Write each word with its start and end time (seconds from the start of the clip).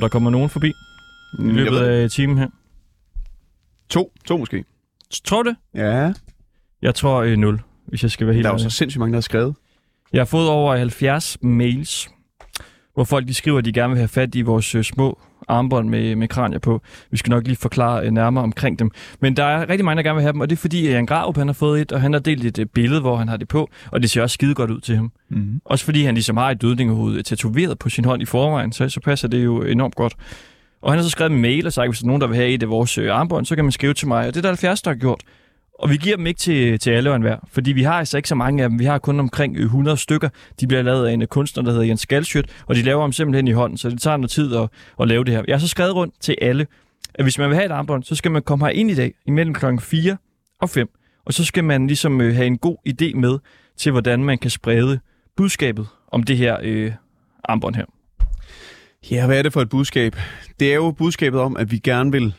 Du, 0.00 0.04
der 0.04 0.08
kommer 0.08 0.30
nogen 0.30 0.50
forbi 0.50 0.68
i 0.68 0.72
Mm, 1.38 1.48
løbet 1.48 1.78
af 1.78 2.10
timen 2.10 2.38
her? 2.38 2.48
To. 3.88 4.12
To 4.24 4.36
måske. 4.36 4.64
Tror 5.24 5.42
du 5.42 5.48
det? 5.50 5.56
Ja. 5.74 6.12
Jeg 6.82 6.94
tror 6.94 7.22
øh, 7.22 7.36
0, 7.36 7.60
hvis 7.86 8.02
jeg 8.02 8.10
skal 8.10 8.26
være 8.26 8.34
helt 8.34 8.44
Der 8.44 8.50
er 8.50 8.54
jo 8.54 8.58
så 8.58 8.70
sindssygt 8.70 8.98
mange, 9.00 9.12
der 9.12 9.16
har 9.16 9.20
skrevet. 9.20 9.54
Jeg 10.12 10.20
har 10.20 10.24
fået 10.24 10.48
over 10.48 10.76
70 10.76 11.38
mails, 11.42 12.10
hvor 12.94 13.04
folk 13.04 13.28
de 13.28 13.34
skriver, 13.34 13.58
at 13.58 13.64
de 13.64 13.72
gerne 13.72 13.88
vil 13.90 13.98
have 13.98 14.08
fat 14.08 14.34
i 14.34 14.40
vores 14.42 14.74
øh, 14.74 14.84
små 14.84 15.18
armbånd 15.50 15.88
med, 15.88 16.16
med 16.16 16.28
kranier 16.28 16.58
på. 16.58 16.82
Vi 17.10 17.16
skal 17.16 17.30
nok 17.30 17.46
lige 17.46 17.56
forklare 17.56 18.06
øh, 18.06 18.10
nærmere 18.10 18.44
omkring 18.44 18.78
dem. 18.78 18.90
Men 19.20 19.36
der 19.36 19.44
er 19.44 19.68
rigtig 19.68 19.84
mange, 19.84 19.96
der 19.96 20.02
gerne 20.02 20.14
vil 20.14 20.22
have 20.22 20.32
dem, 20.32 20.40
og 20.40 20.50
det 20.50 20.56
er 20.56 20.60
fordi, 20.60 20.86
at 20.86 20.92
Jan 20.92 21.06
Graup 21.06 21.36
han 21.36 21.48
har 21.48 21.52
fået 21.52 21.80
et, 21.80 21.92
og 21.92 22.00
han 22.00 22.12
har 22.12 22.20
delt 22.20 22.44
et 22.44 22.58
øh, 22.58 22.66
billede, 22.66 23.00
hvor 23.00 23.16
han 23.16 23.28
har 23.28 23.36
det 23.36 23.48
på, 23.48 23.70
og 23.90 24.02
det 24.02 24.10
ser 24.10 24.22
også 24.22 24.34
skide 24.34 24.54
godt 24.54 24.70
ud 24.70 24.80
til 24.80 24.96
ham. 24.96 25.12
Mm-hmm. 25.28 25.60
Også 25.64 25.84
fordi 25.84 26.04
han 26.04 26.14
ligesom 26.14 26.36
har 26.36 26.50
et 26.50 26.62
dødningehoved 26.62 27.16
øh, 27.16 27.24
tatoveret 27.24 27.78
på 27.78 27.88
sin 27.88 28.04
hånd 28.04 28.22
i 28.22 28.26
forvejen, 28.26 28.72
så, 28.72 28.88
så 28.88 29.00
passer 29.00 29.28
det 29.28 29.44
jo 29.44 29.62
enormt 29.62 29.94
godt. 29.94 30.14
Og 30.82 30.92
han 30.92 30.98
har 30.98 31.04
så 31.04 31.10
skrevet 31.10 31.32
en 31.32 31.40
mail 31.40 31.66
og 31.66 31.72
sagt, 31.72 31.84
at 31.84 31.90
hvis 31.90 31.98
der 31.98 32.04
er 32.04 32.06
nogen, 32.06 32.20
der 32.20 32.26
vil 32.26 32.36
have 32.36 32.48
et 32.48 32.62
af 32.62 32.68
vores 32.68 32.98
armbånd, 32.98 33.46
så 33.46 33.54
kan 33.54 33.64
man 33.64 33.72
skrive 33.72 33.94
til 33.94 34.08
mig. 34.08 34.26
Og 34.26 34.34
det 34.34 34.36
er 34.36 34.42
der 34.42 34.48
70, 34.48 34.82
der 34.82 34.90
har 34.90 34.96
gjort. 34.96 35.20
Og 35.80 35.90
vi 35.90 35.96
giver 35.96 36.16
dem 36.16 36.26
ikke 36.26 36.38
til, 36.38 36.78
til 36.78 36.90
alle 36.90 37.10
og 37.10 37.16
enhver, 37.16 37.36
fordi 37.52 37.72
vi 37.72 37.82
har 37.82 37.92
altså 37.92 38.16
ikke 38.16 38.28
så 38.28 38.34
mange 38.34 38.62
af 38.62 38.68
dem. 38.68 38.78
Vi 38.78 38.84
har 38.84 38.98
kun 38.98 39.20
omkring 39.20 39.56
øh, 39.56 39.62
100 39.62 39.96
stykker. 39.96 40.28
De 40.60 40.66
bliver 40.66 40.82
lavet 40.82 41.06
af 41.06 41.12
en 41.12 41.22
øh, 41.22 41.28
kunstner, 41.28 41.62
der 41.62 41.70
hedder 41.70 41.84
Jens 41.84 42.06
Galschødt, 42.06 42.46
og 42.66 42.74
de 42.74 42.82
laver 42.82 43.02
dem 43.02 43.12
simpelthen 43.12 43.48
i 43.48 43.52
hånden, 43.52 43.78
så 43.78 43.90
det 43.90 44.00
tager 44.00 44.16
noget 44.16 44.30
tid 44.30 44.56
at, 44.56 44.68
at 45.00 45.08
lave 45.08 45.24
det 45.24 45.34
her. 45.34 45.42
Jeg 45.48 45.54
har 45.54 45.60
så 45.60 45.68
skrevet 45.68 45.94
rundt 45.94 46.14
til 46.20 46.36
alle, 46.42 46.66
at 47.14 47.24
hvis 47.24 47.38
man 47.38 47.48
vil 47.48 47.56
have 47.56 47.66
et 47.66 47.70
armbånd, 47.70 48.02
så 48.04 48.14
skal 48.14 48.30
man 48.30 48.42
komme 48.42 48.64
her 48.64 48.72
ind 48.72 48.90
i 48.90 48.94
dag 48.94 49.14
imellem 49.26 49.54
klokken 49.54 49.80
4 49.80 50.16
og 50.60 50.70
5. 50.70 50.88
Og 51.26 51.32
så 51.32 51.44
skal 51.44 51.64
man 51.64 51.86
ligesom 51.86 52.20
øh, 52.20 52.34
have 52.34 52.46
en 52.46 52.58
god 52.58 52.76
idé 52.88 53.18
med 53.18 53.38
til, 53.76 53.92
hvordan 53.92 54.24
man 54.24 54.38
kan 54.38 54.50
sprede 54.50 55.00
budskabet 55.36 55.86
om 56.12 56.22
det 56.22 56.36
her 56.36 56.56
øh, 56.62 56.92
armbånd 57.44 57.74
her. 57.74 57.84
Ja, 59.10 59.26
hvad 59.26 59.38
er 59.38 59.42
det 59.42 59.52
for 59.52 59.60
et 59.60 59.68
budskab? 59.68 60.16
Det 60.60 60.70
er 60.70 60.74
jo 60.74 60.90
budskabet 60.90 61.40
om, 61.40 61.56
at 61.56 61.70
vi 61.70 61.78
gerne 61.78 62.12
vil 62.12 62.34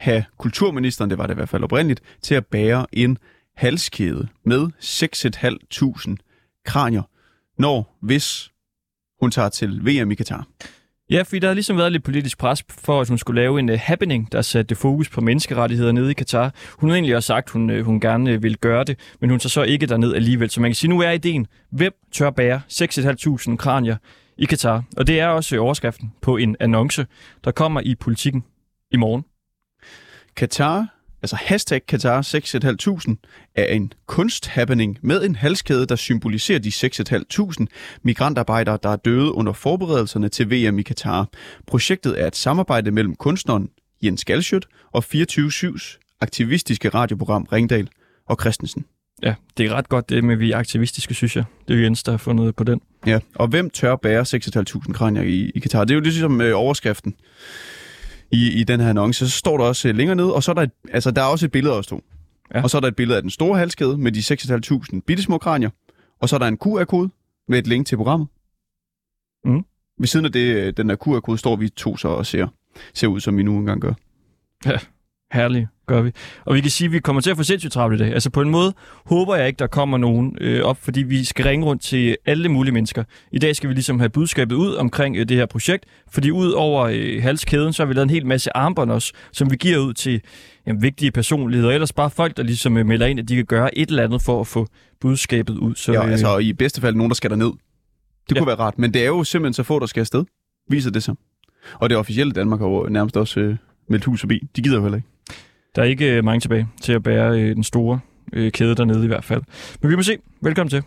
have 0.00 0.24
kulturministeren, 0.38 1.10
det 1.10 1.18
var 1.18 1.26
det 1.26 1.34
i 1.34 1.36
hvert 1.36 1.48
fald 1.48 1.62
oprindeligt, 1.62 2.00
til 2.22 2.34
at 2.34 2.46
bære 2.46 2.86
en 2.92 3.18
halskæde 3.56 4.28
med 4.44 4.68
6.500 4.82 6.16
kranier, 6.64 7.02
når, 7.58 7.96
hvis 8.02 8.50
hun 9.20 9.30
tager 9.30 9.48
til 9.48 9.86
VM 9.86 10.10
i 10.10 10.14
Katar. 10.14 10.46
Ja, 11.10 11.22
fordi 11.22 11.38
der 11.38 11.46
har 11.46 11.54
ligesom 11.54 11.76
været 11.76 11.92
lidt 11.92 12.04
politisk 12.04 12.38
pres 12.38 12.64
for, 12.68 13.00
at 13.00 13.08
hun 13.08 13.18
skulle 13.18 13.40
lave 13.40 13.58
en 13.58 13.68
uh, 13.68 13.78
happening, 13.78 14.32
der 14.32 14.42
satte 14.42 14.74
fokus 14.74 15.08
på 15.08 15.20
menneskerettigheder 15.20 15.92
nede 15.92 16.10
i 16.10 16.14
Katar. 16.14 16.54
Hun 16.78 16.90
havde 16.90 16.96
egentlig 16.96 17.16
også 17.16 17.26
sagt, 17.26 17.46
at 17.46 17.50
hun, 17.50 17.70
uh, 17.70 17.78
hun 17.78 18.00
gerne 18.00 18.30
øh, 18.30 18.36
uh, 18.36 18.42
vil 18.42 18.56
gøre 18.56 18.84
det, 18.84 18.98
men 19.20 19.30
hun 19.30 19.38
tager 19.38 19.48
så 19.48 19.62
ikke 19.62 19.86
derned 19.86 20.14
alligevel. 20.14 20.50
Så 20.50 20.60
man 20.60 20.70
kan 20.70 20.74
sige, 20.74 20.90
nu 20.90 21.00
er 21.00 21.10
ideen, 21.10 21.46
hvem 21.70 21.92
tør 22.12 22.30
bære 22.30 22.60
6.500 22.72 23.56
kranier 23.56 23.96
i 24.38 24.44
Katar? 24.44 24.82
Og 24.96 25.06
det 25.06 25.20
er 25.20 25.26
også 25.26 25.58
overskriften 25.58 26.12
på 26.20 26.36
en 26.36 26.56
annonce, 26.60 27.06
der 27.44 27.50
kommer 27.50 27.80
i 27.80 27.94
politikken 27.94 28.44
i 28.90 28.96
morgen. 28.96 29.24
Katar, 30.36 30.86
altså 31.22 31.36
hashtag 31.36 31.86
Katar 31.86 32.22
6.500, 32.22 33.50
er 33.54 33.64
en 33.64 33.92
kunsthappening 34.06 34.98
med 35.02 35.24
en 35.24 35.36
halskæde, 35.36 35.86
der 35.86 35.96
symboliserer 35.96 36.58
de 36.58 36.68
6.500 36.68 37.66
migrantarbejdere, 38.02 38.78
der 38.82 38.88
er 38.88 38.96
døde 38.96 39.32
under 39.32 39.52
forberedelserne 39.52 40.28
til 40.28 40.50
VM 40.50 40.78
i 40.78 40.82
Katar. 40.82 41.28
Projektet 41.66 42.22
er 42.22 42.26
et 42.26 42.36
samarbejde 42.36 42.90
mellem 42.90 43.14
kunstneren 43.14 43.68
Jens 44.02 44.24
Galschødt 44.24 44.66
og 44.92 45.04
24-7's 45.14 46.16
aktivistiske 46.20 46.88
radioprogram 46.88 47.42
Ringdal 47.52 47.88
og 48.28 48.36
Christensen. 48.40 48.84
Ja, 49.22 49.34
det 49.56 49.66
er 49.66 49.74
ret 49.74 49.88
godt 49.88 50.08
det 50.08 50.24
med, 50.24 50.34
at 50.34 50.40
vi 50.40 50.52
er 50.52 50.56
aktivistiske, 50.56 51.14
synes 51.14 51.36
jeg. 51.36 51.44
Det 51.68 51.74
er 51.74 51.78
jo 51.78 51.84
Jens, 51.84 52.02
der 52.02 52.12
har 52.12 52.18
fundet 52.18 52.56
på 52.56 52.64
den. 52.64 52.80
Ja, 53.06 53.18
og 53.34 53.48
hvem 53.48 53.70
tør 53.70 53.96
bære 53.96 54.22
6.500 54.22 54.92
kranier 54.92 55.22
i, 55.22 55.50
i 55.54 55.58
Katar? 55.58 55.84
Det 55.84 55.90
er 55.90 55.94
jo 55.94 56.00
ligesom 56.00 56.40
øh, 56.40 56.58
overskriften 56.58 57.14
i, 58.30 58.60
i 58.60 58.64
den 58.64 58.80
her 58.80 58.90
annonce. 58.90 59.28
Så 59.28 59.38
står 59.38 59.56
der 59.56 59.64
også 59.64 59.88
øh, 59.88 59.96
længere 59.96 60.16
ned, 60.16 60.24
og 60.24 60.42
så 60.42 60.50
er 60.50 60.54
der, 60.54 60.62
et, 60.62 60.70
altså, 60.92 61.10
der 61.10 61.22
er 61.22 61.26
også 61.26 61.46
et 61.46 61.52
billede 61.52 61.74
af 61.74 61.78
os 61.78 61.86
to. 61.86 62.04
Ja. 62.54 62.62
Og 62.62 62.70
så 62.70 62.76
er 62.76 62.80
der 62.80 62.88
et 62.88 62.96
billede 62.96 63.16
af 63.16 63.22
den 63.22 63.30
store 63.30 63.58
halskæde 63.58 63.98
med 63.98 64.12
de 64.12 64.20
6.500 64.94 65.00
bittesmå 65.06 65.38
kranier. 65.38 65.70
Og 66.20 66.28
så 66.28 66.36
er 66.36 66.38
der 66.38 66.46
en 66.46 66.58
QR-kode 66.58 67.10
med 67.48 67.58
et 67.58 67.66
link 67.66 67.86
til 67.86 67.96
programmet. 67.96 68.28
Mhm. 69.44 69.64
Ved 69.98 70.06
siden 70.06 70.26
af 70.26 70.32
det, 70.32 70.56
øh, 70.56 70.72
den 70.76 70.88
der 70.88 70.96
QR-kode 70.96 71.38
står 71.38 71.56
vi 71.56 71.68
to 71.68 71.96
så 71.96 72.08
og 72.08 72.26
ser, 72.26 72.46
ser 72.94 73.06
ud, 73.06 73.20
som 73.20 73.36
vi 73.36 73.42
nu 73.42 73.58
engang 73.58 73.80
gør. 73.80 73.92
Herligt, 75.32 75.68
gør 75.86 76.02
vi. 76.02 76.10
Og 76.44 76.54
vi 76.54 76.60
kan 76.60 76.70
sige, 76.70 76.86
at 76.86 76.92
vi 76.92 76.98
kommer 76.98 77.22
til 77.22 77.30
at 77.30 77.36
få 77.36 77.42
sindssygt 77.42 77.72
travlt 77.72 77.94
i 78.00 78.04
dag. 78.04 78.12
Altså 78.14 78.30
på 78.30 78.40
en 78.42 78.50
måde 78.50 78.74
håber 79.06 79.36
jeg 79.36 79.46
ikke, 79.46 79.58
der 79.58 79.66
kommer 79.66 79.98
nogen 79.98 80.36
øh, 80.40 80.62
op, 80.62 80.78
fordi 80.82 81.02
vi 81.02 81.24
skal 81.24 81.44
ringe 81.44 81.66
rundt 81.66 81.82
til 81.82 82.16
alle 82.26 82.48
mulige 82.48 82.72
mennesker. 82.72 83.04
I 83.32 83.38
dag 83.38 83.56
skal 83.56 83.68
vi 83.68 83.74
ligesom 83.74 83.98
have 83.98 84.08
budskabet 84.10 84.56
ud 84.56 84.74
omkring 84.74 85.16
øh, 85.16 85.28
det 85.28 85.36
her 85.36 85.46
projekt, 85.46 85.84
fordi 86.10 86.30
ud 86.30 86.50
over 86.50 86.82
øh, 86.92 87.22
halskæden, 87.22 87.72
så 87.72 87.82
har 87.82 87.86
vi 87.88 87.94
lavet 87.94 88.04
en 88.04 88.10
hel 88.10 88.26
masse 88.26 88.56
armbånd 88.56 88.90
også, 88.90 89.12
som 89.32 89.50
vi 89.50 89.56
giver 89.56 89.78
ud 89.78 89.94
til 89.94 90.20
jamen, 90.66 90.82
vigtige 90.82 91.10
personligheder, 91.12 91.72
ellers 91.72 91.92
bare 91.92 92.10
folk, 92.10 92.36
der 92.36 92.42
ligesom 92.42 92.76
øh, 92.76 92.86
melder 92.86 93.06
ind, 93.06 93.20
at 93.20 93.28
de 93.28 93.36
kan 93.36 93.44
gøre 93.44 93.78
et 93.78 93.88
eller 93.88 94.04
andet 94.04 94.22
for 94.22 94.40
at 94.40 94.46
få 94.46 94.66
budskabet 95.00 95.58
ud. 95.58 95.74
Så, 95.74 95.92
Ja, 95.92 96.04
øh, 96.04 96.10
altså 96.12 96.38
i 96.38 96.52
bedste 96.52 96.80
fald 96.80 96.94
nogen, 96.94 97.10
der 97.10 97.14
skal 97.14 97.30
derned. 97.30 97.52
Det 98.28 98.34
Ja. 98.34 98.40
kunne 98.40 98.46
være 98.46 98.56
rart, 98.58 98.78
men 98.78 98.94
det 98.94 99.02
er 99.02 99.06
jo 99.06 99.24
simpelthen 99.24 99.54
så 99.54 99.62
få, 99.62 99.78
der 99.78 99.86
skal 99.86 100.00
afsted. 100.00 100.24
Viser 100.70 100.90
det 100.90 101.02
sig. 101.02 101.14
Og 101.74 101.90
det 101.90 101.98
officielle 101.98 102.32
Danmark 102.32 102.60
har 102.60 102.66
jo 102.66 102.86
nærmest 102.90 103.16
også 103.16 103.40
øh, 103.40 103.56
meldt 103.88 104.04
hus 104.04 104.20
forbi. 104.20 104.40
De 104.56 104.62
gider 104.62 104.76
jo 104.76 104.82
heller 104.82 104.96
ikke. 104.96 105.08
Der 105.76 105.82
er 105.82 105.86
ikke 105.86 106.16
øh, 106.16 106.24
mange 106.24 106.40
tilbage 106.40 106.68
til 106.80 106.92
at 106.92 107.02
bære 107.02 107.40
øh, 107.40 107.54
den 107.56 107.64
store 107.64 108.00
øh, 108.32 108.52
kæde 108.52 108.74
dernede 108.74 109.04
i 109.04 109.06
hvert 109.06 109.24
fald. 109.24 109.42
Men 109.82 109.90
vi 109.90 109.96
må 109.96 110.02
se. 110.02 110.18
Velkommen 110.40 110.70
til. 110.70 110.82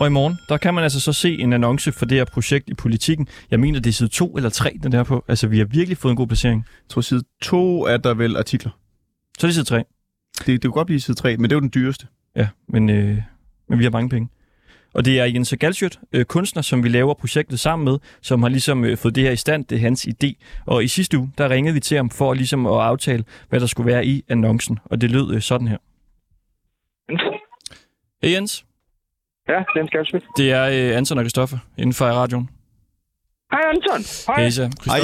Og 0.00 0.06
i 0.06 0.10
morgen, 0.10 0.38
der 0.48 0.56
kan 0.56 0.74
man 0.74 0.84
altså 0.84 1.00
så 1.00 1.12
se 1.12 1.38
en 1.38 1.52
annonce 1.52 1.92
for 1.92 2.06
det 2.06 2.18
her 2.18 2.24
projekt 2.24 2.68
i 2.68 2.74
politikken. 2.74 3.28
Jeg 3.50 3.60
mener, 3.60 3.80
det 3.80 3.90
er 3.90 3.94
side 3.94 4.08
2 4.08 4.36
eller 4.36 4.50
3, 4.50 4.78
den 4.82 4.92
er 4.92 5.02
på. 5.02 5.24
Altså, 5.28 5.46
vi 5.46 5.58
har 5.58 5.64
virkelig 5.64 5.98
fået 5.98 6.10
en 6.10 6.16
god 6.16 6.26
placering. 6.26 6.64
Jeg 6.66 6.88
tror, 6.88 7.00
side 7.00 7.22
2 7.42 7.82
er 7.86 7.96
der 7.96 8.14
vel 8.14 8.36
artikler. 8.36 8.70
Så 9.38 9.46
er 9.46 9.48
det 9.48 9.54
side 9.54 9.64
3. 9.64 9.84
Det, 10.38 10.46
det 10.46 10.62
kunne 10.62 10.72
godt 10.72 10.86
blive 10.86 11.00
side 11.00 11.16
3, 11.16 11.36
men 11.36 11.44
det 11.44 11.52
er 11.52 11.56
jo 11.56 11.60
den 11.60 11.70
dyreste. 11.74 12.06
Ja, 12.36 12.48
men, 12.68 12.90
øh, 12.90 13.18
men 13.68 13.78
vi 13.78 13.84
har 13.84 13.90
mange 13.90 14.08
penge. 14.08 14.28
Og 14.94 15.04
det 15.04 15.20
er 15.20 15.24
Jens 15.24 15.54
Galschødt, 15.60 15.98
øh, 16.12 16.24
kunstner, 16.24 16.62
som 16.62 16.84
vi 16.84 16.88
laver 16.88 17.14
projektet 17.14 17.60
sammen 17.60 17.84
med, 17.84 17.98
som 18.22 18.42
har 18.42 18.48
ligesom 18.48 18.84
øh, 18.84 18.96
fået 18.96 19.14
det 19.14 19.24
her 19.24 19.30
i 19.30 19.36
stand. 19.36 19.64
Det 19.64 19.76
er 19.76 19.80
hans 19.80 20.06
idé. 20.06 20.32
Og 20.66 20.84
i 20.84 20.88
sidste 20.88 21.18
uge, 21.18 21.32
der 21.38 21.50
ringede 21.50 21.74
vi 21.74 21.80
til 21.80 21.96
ham 21.96 22.10
for 22.10 22.34
ligesom 22.34 22.66
at 22.66 22.80
aftale, 22.80 23.24
hvad 23.48 23.60
der 23.60 23.66
skulle 23.66 23.92
være 23.92 24.06
i 24.06 24.24
annoncen. 24.28 24.78
Og 24.84 25.00
det 25.00 25.10
lød 25.10 25.34
øh, 25.34 25.40
sådan 25.40 25.68
her. 25.68 25.78
Hey 28.22 28.32
Jens, 28.34 28.66
Ja, 29.48 29.58
den 29.76 29.86
skal 29.86 30.06
jeg 30.12 30.20
det 30.36 30.52
er 30.52 30.64
øh, 30.76 30.96
Anton 30.96 31.18
og 31.18 31.24
Christoffer 31.24 31.58
inden 31.78 31.94
for 31.94 32.04
radioen. 32.04 32.48
Hej 33.52 33.62
Anton. 33.72 34.00
Hej. 34.28 34.38
Christoffer 34.38 34.40
Jens. 34.42 34.72
Hej, 34.86 34.98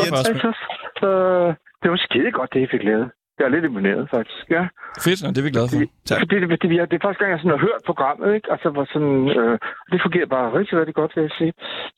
så. 1.01 1.07
Øh, 1.07 1.49
det 1.83 1.91
var 1.91 1.97
skide 1.97 2.31
godt, 2.33 2.51
det 2.55 2.61
I 2.61 2.67
fik 2.75 2.83
lavet. 2.91 3.11
Jeg 3.39 3.45
er 3.45 3.49
lidt 3.49 3.65
imponeret, 3.65 4.11
faktisk. 4.11 4.45
Ja. 4.51 4.63
Fedt, 5.05 5.21
og 5.27 5.31
det 5.35 5.39
er 5.41 5.47
vi 5.49 5.51
glade 5.57 5.69
for. 5.73 5.79
Tak. 6.09 6.19
Fordi 6.21 6.35
det, 6.41 6.49
det, 6.51 6.63
det, 6.63 6.91
det 6.91 6.97
er 6.97 7.07
første 7.07 7.21
gang, 7.21 7.31
jeg 7.33 7.41
sådan 7.41 7.51
har 7.59 7.67
hørt 7.69 7.83
programmet, 7.87 8.35
ikke? 8.35 8.53
Altså, 8.53 8.69
hvor 8.71 8.85
sådan, 8.93 9.19
øh, 9.39 9.59
det 9.93 10.03
fungerer 10.05 10.27
bare 10.37 10.53
rigtig, 10.59 10.79
rigtig 10.81 10.95
godt, 10.95 11.13
vil 11.17 11.23
jeg 11.23 11.35
sige. 11.39 11.53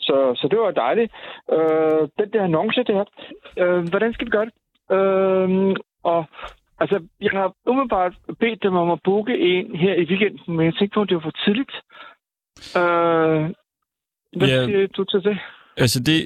Så, 0.06 0.16
så 0.40 0.48
det 0.50 0.58
var 0.58 0.70
dejligt. 0.70 1.10
Øh, 1.56 2.02
den 2.20 2.28
der 2.32 2.42
annonce 2.44 2.82
der, 2.92 3.04
øh, 3.62 3.80
hvordan 3.90 4.12
skal 4.12 4.26
vi 4.26 4.30
gøre 4.36 4.48
det? 4.48 4.54
Øh, 4.96 5.76
og 6.12 6.20
altså, 6.82 6.96
jeg 7.20 7.30
har 7.38 7.52
umiddelbart 7.70 8.14
bedt 8.40 8.62
dem 8.62 8.74
om 8.76 8.90
at 8.90 9.00
booke 9.04 9.34
en 9.38 9.76
her 9.76 9.94
i 9.94 10.04
weekenden, 10.10 10.56
men 10.56 10.66
jeg 10.66 10.74
tænkte 10.74 10.94
på, 10.94 11.02
at 11.02 11.08
det 11.08 11.14
var 11.14 11.26
for 11.28 11.36
tidligt. 11.44 11.74
Øh, 12.80 13.40
hvad 14.38 14.48
Ja. 14.48 14.64
siger 14.64 14.86
du 14.96 15.04
til 15.04 15.20
det? 15.24 15.38
Altså, 15.84 15.98
det, 16.08 16.18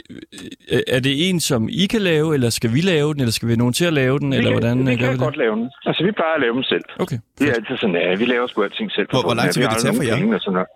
øh, 0.74 0.82
er 0.96 1.00
det 1.06 1.14
en, 1.28 1.38
som 1.50 1.60
I 1.82 1.84
kan 1.92 2.02
lave, 2.10 2.28
eller 2.36 2.50
skal 2.58 2.70
vi 2.76 2.80
lave 2.92 3.08
den, 3.14 3.20
eller 3.22 3.32
skal 3.36 3.46
vi 3.48 3.52
have 3.54 3.62
nogen 3.64 3.76
til 3.80 3.86
at 3.90 3.94
lave 4.02 4.16
den, 4.22 4.30
eller 4.32 4.50
vi 4.50 4.54
hvordan 4.58 4.76
kan, 4.78 4.86
vi 4.86 4.92
øh, 4.92 4.98
gør 5.00 5.06
kan 5.06 5.18
vi 5.18 5.24
godt 5.28 5.36
lave 5.44 5.54
den. 5.60 5.66
Altså, 5.88 6.00
vi 6.08 6.12
plejer 6.18 6.34
at 6.38 6.42
lave 6.44 6.54
dem 6.58 6.64
selv. 6.72 6.84
Okay. 7.04 7.18
Det 7.38 7.44
er 7.50 7.54
altid 7.58 7.76
sådan, 7.82 7.96
ja, 8.04 8.14
vi 8.22 8.26
laver 8.34 8.46
sgu 8.46 8.58
alting 8.68 8.90
selv. 8.96 9.06
Hvor- 9.12 9.24
hvor 9.28 9.36
lang 9.38 9.46
tid 9.50 9.58
Vi 9.60 9.64
vil 9.66 9.74
det 9.74 9.82
tage 9.86 9.96
for 10.00 10.06
jer? 10.10 10.18
og 10.36 10.40
sådan 10.44 10.56
noget. 10.58 10.70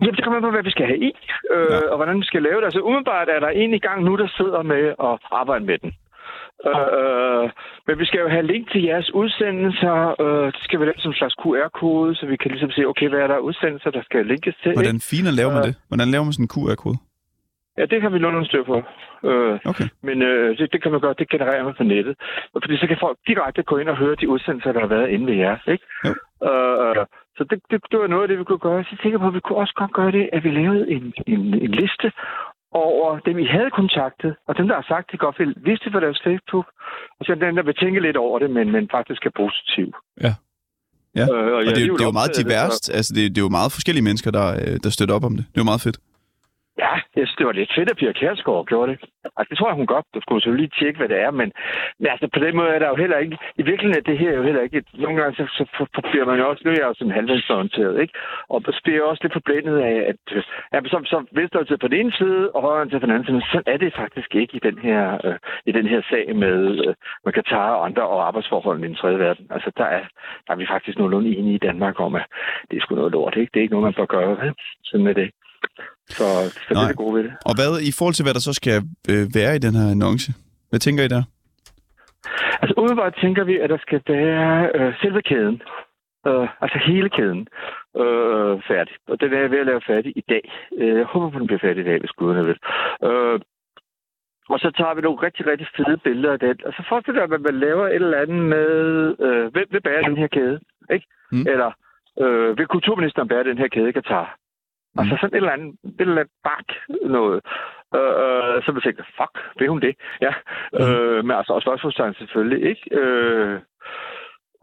Jamen, 0.00 0.14
det 0.16 0.22
kommer 0.24 0.36
an 0.38 0.44
på, 0.48 0.50
hvad 0.56 0.64
vi 0.70 0.74
skal 0.76 0.86
have 0.92 1.00
i, 1.10 1.12
øh, 1.54 1.66
Ja. 1.70 1.78
og 1.92 1.96
hvordan 1.98 2.16
vi 2.22 2.26
skal 2.30 2.42
lave 2.48 2.58
det. 2.60 2.66
Altså, 2.68 2.80
umiddelbart 2.88 3.28
er 3.36 3.40
der 3.44 3.50
en 3.62 3.70
i 3.78 3.82
gang 3.86 3.98
nu, 4.08 4.12
der 4.22 4.28
sidder 4.38 4.62
med 4.72 4.84
at 5.08 5.14
arbejde 5.42 5.64
med 5.70 5.78
den. 5.84 5.90
Øh, 6.70 7.44
men 7.86 7.94
vi 8.00 8.04
skal 8.08 8.20
jo 8.24 8.28
have 8.34 8.46
link 8.52 8.64
til 8.72 8.82
jeres 8.90 9.08
udsendelser. 9.20 9.96
Øh, 10.22 10.46
det 10.54 10.60
skal 10.66 10.76
vi 10.80 10.84
lave 10.84 10.98
som 11.04 11.10
en 11.14 11.20
slags 11.20 11.34
QR-kode, 11.42 12.10
så 12.18 12.24
vi 12.32 12.36
kan 12.36 12.50
ligesom 12.50 12.70
se, 12.76 12.80
okay, 12.92 13.08
hvad 13.08 13.20
er 13.24 13.26
der 13.32 13.38
udsendelser, 13.48 13.90
der 13.90 14.02
skal 14.08 14.26
linkes 14.32 14.54
til. 14.62 14.72
Hvordan 14.72 15.00
finer 15.10 15.32
laver 15.40 15.52
man 15.56 15.62
Øh. 15.62 15.66
det? 15.68 15.74
Hvordan 15.90 16.08
laver 16.14 16.24
man 16.26 16.32
sådan 16.36 16.48
en 16.48 16.52
QR-kode? 16.54 16.98
Ja, 17.78 17.84
det 17.90 18.00
kan 18.00 18.12
vi 18.12 18.18
en 18.18 18.44
styr 18.44 18.64
på. 18.72 18.76
Øh, 19.28 19.58
Okay. 19.70 19.88
Men 20.02 20.22
øh, 20.22 20.58
det, 20.58 20.72
det 20.72 20.82
kan 20.82 20.92
man 20.92 21.00
gøre, 21.00 21.14
det 21.18 21.28
genererer 21.30 21.64
man 21.64 21.74
på 21.80 21.82
nettet. 21.84 22.14
Fordi 22.62 22.76
så 22.76 22.86
kan 22.86 22.96
folk 23.00 23.18
direkte 23.26 23.62
gå 23.62 23.76
ind 23.78 23.88
og 23.88 23.96
høre 23.96 24.14
de 24.20 24.28
udsendelser, 24.28 24.72
der 24.72 24.80
har 24.80 24.86
været 24.96 25.08
inde 25.14 25.26
ved 25.26 25.34
jer. 25.44 25.56
Ikke? 25.74 25.84
Jo. 26.04 26.10
Øh, 26.48 27.06
så 27.36 27.42
det, 27.50 27.58
det, 27.70 27.78
det 27.90 27.98
var 28.00 28.06
noget 28.06 28.22
af 28.22 28.28
det, 28.28 28.38
vi 28.38 28.44
kunne 28.44 28.58
gøre. 28.68 28.84
Så 28.84 28.90
tænker 29.02 29.10
jeg 29.18 29.20
på, 29.20 29.26
at 29.32 29.34
vi 29.34 29.40
kunne 29.44 29.58
også 29.58 29.74
godt 29.76 29.92
gøre 29.92 30.12
det, 30.12 30.24
at 30.32 30.44
vi 30.44 30.50
lavede 30.50 30.90
en, 30.94 31.04
en, 31.26 31.40
en 31.64 31.70
liste 31.80 32.12
over 32.72 33.18
dem, 33.26 33.38
I 33.38 33.46
havde 33.56 33.70
kontaktet, 33.80 34.36
og 34.48 34.52
dem, 34.58 34.66
der 34.68 34.74
har 34.74 34.86
sagt, 34.88 35.04
at 35.08 35.12
de 35.12 35.16
godt 35.24 35.38
vil 35.38 35.54
det 35.84 35.92
på 35.92 36.00
deres 36.00 36.20
Facebook, 36.26 36.66
og 37.18 37.22
så 37.26 37.34
dem, 37.34 37.56
der 37.56 37.62
vil 37.62 37.74
tænke 37.74 38.00
lidt 38.00 38.16
over 38.16 38.38
det, 38.38 38.50
men, 38.50 38.72
men 38.72 38.88
faktisk 38.96 39.26
er 39.26 39.30
positiv. 39.42 39.86
Ja. 40.24 40.32
Ja, 41.20 41.26
Øh, 41.34 41.52
og 41.56 41.60
det, 41.64 41.82
er 41.82 41.86
jo- 41.86 41.94
det 41.96 42.00
er 42.06 42.10
jo 42.12 42.18
meget 42.20 42.36
diverst. 42.42 42.84
Altså, 42.96 43.10
det, 43.16 43.22
det 43.34 43.38
er 43.38 43.46
jo 43.48 43.48
meget 43.58 43.72
forskellige 43.72 44.04
mennesker, 44.08 44.30
der, 44.30 44.46
øh, 44.62 44.76
der 44.84 44.90
støtter 44.90 45.14
op 45.14 45.24
om 45.24 45.34
det. 45.36 45.44
Det 45.52 45.58
er 45.60 45.64
jo 45.64 45.70
meget 45.72 45.80
fedt. 45.86 45.98
Ja, 46.78 46.92
jeg 47.16 47.26
synes, 47.26 47.36
det 47.38 47.46
var 47.46 47.52
lidt 47.52 47.74
fedt, 47.76 47.90
at 47.90 47.96
Pia 47.96 48.12
Kærsgaard 48.12 48.66
gjorde 48.66 48.92
det. 48.92 48.98
Altså, 49.36 49.50
det 49.50 49.58
tror 49.58 49.68
jeg, 49.68 49.76
hun 49.76 49.86
godt. 49.86 50.06
Du 50.14 50.20
skulle 50.20 50.42
selvfølgelig 50.42 50.68
lige 50.68 50.78
tjekke, 50.78 50.98
hvad 50.98 51.08
det 51.08 51.18
er, 51.26 51.30
men, 51.30 51.52
men 51.98 52.08
altså, 52.14 52.28
på 52.34 52.38
den 52.44 52.56
måde 52.56 52.68
er 52.68 52.78
der 52.78 52.88
jo 52.88 52.94
heller 52.94 53.18
ikke... 53.18 53.38
I 53.60 53.62
virkeligheden 53.62 54.00
er 54.00 54.10
det 54.10 54.18
her 54.18 54.32
jo 54.38 54.42
heller 54.42 54.62
ikke... 54.62 54.78
Et, 54.78 54.88
nogle 54.94 55.16
gange 55.20 55.36
så, 55.36 55.44
så, 55.56 55.64
så 55.94 56.00
bliver 56.10 56.26
man 56.26 56.38
jo 56.38 56.48
også... 56.50 56.62
Nu 56.64 56.70
er 56.70 56.80
jeg 56.80 56.88
jo 56.90 56.94
sådan 56.94 57.18
halvvandsorienteret, 57.18 58.00
ikke? 58.02 58.14
Og 58.48 58.62
så 58.66 58.80
bliver 58.84 58.98
jeg 58.98 59.04
også 59.04 59.22
lidt 59.22 59.32
forblændet 59.32 59.78
af, 59.78 59.96
at 60.10 60.20
ja, 60.72 60.80
så, 60.92 60.98
så 61.04 61.24
venstre 61.32 61.78
på 61.80 61.88
den 61.88 62.00
ene 62.00 62.12
side, 62.12 62.50
og 62.50 62.62
højre 62.62 62.88
til 62.88 63.00
på 63.00 63.06
den 63.06 63.14
anden 63.14 63.26
side. 63.26 63.36
Men 63.36 63.46
sådan 63.52 63.72
er 63.74 63.76
det 63.76 63.94
faktisk 63.94 64.34
ikke 64.34 64.56
i 64.56 64.64
den 64.68 64.78
her, 64.78 65.00
øh, 65.24 65.38
i 65.66 65.72
den 65.72 65.86
her 65.86 66.02
sag 66.10 66.36
med, 66.36 66.58
øh, 66.84 66.94
med 67.24 67.32
Katar 67.32 67.70
og 67.74 67.84
andre 67.86 68.02
og 68.02 68.26
arbejdsforholdene 68.26 68.86
i 68.86 68.88
den 68.88 68.96
tredje 68.96 69.18
verden. 69.18 69.46
Altså, 69.50 69.70
der 69.76 69.84
er, 69.84 70.02
der 70.46 70.52
er 70.52 70.56
vi 70.56 70.66
faktisk 70.66 70.98
nogenlunde 70.98 71.36
enige 71.36 71.54
i 71.54 71.64
Danmark 71.68 72.00
om, 72.00 72.14
at 72.14 72.26
det 72.70 72.76
er 72.76 72.80
sgu 72.80 72.94
noget 72.94 73.12
lort, 73.12 73.36
ikke? 73.36 73.50
Det 73.54 73.60
er 73.60 73.62
ikke 73.62 73.74
noget, 73.74 73.88
man 73.88 73.98
bør 73.98 74.14
gøre. 74.16 74.36
Vel? 74.40 74.54
Sådan 74.84 75.06
er 75.06 75.12
det. 75.12 75.30
Så, 76.08 76.24
så 76.68 76.74
det 76.74 76.82
er 76.82 76.88
det 76.88 76.96
gode 76.96 77.14
ved 77.16 77.22
det. 77.24 77.32
Og 77.48 77.54
hvad 77.58 77.70
i 77.90 77.92
forhold 77.98 78.14
til, 78.14 78.24
hvad 78.24 78.34
der 78.34 78.40
så 78.48 78.52
skal 78.52 78.76
øh, 79.10 79.24
være 79.34 79.56
i 79.56 79.58
den 79.58 79.74
her 79.74 79.90
annonce? 79.90 80.32
Hvad 80.70 80.80
tænker 80.80 81.04
I 81.04 81.08
der? 81.08 81.22
Altså 82.62 82.74
umiddelbart 82.78 83.14
tænker 83.22 83.44
vi, 83.44 83.58
at 83.58 83.70
der 83.70 83.78
skal 83.86 84.00
være 84.06 84.70
øh, 84.74 84.94
selve 85.02 85.22
kæden. 85.22 85.62
Øh, 86.26 86.48
altså 86.64 86.78
hele 86.86 87.08
kæden 87.16 87.42
øh, 88.02 88.54
færdig. 88.70 88.94
Og 89.08 89.20
den 89.20 89.32
er 89.32 89.40
jeg 89.40 89.50
ved 89.50 89.58
at 89.58 89.66
lave 89.66 89.82
færdig 89.86 90.12
i 90.16 90.24
dag. 90.28 90.44
Øh, 90.78 90.96
jeg 90.98 91.04
håber 91.04 91.30
på, 91.30 91.38
den 91.38 91.46
bliver 91.46 91.64
færdig 91.66 91.80
i 91.82 91.88
dag, 91.90 91.98
hvis 92.00 92.16
guderne 92.18 92.44
vil. 92.46 92.58
Øh, 93.08 93.40
og 94.52 94.58
så 94.58 94.70
tager 94.78 94.94
vi 94.94 95.00
nogle 95.00 95.22
rigtig, 95.26 95.46
rigtig 95.46 95.68
fede 95.76 95.96
billeder 95.96 96.32
af 96.32 96.38
den. 96.38 96.56
Og 96.66 96.72
så 96.72 96.82
forestiller 96.88 97.20
jeg, 97.20 97.32
at 97.32 97.40
man 97.40 97.60
laver 97.66 97.86
et 97.86 97.94
eller 97.94 98.22
andet 98.22 98.42
med, 98.54 98.68
øh, 99.26 99.52
hvem 99.52 99.68
vil 99.70 99.80
bære 99.80 100.08
den 100.08 100.16
her 100.16 100.26
kæde? 100.26 100.60
Ikke? 100.94 101.06
Mm. 101.32 101.46
Eller 101.52 101.70
øh, 102.22 102.58
vil 102.58 102.66
kulturministeren 102.66 103.28
bære 103.28 103.44
den 103.44 103.58
her 103.58 103.68
kæde 103.68 103.88
i 103.88 103.92
Katar? 103.92 104.36
Mm. 104.94 105.00
Altså 105.00 105.14
sådan 105.16 105.34
et 105.34 105.42
eller 105.42 105.56
andet, 105.56 105.70
et 105.84 106.00
eller 106.00 106.20
andet 106.22 106.36
bak 106.48 106.68
noget. 107.18 107.40
Øh, 107.96 108.14
øh, 108.22 108.56
så 108.64 108.68
man 108.72 108.82
tænker, 108.82 109.04
fuck, 109.18 109.34
vil 109.58 109.68
hun 109.68 109.80
det? 109.80 109.94
Ja. 110.26 110.32
Mm. 110.72 110.78
Øh, 110.80 111.24
men 111.24 111.36
altså 111.38 111.52
også 111.52 111.64
spørgsmålstegn 111.64 112.14
selvfølgelig, 112.14 112.60
ikke? 112.70 112.84
Øh, 113.00 113.60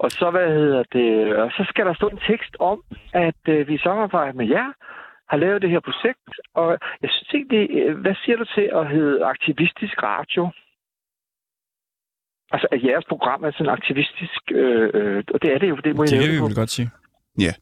og 0.04 0.12
så, 0.12 0.32
hvad 0.32 0.48
hedder 0.60 0.84
det, 0.98 1.36
og 1.36 1.52
så 1.52 1.64
skal 1.70 1.86
der 1.86 1.94
stå 1.94 2.08
en 2.08 2.22
tekst 2.30 2.54
om, 2.60 2.84
at 3.14 3.42
øh, 3.48 3.68
vi 3.68 3.74
i 3.74 3.86
samarbejde 3.88 4.38
med 4.38 4.48
jer 4.48 4.70
har 5.30 5.38
lavet 5.38 5.62
det 5.62 5.70
her 5.70 5.80
projekt, 5.80 6.30
og 6.56 6.70
jeg 7.02 7.10
synes 7.12 7.30
egentlig, 7.34 7.64
øh, 7.82 7.98
hvad 8.04 8.16
siger 8.24 8.38
du 8.38 8.46
til 8.56 8.70
at 8.80 8.90
hedde 8.90 9.26
aktivistisk 9.26 10.04
radio? 10.04 10.44
Altså, 12.54 12.68
at 12.72 12.84
jeres 12.84 13.06
program 13.10 13.44
er 13.44 13.52
sådan 13.52 13.74
aktivistisk, 13.78 14.42
øh, 14.52 14.90
øh, 14.94 15.24
og 15.34 15.42
det 15.42 15.54
er 15.54 15.58
det 15.58 15.70
jo, 15.70 15.76
det 15.76 15.96
må 15.96 16.04
Det 16.04 16.12
jeg 16.12 16.20
kan 16.20 16.30
nævne 16.30 16.42
vi 16.42 16.48
vel 16.50 16.62
godt 16.62 16.70
sige. 16.78 16.90
Ja, 17.40 17.54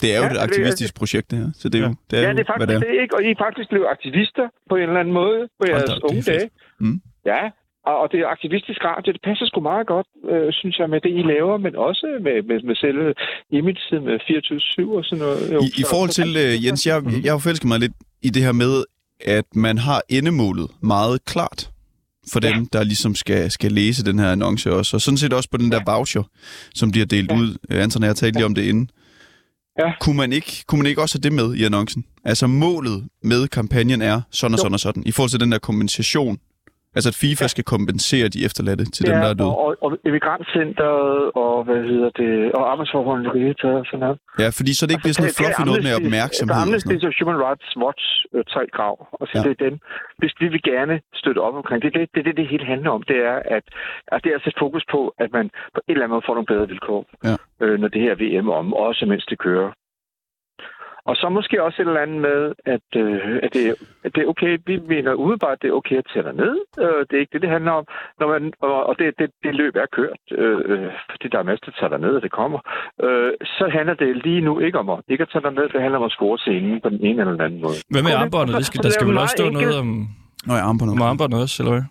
Det 0.00 0.08
er 0.14 0.16
jo 0.16 0.22
Ja, 0.22 0.26
et 0.30 0.32
det 0.36 0.38
aktivistisk 0.48 0.94
projekt, 0.94 1.30
det 1.30 1.38
her. 1.38 1.50
Så 1.60 1.68
det 1.68 1.78
er 1.80 1.84
jo, 1.88 1.94
det 2.10 2.16
er 2.18 2.22
ja, 2.22 2.32
det 2.32 2.40
er 2.40 2.44
faktisk 2.52 2.70
det 2.70 2.80
det, 2.80 2.90
er. 2.98 3.02
ikke? 3.02 3.14
Og 3.16 3.22
I 3.26 3.30
er 3.30 3.38
faktisk 3.46 3.68
blevet 3.72 3.86
aktivister 3.96 4.46
på 4.70 4.74
en 4.76 4.82
eller 4.82 5.00
anden 5.00 5.14
måde 5.22 5.40
på 5.58 5.62
Hold 5.62 5.70
jeres 5.70 5.84
det 5.90 5.96
er 6.02 6.08
unge 6.10 6.22
dage. 6.32 6.50
Mm. 6.80 7.00
Ja, 7.32 7.42
og, 7.90 7.96
og 8.02 8.06
det 8.12 8.18
er 8.20 8.26
aktivistisk 8.36 8.80
radio, 8.90 9.12
det 9.16 9.20
passer 9.28 9.46
sgu 9.46 9.60
meget 9.72 9.86
godt, 9.94 10.08
øh, 10.32 10.48
synes 10.60 10.78
jeg, 10.78 10.86
med 10.90 11.00
det, 11.04 11.10
I 11.20 11.22
laver, 11.34 11.56
men 11.66 11.72
også 11.88 12.06
med, 12.26 12.36
med, 12.48 12.58
med 12.68 12.76
selve 12.84 13.14
imaget 13.58 14.02
med 14.08 14.16
24-7 14.90 14.96
og 14.98 15.04
sådan 15.04 15.22
noget. 15.24 15.40
Jo, 15.54 15.60
I, 15.60 15.66
I 15.80 15.82
så- 15.82 15.90
forhold 15.92 16.10
så- 16.10 16.22
til, 16.22 16.30
øh, 16.44 16.64
Jens, 16.64 16.86
jeg, 16.86 16.96
Mhm. 17.00 17.20
jeg 17.24 17.32
har 17.32 17.38
forelsket 17.38 17.68
mig 17.72 17.78
lidt 17.84 17.92
i 18.22 18.30
det 18.36 18.42
her 18.42 18.52
med, 18.52 18.72
at 19.36 19.44
man 19.54 19.78
har 19.78 20.00
endemålet 20.08 20.68
meget 20.82 21.24
klart 21.24 21.70
for 22.32 22.40
dem, 22.40 22.66
der 22.72 22.82
ligesom 22.84 23.14
skal, 23.14 23.50
skal 23.50 23.72
læse 23.72 24.04
den 24.04 24.18
her 24.18 24.32
annonce 24.32 24.72
også. 24.72 24.96
Og 24.96 25.00
sådan 25.00 25.18
set 25.18 25.32
også 25.32 25.50
på 25.50 25.56
den 25.56 25.72
der 25.72 25.80
voucher, 25.86 26.22
som 26.74 26.90
bliver 26.90 27.06
delt 27.06 27.30
Ja. 27.30 27.36
ud. 27.38 27.48
Øh, 27.70 27.82
Anton 27.82 28.02
og 28.02 28.06
jeg 28.06 28.16
talte 28.16 28.38
lige 28.38 28.46
om 28.46 28.54
det 28.54 28.62
inden. 28.62 28.90
Ja. 29.78 29.92
Kunne, 30.00 30.16
man 30.16 30.32
ikke, 30.32 30.64
kunne 30.66 30.78
man 30.78 30.86
ikke 30.86 31.02
også 31.02 31.18
have 31.18 31.22
det 31.22 31.32
med 31.32 31.54
i 31.54 31.64
annoncen? 31.64 32.04
Altså 32.24 32.46
målet 32.46 33.04
med 33.22 33.48
kampagnen 33.48 34.02
er 34.02 34.20
sådan 34.30 34.54
og 34.54 34.58
Jo. 34.58 34.62
sådan 34.62 34.74
og 34.74 34.80
sådan. 34.80 35.02
I 35.06 35.12
forhold 35.12 35.30
til 35.30 35.40
den 35.40 35.52
der 35.52 35.58
kompensation. 35.58 36.38
Altså 36.96 37.08
at 37.12 37.16
FIFA 37.22 37.44
Ja. 37.46 37.52
skal 37.54 37.64
kompensere 37.74 38.26
de 38.34 38.38
efterladte 38.48 38.84
til 38.96 39.02
dem, 39.08 39.16
der 39.24 39.30
er 39.32 39.36
døde. 39.40 39.50
Og, 39.50 39.66
og, 39.66 39.76
og 39.84 39.90
Emigrantcenteret 40.10 41.30
og, 41.44 41.54
hvad 41.66 41.80
hedder 41.90 42.10
det, 42.20 42.32
og 42.58 42.62
arbejdsforholdene 42.72 43.30
i 43.40 43.44
det 43.62 43.64
og 43.80 43.84
sådan 43.90 44.00
noget. 44.04 44.18
Ja, 44.42 44.48
fordi 44.58 44.70
så 44.78 44.82
det 44.86 44.92
ikke 44.94 45.04
bliver 45.06 45.16
sådan 45.18 45.26
noget 45.26 45.38
fluffy 45.40 45.62
noget 45.70 45.82
med 45.86 45.92
opmærksomhed. 46.00 46.50
Der 46.54 46.60
er 46.60 46.64
Amnesty 46.66 46.94
og 47.08 47.14
Human 47.20 47.38
Rights 47.46 47.68
Watch 47.84 48.04
øh, 48.34 48.42
tre 48.52 48.62
krav, 48.76 48.94
og 49.20 49.24
så 49.30 49.34
Ja. 49.34 49.38
ja. 49.38 49.42
det 49.46 49.52
er 49.56 49.60
dem. 49.66 49.74
Hvis 50.20 50.34
vi 50.42 50.46
vil 50.54 50.62
gerne 50.72 50.94
støtte 51.20 51.40
op 51.46 51.54
omkring 51.60 51.78
det, 51.84 51.90
det, 51.96 52.02
det, 52.14 52.20
det, 52.26 52.34
det 52.40 52.46
hele 52.52 52.66
handler 52.72 52.90
om, 52.96 53.02
det 53.10 53.18
er 53.30 53.36
at, 53.56 53.64
at 54.14 54.18
det 54.22 54.30
er 54.32 54.36
at 54.40 54.44
sætte 54.46 54.58
fokus 54.64 54.84
på, 54.94 55.00
at 55.24 55.30
man 55.36 55.46
på 55.76 55.80
en 55.86 55.92
eller 55.92 56.04
anden 56.04 56.14
måde 56.16 56.26
får 56.28 56.34
nogle 56.38 56.50
bedre 56.52 56.66
vilkår, 56.72 57.00
Ja. 57.28 57.34
øh, 57.64 57.74
når 57.82 57.88
det 57.94 58.00
her 58.06 58.14
VM 58.22 58.48
om, 58.60 58.66
også 58.86 59.02
mens 59.12 59.24
det 59.32 59.38
kører. 59.48 59.70
Og 61.08 61.14
så 61.20 61.26
måske 61.28 61.62
også 61.66 61.78
et 61.82 61.88
eller 61.88 62.06
andet 62.06 62.20
med, 62.28 62.40
at, 62.74 62.88
øh, 63.02 63.36
at, 63.44 63.50
det, 63.54 63.64
at 64.04 64.10
det 64.14 64.20
er 64.22 64.28
okay, 64.32 64.52
vi 64.66 64.74
mener 64.92 65.20
umiddelbart, 65.22 65.56
at 65.56 65.62
det 65.62 65.68
er 65.68 65.78
okay 65.80 65.96
at 66.02 66.08
tage 66.12 66.32
ned. 66.42 66.54
Øh, 66.84 67.00
det 67.06 67.14
er 67.14 67.22
ikke 67.22 67.34
det, 67.34 67.42
det 67.44 67.50
handler 67.56 67.72
om. 67.80 67.84
Når 68.20 68.26
man, 68.32 68.42
og 68.66 68.76
og 68.88 68.94
det, 68.98 69.06
det, 69.20 69.28
det 69.44 69.52
løb 69.60 69.74
er 69.76 69.88
kørt, 69.98 70.22
øh, 70.42 70.58
øh, 70.70 70.90
fordi 71.10 71.26
der 71.32 71.38
er 71.38 71.46
masser, 71.50 71.66
der 71.66 71.76
tager 71.80 71.98
ned, 72.06 72.12
og 72.18 72.22
det 72.26 72.32
kommer. 72.40 72.58
Øh, 73.04 73.32
så 73.56 73.64
handler 73.76 73.94
det 74.02 74.10
lige 74.26 74.40
nu 74.48 74.52
ikke 74.66 74.78
om 74.82 74.88
at 74.94 74.98
ikke 75.08 75.22
at 75.26 75.30
tage 75.32 75.54
ned, 75.58 75.68
det 75.74 75.80
handler 75.84 75.98
om 75.98 76.08
at 76.10 76.14
score 76.18 76.38
scenen 76.38 76.80
på 76.84 76.88
den 76.94 77.00
ene 77.08 77.18
eller 77.20 77.32
den 77.36 77.44
anden 77.46 77.60
måde. 77.64 77.78
Hvad 77.92 78.02
med 78.02 78.12
armbåndet? 78.22 78.56
Det 78.56 78.66
skal, 78.66 78.82
der 78.82 78.88
er 78.88 78.96
skal 78.96 79.06
vel 79.10 79.18
også 79.18 79.34
stå 79.38 79.50
noget 79.50 79.78
om, 79.84 79.90
Nå, 80.48 80.54
ja, 80.54 80.62
armbåndet. 80.68 80.92
om 80.96 81.02
armbåndet 81.02 81.38
også, 81.44 81.56
eller 81.62 81.72
hvad? 81.74 81.84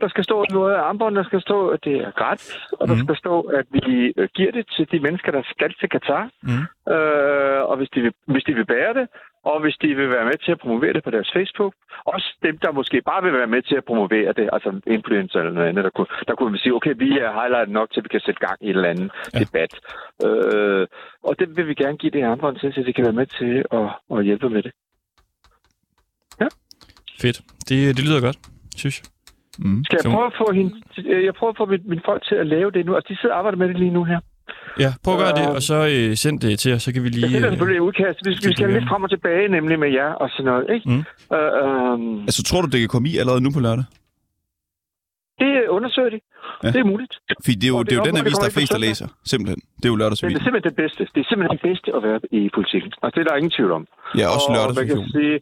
Ja, 0.00 0.04
der 0.04 0.08
skal 0.08 0.24
stå 0.24 0.44
noget 0.50 0.74
af 0.74 0.80
armbåndet, 0.88 1.16
der 1.24 1.28
skal 1.30 1.40
stå, 1.40 1.68
at 1.68 1.84
det 1.84 1.96
er 1.96 2.10
gratis, 2.10 2.56
og 2.80 2.88
der 2.88 2.94
Mhm. 2.94 3.04
skal 3.04 3.16
stå, 3.16 3.40
at 3.40 3.66
vi 3.70 4.12
øh, 4.16 4.28
giver 4.36 4.52
det 4.52 4.64
til 4.76 4.84
de 4.92 5.00
mennesker, 5.00 5.30
der 5.32 5.42
skal 5.54 5.74
til 5.80 5.88
Katar, 5.88 6.24
Mm. 6.42 6.92
øh, 6.94 7.60
og 7.70 7.76
hvis 7.76 7.90
de, 7.94 8.00
vil, 8.00 8.12
hvis 8.26 8.44
de 8.44 8.54
vil 8.54 8.66
bære 8.66 8.94
det, 8.94 9.06
og 9.44 9.60
hvis 9.60 9.76
de 9.82 9.88
vil 10.00 10.10
være 10.10 10.24
med 10.24 10.38
til 10.44 10.52
at 10.52 10.58
promovere 10.58 10.92
det 10.92 11.04
på 11.04 11.10
deres 11.10 11.30
Facebook. 11.36 11.74
Også 12.04 12.28
dem, 12.42 12.58
der 12.58 12.72
måske 12.72 13.02
bare 13.10 13.22
vil 13.22 13.32
være 13.32 13.46
med 13.54 13.62
til 13.62 13.74
at 13.80 13.84
promovere 13.84 14.32
det, 14.32 14.50
altså 14.52 14.80
influencer 14.86 15.38
eller 15.38 15.52
noget 15.52 15.68
andet, 15.68 15.84
der 15.84 15.90
kunne, 15.90 16.06
der 16.28 16.34
kunne 16.34 16.52
vi 16.52 16.58
sige, 16.58 16.74
okay, 16.74 16.94
vi 16.96 17.10
er 17.18 17.32
highlightet 17.40 17.72
nok 17.78 17.90
til, 17.92 18.00
at 18.00 18.04
vi 18.04 18.08
kan 18.08 18.20
sætte 18.20 18.40
gang 18.46 18.58
i 18.60 18.70
et 18.70 18.76
eller 18.76 18.88
andet 18.88 19.10
Ja. 19.34 19.38
ja. 19.38 19.44
debat. 19.44 19.72
Øh, 20.26 20.86
og 21.28 21.38
det 21.38 21.56
vil 21.56 21.66
vi 21.68 21.74
gerne 21.74 21.96
give 21.96 22.10
det 22.12 22.22
armbånd 22.22 22.56
til, 22.58 22.72
så 22.74 22.82
de 22.86 22.92
kan 22.92 23.04
være 23.04 23.18
med 23.20 23.26
til 23.26 23.64
at, 23.78 23.88
at 24.18 24.24
hjælpe 24.24 24.50
med 24.50 24.62
det. 24.62 24.72
Fedt. 27.20 27.40
Det, 27.68 27.96
det 27.96 28.04
lyder 28.04 28.20
godt, 28.20 28.38
synes 28.76 29.00
jeg. 29.00 29.06
Mm. 29.58 29.84
Skal 29.84 29.96
jeg 29.96 30.02
Så- 30.02 30.10
prøve 30.10 30.26
at 30.26 30.36
få, 30.42 30.46
hende, 30.58 30.72
øh, 31.12 31.24
jeg 31.24 31.34
prøver 31.34 31.50
at 31.52 31.56
få 31.56 31.66
mine, 31.66 31.82
mine 31.92 32.02
folk 32.04 32.22
til 32.28 32.34
at 32.34 32.46
lave 32.46 32.70
det 32.70 32.86
nu? 32.86 32.94
Altså, 32.94 33.08
de 33.12 33.16
sidder 33.20 33.34
og 33.34 33.38
arbejder 33.38 33.58
med 33.58 33.68
det 33.68 33.78
lige 33.78 33.90
nu 33.98 34.04
her. 34.04 34.20
Ja, 34.84 34.90
prøv 35.04 35.14
at 35.14 35.20
gøre 35.24 35.34
det, 35.40 35.46
Øh, 35.50 35.54
og 35.58 35.62
så 35.70 35.76
øh, 35.94 36.16
send 36.16 36.40
det 36.40 36.58
til 36.58 36.70
os, 36.74 36.82
så 36.82 36.92
kan 36.92 37.02
vi 37.02 37.08
Jeg 37.08 37.14
lige... 37.14 37.30
sender 37.30 37.46
Øh, 37.48 37.52
selvfølgelig 37.52 37.76
et 37.82 37.86
udkast. 37.88 38.18
Vi, 38.26 38.30
vi 38.48 38.52
skal 38.54 38.68
lidt 38.76 38.88
frem 38.90 39.02
og 39.06 39.10
tilbage, 39.10 39.48
nemlig 39.56 39.78
med 39.84 39.90
jer 39.98 40.10
og 40.22 40.28
sådan 40.30 40.44
noget, 40.50 40.64
ikke? 40.74 40.86
Mm. 40.90 41.02
Øh, 41.36 41.50
øhm, 41.62 42.20
Altså, 42.28 42.42
tror 42.48 42.60
du, 42.62 42.68
det 42.74 42.80
kan 42.80 42.88
komme 42.94 43.08
i 43.12 43.14
allerede 43.22 43.40
nu 43.46 43.50
på 43.56 43.60
lørdag? 43.60 43.84
det 45.42 45.52
undersøger 45.76 46.10
de. 46.14 46.20
Ja. 46.64 46.68
Det 46.74 46.80
er 46.84 46.88
muligt. 46.94 47.14
Fordi 47.44 47.56
det 47.60 47.66
er 47.68 47.72
jo, 47.74 47.78
Og 47.80 47.84
det 47.86 47.92
er 47.92 47.96
jo 48.00 48.04
det 48.06 48.12
den 48.14 48.20
avis, 48.22 48.36
der 48.42 48.46
er 48.50 48.54
flest, 48.58 48.72
der 48.76 48.82
læser. 48.88 49.06
Simpelthen. 49.32 49.60
Det 49.80 49.84
er 49.88 49.92
jo 49.92 49.94
Men 49.94 49.98
det 49.98 50.04
er 50.04 50.04
lørdagsavisen. 50.04 50.42
simpelthen 50.46 50.68
det 50.70 50.76
bedste. 50.82 51.00
Det 51.14 51.20
er 51.24 51.28
simpelthen 51.30 51.52
det 51.58 51.64
bedste 51.70 51.88
at 51.96 52.00
være 52.08 52.18
i 52.40 52.42
politikken. 52.58 52.90
Og 53.02 53.06
det 53.14 53.18
er 53.22 53.26
der 53.30 53.34
ingen 53.40 53.52
tvivl 53.56 53.72
om. 53.78 53.82
Ja, 54.20 54.26
også 54.36 54.46
og 54.68 54.74
man 54.80 54.86
kan 54.90 54.98
sige, 55.16 55.34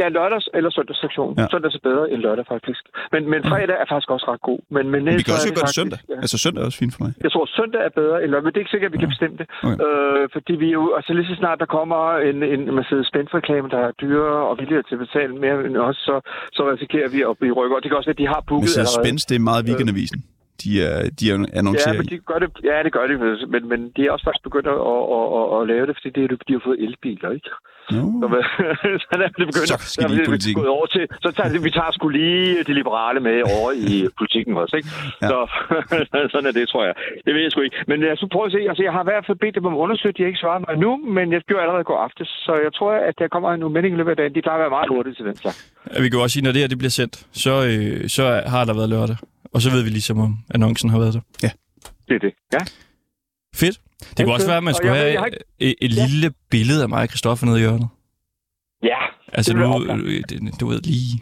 ja, 0.00 0.06
lørdags- 0.16 0.50
eller 0.56 0.70
søndagssektionen. 0.78 1.34
Ja. 1.36 1.42
Ja. 1.42 1.48
Søndags 1.54 1.74
er 1.80 1.82
bedre 1.90 2.04
end 2.12 2.20
lørdag, 2.26 2.44
faktisk. 2.54 2.82
Men, 3.12 3.20
men 3.32 3.40
fredag 3.52 3.76
er 3.82 3.86
faktisk 3.92 4.10
også 4.14 4.26
ret 4.32 4.42
god. 4.50 4.60
Men, 4.76 4.84
men 4.92 5.00
Men 5.04 5.12
vi 5.20 5.22
kan 5.26 5.34
også 5.38 5.54
gøre 5.58 5.68
det 5.70 5.78
søndag. 5.80 5.98
Ja. 6.12 6.18
Altså, 6.24 6.36
søndag 6.44 6.60
er 6.62 6.66
også 6.70 6.80
fint 6.84 6.92
for 6.96 7.00
mig. 7.04 7.10
Jeg 7.24 7.30
tror, 7.34 7.44
søndag 7.60 7.80
er 7.88 7.92
bedre 8.00 8.16
end 8.22 8.28
lørdag, 8.32 8.44
men 8.46 8.50
det 8.52 8.58
er 8.60 8.64
ikke 8.64 8.74
sikkert, 8.76 8.90
at 8.90 8.94
vi 8.96 9.00
kan 9.04 9.10
bestemme 9.14 9.36
det. 9.40 9.46
Okay. 9.68 9.78
Øh, 9.86 10.24
fordi 10.36 10.52
vi 10.62 10.68
jo, 10.76 10.82
altså 10.98 11.10
lige 11.18 11.28
så 11.32 11.36
snart 11.42 11.58
der 11.62 11.68
kommer 11.78 12.00
en, 12.28 12.38
en 12.54 12.62
Mercedes-Benz-reklame, 12.78 13.66
der 13.74 13.80
er 13.86 13.90
dyrere 14.02 14.42
og 14.50 14.54
villigere 14.60 14.82
til 14.88 14.94
at 14.98 15.02
betale 15.06 15.32
mere 15.44 15.56
end 15.68 15.76
os, 15.88 15.98
så, 16.08 16.14
så 16.56 16.62
risikerer 16.72 17.08
vi 17.14 17.20
at 17.30 17.34
blive 17.42 17.54
rykket. 17.58 17.74
Og 17.76 17.82
det 17.82 17.88
kan 17.90 17.96
også 18.00 18.10
være, 18.10 18.18
at 18.18 18.22
de 18.24 18.28
har 18.34 18.40
booket 18.48 18.62
Mercedes 18.64 18.88
allerede. 18.90 19.06
Benz, 19.08 19.22
det 19.30 19.34
er 19.40 19.44
meget 19.50 19.62
weekendavisen. 19.68 20.18
De 20.62 20.70
er, 20.88 20.96
de 21.20 21.24
er 21.32 21.36
Ja, 21.38 21.58
annoncerer 21.58 21.96
men 21.96 22.06
i. 22.06 22.08
de 22.14 22.18
gør 22.30 22.38
det, 22.42 22.48
ja, 22.70 22.76
det 22.84 22.92
gør 22.96 23.04
de, 23.10 23.14
men, 23.54 23.62
men 23.72 23.80
de 23.96 24.00
er 24.06 24.10
også 24.14 24.24
faktisk 24.28 24.44
begyndt 24.48 24.68
at, 24.74 24.80
at, 24.92 25.02
at, 25.38 25.44
at 25.56 25.60
lave 25.72 25.84
det, 25.88 25.94
fordi 25.96 26.10
det, 26.16 26.22
er- 26.24 26.44
de 26.48 26.52
har 26.56 26.62
fået 26.68 26.78
elbiler, 26.86 27.30
ikke? 27.38 27.50
Nå. 27.96 28.02
Så, 28.22 28.38
så 29.04 29.08
er 29.14 29.18
det 29.22 29.46
begyndt, 29.52 29.68
Så 29.72 29.76
skal 29.94 30.08
de 30.08 30.14
i 30.14 30.16
der 30.16 30.22
er 30.22 30.30
politikken. 30.32 30.58
gået 30.62 30.72
over 30.78 30.86
til, 30.94 31.04
så 31.24 31.28
tager 31.36 31.60
vi 31.66 31.70
tager 31.78 31.92
sgu 31.96 32.06
lige 32.08 32.64
de 32.68 32.72
liberale 32.80 33.20
med 33.28 33.36
over 33.56 33.70
i 33.92 33.94
politikken 34.20 34.52
også, 34.62 34.74
ikke? 34.78 34.88
Ja. 35.22 35.26
Ja. 35.26 35.30
Så 36.12 36.18
sådan 36.32 36.46
er 36.50 36.54
det, 36.58 36.64
tror 36.72 36.82
jeg. 36.88 36.94
Det 37.24 37.30
ved 37.34 37.42
jeg 37.44 37.50
sgu 37.52 37.60
ikke. 37.68 37.76
Men 37.90 37.96
jeg 38.10 38.14
skulle 38.16 38.32
prøve 38.36 38.46
at 38.50 38.52
se, 38.56 38.60
altså 38.70 38.82
jeg 38.86 38.92
har 38.96 39.02
i 39.06 39.08
hvert 39.10 39.24
fald 39.26 39.38
bedt 39.44 39.54
dem 39.58 39.66
om 39.70 39.74
at 39.76 39.82
undersøge, 39.84 40.12
de 40.16 40.22
har 40.22 40.30
ikke 40.32 40.42
svaret 40.44 40.60
mig 40.68 40.76
nu, 40.86 40.90
men 41.16 41.26
jeg 41.34 41.40
gjorde 41.48 41.62
allerede 41.64 41.84
går 41.90 41.98
aftes, 42.06 42.28
så 42.46 42.52
jeg 42.66 42.72
tror, 42.78 42.92
at 43.08 43.14
der 43.20 43.28
kommer 43.34 43.48
en 43.52 43.72
melding 43.76 43.92
i 43.94 43.98
løbet 44.00 44.10
af 44.14 44.18
dagen. 44.20 44.34
De 44.36 44.42
plejer 44.46 44.58
at 44.58 44.64
være 44.66 44.76
meget 44.78 44.88
hurtige 44.94 45.14
til 45.18 45.24
den 45.28 45.36
slags. 45.42 45.58
Vi 46.04 46.06
kan 46.08 46.16
jo 46.18 46.22
også 46.26 46.34
sige, 46.34 46.44
når 46.46 46.52
det 46.54 46.60
her 46.62 46.68
det 46.74 46.78
bliver 46.82 46.96
sendt, 47.00 47.14
så, 47.44 47.52
øh, 47.70 48.08
så 48.16 48.24
har 48.52 48.62
der 48.68 48.74
været 48.80 48.90
lørdag. 48.96 49.16
Og 49.54 49.60
så 49.62 49.70
ved 49.70 49.82
vi 49.82 49.88
ligesom, 49.90 50.18
om 50.18 50.36
annoncen 50.54 50.90
har 50.90 50.98
været 50.98 51.14
der. 51.14 51.20
Det 52.08 52.14
er 52.14 52.18
det. 52.18 52.32
Ja. 52.52 52.58
Fedt. 53.54 53.80
Det 54.16 54.24
kunne 54.26 54.34
også 54.34 54.46
være, 54.46 54.56
at 54.56 54.62
man 54.64 54.74
skulle 54.74 54.92
jeg 54.92 55.00
have 55.00 55.12
jeg 55.12 55.20
har 55.20 55.28
et, 55.58 55.74
et 55.80 55.92
lille 55.92 56.32
billede 56.50 56.82
af 56.82 56.88
mig 56.88 57.02
og 57.02 57.08
Christoffer 57.08 57.46
nede 57.46 57.56
i 57.58 57.60
hjørnet. 57.60 57.88
Ja, 58.82 58.98
Altså, 59.32 59.52
Det 59.52 59.60
du, 59.60 59.64
oplagt. 59.66 60.02
øh, 60.02 60.22
det- 60.28 60.60
du 60.60 60.66
ved 60.68 60.80
lige... 60.80 61.20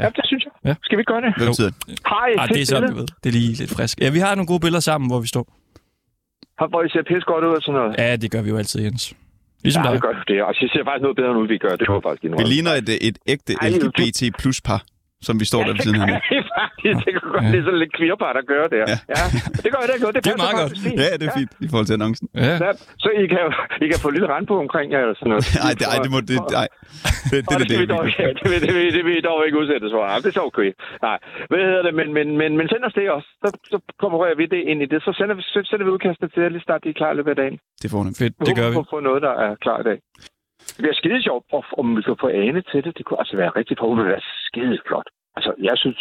Ja, 0.00 0.08
det 0.16 0.24
synes 0.24 0.44
jeg. 0.44 0.52
Ja. 0.64 0.74
Skal 0.82 0.96
vi 0.98 1.00
ikke 1.00 1.12
gøre 1.12 1.20
det? 1.26 1.32
Betyder 1.38 1.70
det? 1.70 1.98
Hej, 2.08 2.28
Ah, 2.38 2.48
det 2.48 2.60
er 2.62 2.66
sådan, 2.66 2.90
du 2.90 2.96
ved. 2.96 3.06
Det 3.22 3.28
er 3.30 3.32
lige 3.38 3.52
lidt 3.52 3.70
frisk. 3.76 4.00
Ja, 4.00 4.10
vi 4.10 4.18
har 4.18 4.34
nogle 4.34 4.46
gode 4.46 4.60
billeder 4.60 4.80
sammen, 4.80 5.10
hvor 5.10 5.20
vi 5.20 5.26
står. 5.26 5.44
Hvor 6.72 6.82
I 6.82 6.88
ser 6.88 7.02
pisse 7.10 7.26
godt 7.32 7.44
ud 7.44 7.54
og 7.58 7.62
sådan 7.62 7.80
noget. 7.80 7.94
Ja, 7.98 8.16
det 8.16 8.30
gør 8.30 8.42
vi 8.42 8.48
jo 8.50 8.56
altid, 8.56 8.80
Jens. 8.84 9.14
Ligesom 9.62 9.82
Ja, 9.82 9.86
dig. 9.88 9.94
det 9.94 10.02
gør 10.02 10.12
det. 10.28 10.42
Og 10.42 10.50
I 10.54 10.68
ser 10.74 10.84
faktisk 10.88 11.02
noget 11.06 11.16
bedre, 11.20 11.30
end 11.40 11.48
vi 11.48 11.58
gør. 11.58 11.74
Det 11.80 11.86
var 11.88 12.00
faktisk 12.06 12.22
Vi 12.22 12.28
indrømme. 12.28 12.48
ligner 12.54 12.72
et, 12.80 12.88
et 13.08 13.18
ægte 13.26 13.52
LGBT 13.72 14.20
plus 14.40 14.60
par, 14.60 14.80
som 15.28 15.34
vi 15.40 15.46
står 15.52 15.60
der 15.66 15.72
ved 15.76 15.82
siden 15.86 16.00
af. 16.02 16.08
Ja, 16.08 16.40
faktisk. 16.60 16.96
Det 17.06 17.10
kan 17.14 17.22
godt 17.34 17.44
Ja. 17.44 17.50
blive 17.52 17.64
sådan 17.68 17.80
lidt 17.82 17.92
queerpar, 17.98 18.32
der 18.38 18.44
gør 18.52 18.64
det. 18.72 18.78
Ja. 18.92 18.96
ja. 19.16 19.22
Det 19.64 19.70
gør 19.74 19.82
det 19.90 19.96
godt. 20.04 20.14
Det, 20.16 20.22
Det 20.26 20.32
er 20.36 20.40
meget 20.44 20.56
faktisk 20.60 20.82
fint. 20.86 20.98
Ja, 21.02 21.08
det 21.20 21.24
er 21.30 21.34
fint 21.40 21.52
i 21.66 21.68
forhold 21.70 21.86
til 21.90 21.94
annoncen. 21.98 22.26
Ja. 22.46 22.54
Ja, 22.66 22.70
så 23.04 23.08
I 23.22 23.24
kan, 23.32 23.40
I 23.84 23.86
kan 23.92 23.98
få 24.04 24.08
lidt 24.16 24.26
rand 24.32 24.46
på 24.52 24.54
omkring 24.64 24.88
jer. 24.92 25.00
Eller 25.04 25.16
sådan 25.20 25.30
noget. 25.32 25.44
Nej, 25.66 25.72
det, 25.78 25.84
ej, 25.92 25.98
det 26.04 26.10
må... 26.14 26.18
Det, 26.30 26.36
nej. 26.60 26.68
Det, 27.30 27.38
det, 27.38 27.42
det, 27.48 27.56
det, 27.60 27.66
det, 27.70 27.76
vil 27.82 27.88
dog, 27.94 28.02
det, 28.06 28.12
ja, 28.24 28.28
det, 28.40 28.46
vil, 28.52 28.58
det, 28.66 28.72
vil, 28.76 28.84
det 28.96 29.02
vil 29.06 29.14
I 29.20 29.22
dog 29.30 29.38
ikke 29.46 29.58
udsættes 29.62 29.90
for. 29.96 30.02
Ja, 30.10 30.16
det 30.22 30.28
er 30.32 30.36
så 30.40 30.44
okay. 30.50 30.68
Nej, 31.08 31.16
hvad 31.50 31.60
hedder 31.70 31.84
det? 31.88 31.94
Men, 32.00 32.08
men, 32.18 32.26
men, 32.40 32.50
men 32.58 32.66
send 32.72 32.82
os 32.88 32.94
det 32.98 33.04
også. 33.16 33.28
Så, 33.42 33.48
så 33.72 33.76
konkurrerer 34.02 34.36
vi 34.42 34.46
det 34.54 34.60
ind 34.70 34.78
i 34.84 34.86
det. 34.92 34.98
Så 35.06 35.10
sender 35.18 35.34
vi, 35.38 35.42
så 35.54 35.58
sender 35.70 35.84
vi 35.86 35.90
udkastet 35.96 36.26
til 36.32 36.40
jer 36.44 36.50
lige 36.54 36.64
snart, 36.66 36.84
de 36.84 36.88
er 36.92 36.98
klar 37.00 37.10
i 37.12 37.16
løbet 37.18 37.30
af 37.34 37.38
dagen. 37.42 37.56
det 37.82 37.88
får 37.92 38.02
nemt. 38.04 38.18
Fedt, 38.22 38.34
det 38.48 38.54
gør 38.58 38.68
vi. 38.70 38.76
Vi 38.78 38.84
på 38.94 39.00
noget, 39.08 39.20
der 39.26 39.34
er 39.46 39.50
klar 39.64 39.78
i 39.84 39.86
dag. 39.90 39.98
Det 40.68 40.76
bliver 40.82 40.94
skide 41.00 41.22
sjovt, 41.28 41.44
og- 41.56 41.64
om 41.80 41.86
vi 41.96 42.02
kan 42.02 42.16
få 42.24 42.28
Ane 42.42 42.62
til 42.70 42.80
det. 42.84 42.92
Det 42.98 43.04
kunne 43.06 43.20
altså 43.22 43.36
være 43.42 43.52
rigtig. 43.58 43.74
Det 43.80 44.06
være 44.12 44.22
skide 44.48 44.78
flot. 44.88 45.08
Altså, 45.36 45.50
jeg 45.68 45.76
synes, 45.82 45.98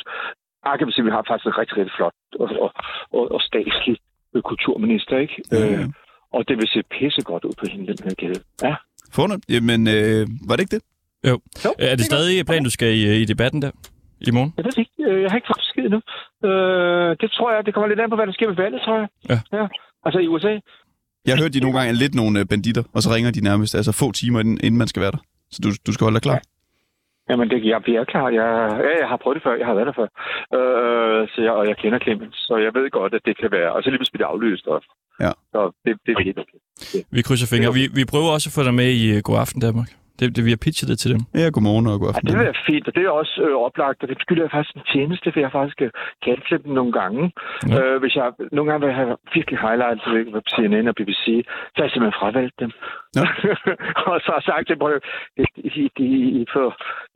vi 1.08 1.12
har 1.16 1.24
faktisk 1.30 1.48
en 1.52 1.58
rigtig, 1.62 1.76
rigtig 1.78 1.96
flot 1.98 2.16
og, 2.42 2.48
og, 2.64 2.70
og, 3.18 3.24
og 3.36 3.42
statslig 3.50 3.98
øh, 4.36 4.42
kulturminister, 4.50 5.16
ikke? 5.26 5.36
Ja, 5.52 5.58
ja. 5.58 5.80
Øh, 5.82 5.88
og 6.36 6.42
det 6.48 6.56
vil 6.60 6.68
se 6.74 6.80
pisse 6.96 7.22
godt 7.32 7.44
ud 7.48 7.56
på 7.60 7.66
hende, 7.72 7.88
den 7.88 7.98
her 8.08 8.16
gæld. 8.22 8.36
Ja. 8.68 8.76
Fornemt. 9.18 9.44
Jamen, 9.50 9.82
øh, 9.96 10.24
var 10.48 10.54
det 10.56 10.64
ikke 10.66 10.76
det? 10.78 10.84
Jo. 11.30 11.36
Jo, 11.66 11.72
Er 11.80 11.96
det 11.96 12.06
stadig 12.06 12.46
planen, 12.46 12.64
du 12.64 12.74
skal 12.78 12.90
i, 13.00 13.22
i 13.22 13.26
debatten 13.26 13.62
der? 13.62 13.72
I 14.28 14.32
morgen? 14.32 14.54
Jeg 14.58 14.66
ved 14.66 14.72
det 14.72 14.78
ikke. 14.86 15.12
Øh, 15.12 15.22
Jeg 15.24 15.30
har 15.32 15.38
ikke 15.38 15.50
fået 15.52 15.62
besked 15.66 15.90
nu. 15.96 16.00
Øh, 16.50 17.10
det 17.22 17.30
tror 17.32 17.48
jeg, 17.54 17.66
det 17.66 17.74
kommer 17.74 17.88
lidt 17.88 18.00
an 18.00 18.10
på, 18.10 18.16
hvad 18.16 18.28
der 18.28 18.34
sker 18.34 18.48
med 18.48 18.56
valget, 18.56 18.82
tror 18.86 18.98
jeg. 19.02 19.08
Ja. 19.32 19.38
ja. 19.58 19.66
Altså 20.06 20.20
i 20.20 20.28
USA. 20.28 20.54
Jeg 21.26 21.32
har 21.36 21.42
hørt, 21.44 21.54
de 21.54 21.60
nogle 21.60 21.78
gange 21.78 21.90
er 21.94 21.98
lidt 22.04 22.16
nogle 22.16 22.40
øh, 22.40 22.46
banditter, 22.52 22.84
og 22.96 23.02
så 23.02 23.10
ringer 23.16 23.32
de 23.32 23.42
nærmest 23.50 23.76
altså 23.76 23.92
få 23.92 24.12
timer, 24.12 24.40
inden, 24.40 24.58
inden 24.64 24.78
man 24.78 24.88
skal 24.88 25.02
være 25.02 25.12
der. 25.12 25.22
Så 25.52 25.60
du, 25.64 25.70
du 25.88 25.92
skal 25.94 26.06
holde 26.06 26.16
dig 26.16 26.22
klar. 26.22 26.40
Jamen, 27.30 27.50
det, 27.50 27.66
jeg 27.66 27.82
bliver 27.82 28.04
klar. 28.04 28.28
Jeg, 28.30 28.50
ja, 28.86 28.92
jeg 29.02 29.10
har 29.12 29.20
prøvet 29.22 29.36
det 29.36 29.44
før. 29.44 29.56
Jeg 29.62 29.68
har 29.70 29.76
været 29.78 29.88
der 29.90 29.98
før. 30.02 30.10
Øh, 30.58 31.22
så 31.32 31.38
jeg, 31.46 31.52
og 31.60 31.68
jeg 31.68 31.78
kender 31.78 32.00
Clemens, 32.00 32.36
så 32.48 32.54
jeg 32.66 32.72
ved 32.78 32.86
godt, 33.00 33.14
at 33.14 33.22
det 33.26 33.36
kan 33.42 33.52
være... 33.52 33.70
Og 33.74 33.80
så 33.84 33.90
lige 33.90 34.00
pludselig 34.00 34.18
bliver 34.18 34.28
det 34.28 34.34
aflyst 34.34 34.66
også. 34.76 34.90
Ja. 35.26 35.32
Så 35.54 35.60
det, 35.86 35.92
det 36.06 36.12
er 36.16 36.24
helt 36.24 36.40
okay. 36.44 36.60
Vi 37.16 37.22
krydser 37.22 37.48
fingre. 37.54 37.74
Vi, 37.80 37.84
vi 38.00 38.06
prøver 38.06 38.30
også 38.36 38.48
at 38.50 38.56
få 38.58 38.64
dig 38.68 38.74
med 38.82 38.90
i 39.02 39.06
uh, 39.16 39.20
God 39.28 39.38
Aften 39.44 39.62
Danmark. 39.68 39.90
Det, 40.20 40.26
det, 40.36 40.42
vi 40.48 40.52
har 40.56 40.62
pitchet 40.66 40.88
det 40.92 40.98
til 41.04 41.10
dem. 41.14 41.22
Ja, 41.40 41.46
godmorgen 41.56 41.86
og 41.92 41.96
god 42.00 42.08
Ja, 42.08 42.14
aften. 42.14 42.28
det 42.28 42.34
vil 42.40 42.46
være 42.52 42.62
fint, 42.70 42.86
og 42.90 42.94
det 42.96 43.04
er 43.10 43.14
også 43.22 43.36
øh, 43.46 43.56
oplagt, 43.68 44.00
og 44.04 44.08
det 44.12 44.18
skylder 44.24 44.44
jeg 44.46 44.52
faktisk 44.56 44.76
en 44.80 44.86
tjeneste, 44.94 45.28
for 45.34 45.40
jeg 45.46 45.52
faktisk 45.60 45.78
øh, 45.86 45.90
kalde 46.26 46.42
til 46.50 46.58
dem 46.64 46.72
nogle 46.80 46.92
gange. 47.00 47.22
Ja. 47.32 47.76
Ja. 47.76 47.82
Øh, 47.82 47.96
hvis 48.02 48.14
jeg 48.20 48.28
nogle 48.58 48.68
gange 48.70 48.82
vil 48.86 48.96
have 49.02 49.12
virkelig 49.38 49.58
highlights 49.66 50.04
på 50.36 50.40
CNN 50.56 50.88
og 50.92 50.96
BBC, 51.00 51.24
så 51.74 51.78
har 51.80 51.86
jeg 51.88 51.92
simpelthen 51.94 52.20
fravalgt 52.22 52.56
dem. 52.64 52.72
Ja. 53.20 53.26
og 54.10 54.16
så 54.24 54.28
har 54.34 54.40
jeg 54.42 54.48
sagt 54.52 54.66
til 54.70 54.76
dem, 54.82 54.84
I, 55.44 55.46
I, 55.82 55.84
I, 56.08 56.10
I, 56.42 56.44
får, 56.54 56.68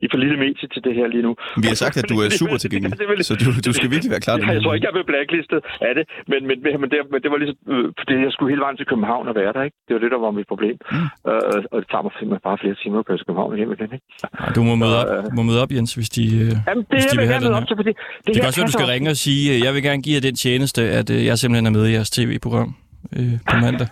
I 0.04 0.06
får 0.12 0.18
lille 0.24 0.36
medie 0.44 0.66
til 0.74 0.80
det 0.86 0.92
her 0.98 1.06
lige 1.14 1.24
nu. 1.28 1.32
Vi 1.64 1.68
har 1.72 1.78
sagt, 1.84 1.96
at 2.02 2.06
du 2.12 2.16
er 2.24 2.28
super 2.42 2.58
tilgængelig, 2.64 2.98
Det 3.02 3.08
vil- 3.10 3.24
så 3.30 3.34
du, 3.42 3.48
du 3.68 3.72
skal 3.78 3.88
virkelig 3.94 4.10
være 4.14 4.24
klar. 4.26 4.36
Ja, 4.38 4.46
jeg 4.56 4.62
tror 4.64 4.74
ikke, 4.76 4.86
jeg 4.88 4.94
blev 4.96 5.06
blacklistet 5.12 5.60
af 5.88 5.92
det, 5.98 6.04
men, 6.30 6.40
men, 6.48 6.56
men, 6.82 6.88
det, 6.92 6.98
men 7.12 7.18
det 7.24 7.28
var 7.32 7.38
ligesom, 7.42 7.56
øh, 7.72 7.84
fordi 8.00 8.12
jeg 8.26 8.32
skulle 8.34 8.50
hele 8.52 8.62
vejen 8.66 8.76
til 8.80 8.86
København 8.92 9.24
og 9.30 9.34
være 9.40 9.52
der, 9.56 9.62
ikke? 9.68 9.76
Det 9.86 9.92
var 9.94 10.00
det, 10.04 10.10
der 10.14 10.20
var 10.26 10.30
mit 10.38 10.48
problem. 10.52 10.76
Mm. 10.92 11.06
Øh, 11.30 11.58
og 11.72 11.76
det 11.80 11.86
tager 11.92 12.04
mig 12.06 12.12
simpelthen 12.18 12.46
bare 12.48 12.58
flere 12.62 12.76
timer 12.82 12.89
at 12.98 13.06
køre 13.06 13.18
til 13.18 13.26
København 13.26 13.56
hjem 13.56 13.72
igen, 13.72 13.88
ikke? 13.92 14.06
Nej, 14.40 14.48
du 14.56 14.62
må 14.62 14.74
møde 14.74 14.96
op, 15.00 15.24
du 15.24 15.34
må 15.38 15.42
møde 15.42 15.62
op 15.62 15.70
Jens, 15.72 15.94
hvis 15.94 16.08
de, 16.08 16.22
uh, 16.22 16.30
Jamen, 16.30 16.84
det 16.84 16.86
hvis 16.90 17.04
de 17.04 17.10
jeg 17.12 17.20
vil 17.20 17.26
have 17.32 17.44
den 17.46 17.54
op 17.54 17.66
til, 17.66 17.76
fordi... 17.76 17.88
Det, 17.88 18.26
Det 18.26 18.34
kan 18.36 18.46
også 18.46 18.60
være, 18.60 18.66
du 18.66 18.72
skal 18.72 18.80
passer 18.80 18.94
ringe 18.94 19.10
og 19.10 19.16
sige, 19.16 19.54
øh, 19.54 19.64
jeg 19.64 19.74
vil 19.74 19.82
gerne 19.82 20.02
give 20.02 20.14
jer 20.14 20.20
den 20.20 20.36
tjeneste, 20.36 20.82
at 20.82 21.10
øh, 21.10 21.26
jeg 21.26 21.38
simpelthen 21.38 21.66
er 21.66 21.70
med 21.78 21.86
i 21.88 21.92
jeres 21.92 22.10
tv-program 22.10 22.74
øh, 23.16 23.32
på 23.50 23.56
mandag. 23.56 23.88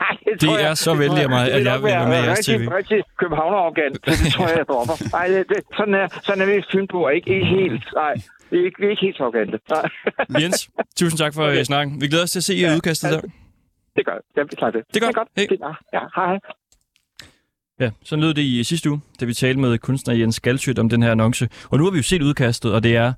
Ej, 0.00 0.16
Det 0.40 0.40
tror 0.40 0.58
er 0.58 0.74
så 0.74 0.94
venlig 0.94 1.22
af 1.22 1.28
mig, 1.28 1.46
det 1.46 1.52
at 1.52 1.64
jeg 1.64 1.74
vil 1.74 1.84
være 1.84 2.08
med 2.08 2.18
i 2.22 2.24
jeres 2.28 2.46
TV. 2.46 2.60
Rigtig 2.80 2.98
københavner-arrogant, 3.22 3.94
så 4.04 4.24
det 4.24 4.32
tror 4.32 4.46
jeg, 4.48 4.56
jeg 4.60 4.66
dropper. 4.72 4.96
Nej, 5.16 5.26
det, 5.32 5.40
det, 5.48 5.58
sådan, 5.78 5.94
er, 5.94 6.06
sådan 6.26 6.40
er 6.42 6.46
vi 6.46 6.54
i 6.62 6.64
Fynbo, 6.72 6.98
og 7.02 7.14
ikke, 7.14 7.28
ikke 7.34 7.46
helt. 7.46 7.84
Nej, 7.94 8.14
vi 8.50 8.56
er 8.60 8.64
ikke, 8.64 8.78
vi 8.80 8.86
er 8.86 8.90
ikke 8.90 9.04
helt 9.08 9.20
arrogante. 9.20 9.56
Jens, 10.42 10.58
tusind 10.98 11.18
tak 11.18 11.32
for 11.34 11.44
okay. 11.48 11.64
Snakken. 11.64 12.00
Vi 12.00 12.06
glæder 12.10 12.24
os 12.24 12.30
til 12.30 12.38
at 12.38 12.48
se 12.50 12.54
ja, 12.54 12.74
udkastet 12.76 13.10
der. 13.10 13.20
det 13.96 14.02
gør 14.06 14.14
jeg. 14.18 14.22
Jeg 14.36 14.72
det. 14.76 14.82
Det 14.92 14.96
er 15.00 15.04
godt. 15.06 15.16
godt. 15.16 15.28
Hej. 15.36 15.74
Ja, 15.96 16.02
hej. 16.16 16.38
Ja, 17.80 17.90
sådan 18.04 18.20
lød 18.20 18.34
det 18.34 18.42
i 18.42 18.64
sidste 18.64 18.90
uge, 18.90 19.00
da 19.20 19.24
vi 19.24 19.34
talte 19.34 19.60
med 19.60 19.78
kunstner 19.78 20.14
Jens 20.14 20.40
Galsøt 20.40 20.78
om 20.78 20.88
den 20.88 21.02
her 21.02 21.10
annonce. 21.10 21.48
Og 21.70 21.78
nu 21.78 21.84
har 21.84 21.90
vi 21.90 21.96
jo 21.96 22.02
set 22.02 22.22
udkastet, 22.22 22.72
og 22.72 22.82
det 22.82 22.96
er 22.96 23.12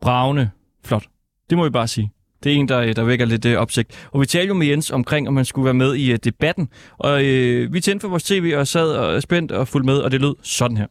bravende 0.00 0.50
flot. 0.84 1.04
Det 1.50 1.58
må 1.58 1.64
vi 1.64 1.70
bare 1.70 1.88
sige. 1.88 2.12
Det 2.44 2.52
er 2.52 2.56
en, 2.56 2.68
der, 2.68 2.92
der 2.92 3.04
vækker 3.04 3.26
lidt 3.26 3.44
øh, 3.44 3.58
opsigt. 3.58 4.08
Og 4.12 4.20
vi 4.20 4.26
talte 4.26 4.48
jo 4.48 4.54
med 4.54 4.66
Jens 4.66 4.90
omkring, 4.90 5.28
om 5.28 5.36
han 5.36 5.44
skulle 5.44 5.64
være 5.64 5.74
med 5.74 5.94
i 5.94 6.12
øh, 6.12 6.18
debatten. 6.24 6.68
Og 6.98 7.24
øh, 7.24 7.72
vi 7.72 7.80
tændte 7.80 8.04
for 8.04 8.08
vores 8.08 8.22
tv 8.22 8.54
og 8.56 8.68
sad 8.68 8.90
og 8.90 9.22
spændt 9.22 9.52
og 9.52 9.68
fulgte 9.68 9.86
med, 9.86 9.98
og 9.98 10.10
det 10.10 10.20
lød 10.20 10.34
sådan 10.42 10.76
her. 10.76 10.86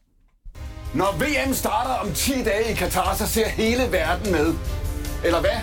Når 0.93 1.15
VM 1.19 1.53
starter 1.53 1.93
om 1.93 2.13
10 2.13 2.31
dage 2.31 2.71
i 2.71 2.75
Katar, 2.75 3.15
så 3.15 3.27
ser 3.27 3.47
hele 3.47 3.83
verden 3.91 4.31
med. 4.31 4.53
Eller 5.25 5.39
hvad? 5.39 5.59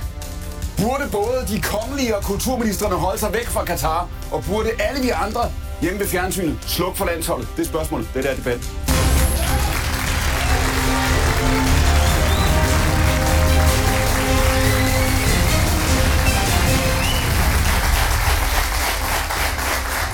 Burde 0.78 1.04
både 1.12 1.38
de 1.48 1.60
kongelige 1.62 2.16
og 2.16 2.22
kulturministerne 2.22 2.94
holde 2.94 3.18
sig 3.18 3.32
væk 3.32 3.46
fra 3.46 3.64
Katar, 3.64 4.08
og 4.32 4.44
burde 4.48 4.70
alle 4.78 5.02
vi 5.02 5.08
andre 5.08 5.42
hjemme 5.84 6.00
ved 6.00 6.06
fjernsynet 6.06 6.58
sluk 6.66 6.96
for 6.96 7.04
landsholdet? 7.04 7.48
Det 7.56 7.62
er 7.62 7.66
spørgsmålet. 7.66 8.08
Det 8.14 8.26
er 8.26 8.30
der 8.30 8.36
debat. 8.36 8.60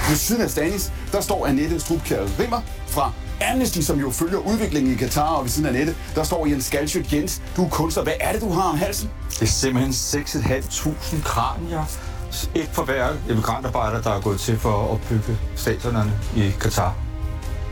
Ved 0.09 0.17
siden 0.17 0.43
af 0.43 0.51
Stanis, 0.51 0.93
der 1.13 1.21
står 1.21 1.47
Annette 1.47 1.81
Strupkjær 1.81 2.23
Rimmer 2.39 2.61
fra 2.87 3.13
Amnesty, 3.53 3.79
som 3.81 4.01
jo 4.01 4.11
følger 4.11 4.39
udviklingen 4.39 4.93
i 4.93 4.97
Katar, 4.97 5.35
og 5.35 5.43
ved 5.45 5.51
siden 5.51 5.67
af 5.67 5.71
Annette, 5.71 5.95
der 6.15 6.23
står 6.23 6.47
Jens 6.47 6.65
Skalsøt 6.65 7.13
Jens. 7.13 7.43
Du 7.57 7.65
er 7.65 7.69
kunstner. 7.69 8.03
Hvad 8.03 8.13
er 8.21 8.33
det, 8.33 8.41
du 8.41 8.53
har 8.53 8.63
om 8.71 8.79
halsen? 8.79 9.11
Det 9.31 9.43
er 9.43 9.47
simpelthen 9.47 9.93
6.500 9.93 11.23
kranier. 11.25 12.10
Et 12.55 12.69
for 12.73 12.83
hver 12.83 13.09
emigrantarbejder, 13.31 14.03
der 14.03 14.11
er 14.11 14.21
gået 14.21 14.41
til 14.41 14.59
for 14.59 14.85
at 14.85 14.91
opbygge 14.91 15.39
staterne 15.57 16.13
i 16.37 16.51
Katar. 16.61 16.95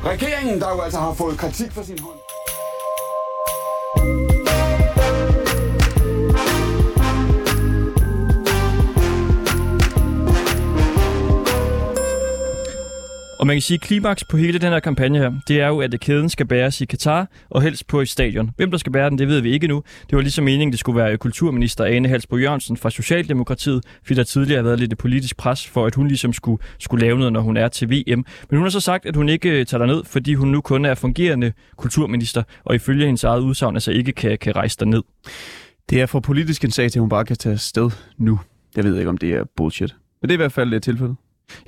Regeringen, 0.05 0.61
der 0.61 0.71
jo 0.71 0.81
altså 0.81 0.99
har 0.99 1.12
fået 1.15 1.38
kritik 1.38 1.73
for 1.73 1.83
sin 1.83 1.99
hånd. 1.99 2.18
Man 13.49 13.57
kan 13.57 13.62
sige, 13.62 13.75
at 13.75 13.81
klimaks 13.81 14.25
på 14.25 14.37
hele 14.37 14.59
den 14.59 14.73
her 14.73 14.81
kampagne 14.81 15.19
her, 15.19 15.33
det 15.49 15.61
er 15.61 15.69
jo, 15.69 15.81
at 15.81 16.00
kæden 16.00 16.28
skal 16.28 16.47
bæres 16.47 16.81
i 16.81 16.85
Katar, 16.85 17.28
og 17.50 17.62
helst 17.62 17.87
på 17.87 18.00
et 18.00 18.09
stadion. 18.09 18.50
Hvem 18.57 18.71
der 18.71 18.78
skal 18.78 18.93
bære 18.93 19.11
den, 19.11 19.19
det 19.19 19.28
ved 19.28 19.40
vi 19.40 19.50
ikke 19.50 19.67
nu. 19.67 19.83
Det 20.11 20.17
var 20.17 20.23
ligesom 20.23 20.45
meningen, 20.45 20.73
det 20.73 20.81
skulle 20.81 21.00
være 21.00 21.17
kulturminister 21.17 21.85
Ane 21.85 22.09
Halsbo 22.09 22.37
Jørgensen 22.37 22.76
fra 22.76 22.90
Socialdemokratiet, 22.90 23.85
fordi 24.02 24.14
der 24.14 24.25
tidligere 24.25 24.59
har 24.59 24.62
været 24.62 24.78
lidt 24.81 24.99
politisk 24.99 25.37
pres 25.37 25.67
for, 25.67 25.87
at 25.87 25.95
hun 25.95 26.09
ligesom 26.09 26.33
skulle, 26.33 26.62
skulle 26.78 27.07
lave 27.07 27.19
noget, 27.19 27.33
når 27.33 27.40
hun 27.40 27.57
er 27.57 27.69
til 27.69 27.90
VM. 27.90 28.25
Men 28.50 28.59
hun 28.59 28.62
har 28.62 28.71
så 28.71 28.81
sagt, 28.81 29.07
at 29.07 29.17
hun 29.17 29.28
ikke 29.28 29.61
øh, 29.61 29.67
tager 29.67 29.87
ned, 29.87 30.05
fordi 30.05 30.35
hun 30.35 30.49
nu 30.49 30.61
kun 30.61 30.85
er 30.85 30.95
fungerende 30.95 31.52
kulturminister, 31.76 32.43
og 32.64 32.75
ifølge 32.75 33.07
hendes 33.07 33.25
eget 33.25 33.40
udsagn 33.40 33.76
altså 33.76 33.90
ikke 33.90 34.12
kan, 34.12 34.38
kan 34.38 34.57
rejse 34.57 34.76
derned. 34.81 35.02
Det 35.90 36.00
er 36.00 36.07
for 36.07 36.21
politisk 36.21 36.64
en 36.64 36.71
sag 36.71 36.90
til, 36.90 36.99
at 36.99 37.00
hun 37.00 37.09
bare 37.09 37.25
kan 37.25 37.37
tage 37.37 37.59
sted 37.59 37.90
nu. 38.19 38.40
Jeg 38.76 38.85
ved 38.85 38.99
ikke, 38.99 39.09
om 39.09 39.19
det 39.19 39.33
er 39.33 39.45
bullshit. 39.57 39.95
Men 40.23 40.28
det 40.28 40.35
er 40.35 40.37
i 40.37 40.43
hvert 40.43 40.52
fald 40.52 40.73
øh, 40.73 40.76
et 40.76 40.83
tilfælde. 40.83 41.14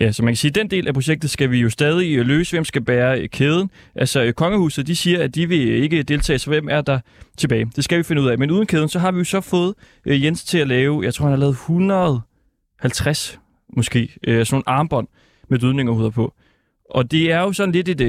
Ja, 0.00 0.12
så 0.12 0.22
man 0.22 0.32
kan 0.32 0.36
sige, 0.36 0.48
at 0.48 0.54
den 0.54 0.70
del 0.70 0.88
af 0.88 0.94
projektet 0.94 1.30
skal 1.30 1.50
vi 1.50 1.58
jo 1.60 1.70
stadig 1.70 2.24
løse. 2.26 2.52
Hvem 2.56 2.64
skal 2.64 2.82
bære 2.82 3.28
kæden? 3.28 3.70
Altså, 3.94 4.22
øh, 4.22 4.32
kongehuset, 4.32 4.86
de 4.86 4.96
siger, 4.96 5.22
at 5.22 5.34
de 5.34 5.48
vil 5.48 5.68
ikke 5.82 6.02
deltage, 6.02 6.38
så 6.38 6.50
hvem 6.50 6.68
er 6.70 6.80
der 6.80 7.00
tilbage? 7.36 7.70
Det 7.76 7.84
skal 7.84 7.98
vi 7.98 8.02
finde 8.02 8.22
ud 8.22 8.28
af. 8.28 8.38
Men 8.38 8.50
uden 8.50 8.66
kæden, 8.66 8.88
så 8.88 8.98
har 8.98 9.12
vi 9.12 9.18
jo 9.18 9.24
så 9.24 9.40
fået 9.40 9.74
øh, 10.06 10.24
Jens 10.24 10.44
til 10.44 10.58
at 10.58 10.68
lave, 10.68 11.04
jeg 11.04 11.14
tror, 11.14 11.24
han 11.24 11.32
har 11.32 11.38
lavet 11.38 11.52
150 11.52 13.38
måske, 13.76 14.16
øh, 14.26 14.46
sådan 14.46 14.54
nogle 14.54 14.78
armbånd 14.78 15.08
med 15.48 15.58
dødningerhuder 15.58 16.10
på. 16.10 16.34
Og 16.90 17.10
det 17.10 17.32
er 17.32 17.40
jo 17.40 17.52
sådan 17.52 17.72
lidt 17.72 17.88
et, 17.88 18.00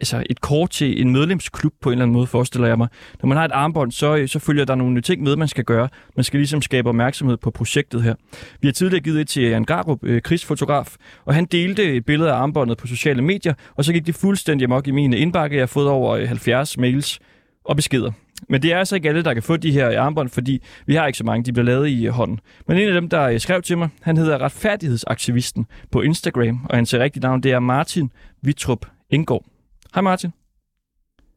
altså 0.00 0.24
et 0.30 0.40
kort 0.40 0.70
til 0.70 1.00
en 1.00 1.12
medlemsklub 1.12 1.72
på 1.80 1.88
en 1.88 1.92
eller 1.92 2.02
anden 2.02 2.12
måde, 2.12 2.26
forestiller 2.26 2.68
jeg 2.68 2.78
mig. 2.78 2.88
Når 3.22 3.28
man 3.28 3.38
har 3.38 3.44
et 3.44 3.52
armbånd, 3.52 3.92
så, 3.92 4.16
øh, 4.16 4.28
så 4.28 4.38
følger 4.38 4.64
der 4.64 4.74
nogle 4.74 5.00
ting 5.00 5.22
med, 5.22 5.36
man 5.36 5.48
skal 5.48 5.64
gøre. 5.64 5.88
Man 6.16 6.24
skal 6.24 6.40
ligesom 6.40 6.62
skabe 6.62 6.88
opmærksomhed 6.88 7.36
på 7.36 7.50
projektet 7.50 8.02
her. 8.02 8.14
Vi 8.60 8.68
har 8.68 8.72
tidligere 8.72 9.02
givet 9.02 9.20
et 9.20 9.28
til 9.28 9.42
Jan 9.42 9.64
Garup, 9.64 9.98
øh, 10.02 10.22
krigsfotograf, 10.22 10.96
og 11.24 11.34
han 11.34 11.44
delte 11.44 11.94
et 11.94 12.04
billede 12.04 12.30
af 12.30 12.34
armbåndet 12.34 12.78
på 12.78 12.86
sociale 12.86 13.22
medier, 13.22 13.54
og 13.74 13.84
så 13.84 13.92
gik 13.92 14.06
det 14.06 14.14
fuldstændig 14.14 14.64
amok 14.64 14.88
i 14.88 14.90
mine 14.90 15.18
indbakke. 15.18 15.56
Jeg 15.56 15.62
har 15.62 15.66
fået 15.66 15.88
over 15.88 16.16
øh, 16.16 16.28
70 16.28 16.78
mails 16.78 17.18
og 17.64 17.76
beskeder. 17.76 18.12
Men 18.48 18.62
det 18.62 18.72
er 18.72 18.78
altså 18.78 18.94
ikke 18.94 19.08
alle, 19.08 19.24
der 19.24 19.34
kan 19.34 19.42
få 19.42 19.56
de 19.56 19.72
her 19.72 19.90
øh, 19.90 20.04
armbånd, 20.04 20.28
fordi 20.28 20.62
vi 20.86 20.94
har 20.94 21.06
ikke 21.06 21.18
så 21.18 21.24
mange, 21.24 21.44
de 21.44 21.52
bliver 21.52 21.66
lavet 21.66 21.88
i 21.88 22.06
hånden. 22.06 22.40
Men 22.68 22.78
en 22.78 22.88
af 22.88 22.94
dem, 22.94 23.08
der 23.08 23.38
skrev 23.38 23.62
til 23.62 23.78
mig, 23.78 23.88
han 24.02 24.16
hedder 24.16 24.38
Retfærdighedsaktivisten 24.38 25.66
på 25.90 26.00
Instagram, 26.00 26.66
og 26.70 26.76
hans 26.76 26.94
rigtige 26.94 27.22
navn 27.22 27.42
det 27.42 27.52
er 27.52 27.60
Martin 27.60 28.10
Vitrup 28.42 28.86
Indgaard. 29.10 29.55
Hej 29.96 30.02
Martin. 30.02 30.32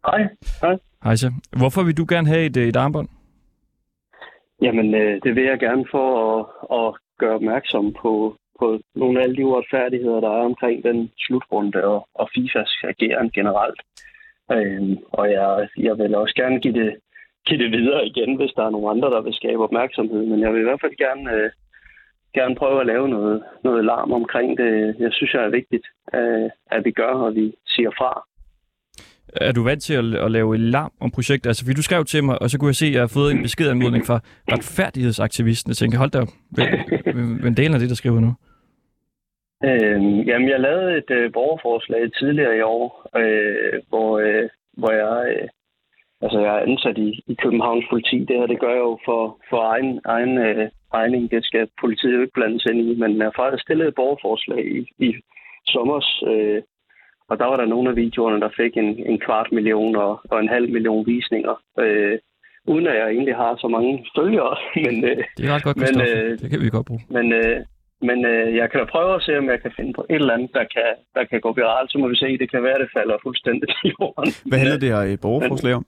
Hej. 0.05 0.21
Hej. 0.61 0.77
Hej 1.03 1.15
så. 1.15 1.31
Hvorfor 1.59 1.83
vil 1.83 1.97
du 1.97 2.05
gerne 2.09 2.27
have 2.27 2.45
et, 2.45 2.57
øh, 2.57 2.67
et 2.67 2.75
armbånd? 2.75 3.09
Jamen, 4.61 4.95
øh, 4.95 5.21
det 5.23 5.35
vil 5.35 5.43
jeg 5.43 5.59
gerne 5.59 5.85
for 5.91 6.07
at, 6.27 6.39
at 6.79 6.89
gøre 7.17 7.35
opmærksom 7.35 7.93
på, 8.01 8.35
på 8.59 8.79
nogle 8.95 9.19
af 9.19 9.23
alle 9.23 9.35
de 9.35 9.45
uretfærdigheder, 9.45 10.19
der 10.19 10.29
er 10.29 10.43
omkring 10.51 10.83
den 10.83 11.11
slutrunde 11.17 11.83
og, 11.83 12.07
og 12.13 12.29
FIFAs 12.33 12.71
ageren 12.83 13.29
generelt. 13.31 13.81
Øhm, 14.51 14.97
og 15.11 15.31
jeg, 15.31 15.67
jeg 15.77 15.97
vil 15.97 16.15
også 16.15 16.35
gerne 16.35 16.59
give 16.59 16.73
det, 16.73 16.97
give 17.45 17.59
det 17.63 17.71
videre 17.71 18.07
igen, 18.07 18.35
hvis 18.35 18.53
der 18.55 18.63
er 18.65 18.69
nogle 18.69 18.89
andre, 18.89 19.09
der 19.09 19.21
vil 19.21 19.33
skabe 19.33 19.63
opmærksomhed. 19.63 20.25
Men 20.25 20.39
jeg 20.39 20.53
vil 20.53 20.61
i 20.61 20.67
hvert 20.67 20.81
fald 20.81 20.95
gerne, 21.05 21.31
øh, 21.33 21.49
gerne 22.33 22.55
prøve 22.55 22.79
at 22.79 22.87
lave 22.87 23.09
noget, 23.09 23.43
noget 23.63 23.85
larm 23.85 24.11
omkring 24.11 24.57
det. 24.57 24.95
Jeg 24.99 25.11
synes, 25.13 25.31
det 25.31 25.41
er 25.41 25.57
vigtigt, 25.59 25.85
øh, 26.13 26.49
at 26.71 26.85
vi 26.85 26.91
gør, 26.91 27.13
og 27.25 27.35
vi 27.35 27.53
siger 27.67 27.91
fra. 27.99 28.28
Er 29.35 29.51
du 29.51 29.63
vant 29.63 29.83
til 29.83 29.93
at, 29.93 30.05
at 30.25 30.31
lave 30.31 30.55
et 30.55 30.59
larm 30.59 30.91
om 31.01 31.11
projektet? 31.11 31.47
Altså, 31.49 31.65
fordi 31.65 31.75
du 31.75 31.81
skrev 31.81 32.05
til 32.05 32.23
mig, 32.23 32.41
og 32.41 32.49
så 32.49 32.59
kunne 32.59 32.67
jeg 32.67 32.75
se, 32.75 32.85
at 32.85 32.93
jeg 32.93 33.01
har 33.01 33.13
fået 33.13 33.31
en 33.31 33.41
beskedanmodning 33.41 34.05
fra 34.05 34.19
retfærdighedsaktivisten. 34.51 35.69
Jeg 35.69 35.77
tænker, 35.77 35.97
hold 35.97 36.11
da 36.11 36.19
op, 36.19 36.33
hvem 37.41 37.55
delen 37.55 37.73
af 37.73 37.79
det, 37.79 37.89
der 37.89 37.95
skriver 37.95 38.19
nu? 38.19 38.31
Øh, 39.63 40.27
jamen, 40.27 40.49
jeg 40.49 40.59
lavede 40.59 40.97
et 40.97 41.11
øh, 41.11 41.31
borgerforslag 41.33 42.13
tidligere 42.13 42.57
i 42.57 42.61
år, 42.61 43.07
øh, 43.21 43.73
hvor, 43.89 44.19
øh, 44.19 44.49
hvor 44.77 44.91
jeg, 44.91 45.15
øh, 45.33 45.47
altså, 46.21 46.39
jeg 46.39 46.55
er 46.55 46.65
ansat 46.67 46.97
i, 46.97 47.09
i 47.27 47.33
Københavns 47.43 47.85
politi. 47.89 48.17
Det 48.19 48.35
her, 48.37 48.47
det 48.47 48.59
gør 48.59 48.73
jeg 48.77 48.85
jo 48.89 48.99
for, 49.05 49.21
for 49.49 49.61
egen, 49.73 50.01
egen 50.05 50.37
øh, 50.37 50.69
regning. 50.93 51.31
Det 51.31 51.45
skal 51.45 51.67
politiet 51.81 52.15
jo 52.15 52.21
ikke 52.21 52.37
blandes 52.39 52.65
ind 52.65 52.79
i, 52.79 52.95
men 53.01 53.17
jeg 53.17 53.25
har 53.25 53.41
faktisk 53.41 53.63
stillet 53.63 53.87
et 53.87 53.95
borgerforslag 53.95 54.63
i, 54.77 54.79
i 55.07 55.09
sommers, 55.65 56.23
øh, 56.31 56.61
og 57.29 57.39
der 57.39 57.45
var 57.45 57.57
der 57.57 57.65
nogle 57.65 57.89
af 57.89 57.95
videoerne, 57.95 58.41
der 58.41 58.49
fik 58.61 58.77
en, 58.77 58.89
en 59.11 59.19
kvart 59.25 59.51
million 59.51 59.95
og, 59.95 60.21
og 60.31 60.39
en 60.39 60.49
halv 60.49 60.71
million 60.71 61.05
visninger. 61.05 61.55
Øh, 61.79 62.17
uden 62.71 62.87
at 62.87 62.95
jeg 62.99 63.07
egentlig 63.15 63.35
har 63.35 63.55
så 63.63 63.67
mange 63.67 64.05
følgere. 64.17 64.55
men, 64.85 64.95
øh, 65.09 65.23
det 65.37 65.43
er 65.45 65.53
ret 65.55 65.63
godt, 65.63 65.77
men, 65.77 65.95
øh, 66.07 66.39
det 66.39 66.49
kan 66.51 66.61
vi 66.61 66.69
godt 66.69 66.87
bruge. 66.89 67.01
Men, 67.17 67.33
øh, 67.33 67.57
men 68.01 68.25
øh, 68.25 68.55
jeg 68.59 68.71
kan 68.71 68.79
da 68.79 68.85
prøve 68.85 69.15
at 69.15 69.23
se, 69.23 69.37
om 69.37 69.49
jeg 69.53 69.61
kan 69.61 69.71
finde 69.77 69.93
på 69.93 70.05
et 70.09 70.21
eller 70.21 70.33
andet, 70.33 70.51
der 70.53 70.65
kan, 70.75 70.89
der 71.15 71.23
kan 71.29 71.39
gå 71.41 71.51
viralt. 71.53 71.91
Så 71.91 71.97
må 71.97 72.07
vi 72.07 72.15
se, 72.15 72.37
det 72.37 72.51
kan 72.51 72.63
være, 72.63 72.77
at 72.77 72.81
det 72.81 72.89
falder 72.97 73.17
fuldstændig 73.23 73.69
i 73.87 73.91
jorden. 73.99 74.31
Hvad 74.49 74.59
handler 74.59 74.79
det 74.83 74.89
her 74.95 75.03
i 75.13 75.17
borgerforslag 75.17 75.73
om? 75.73 75.85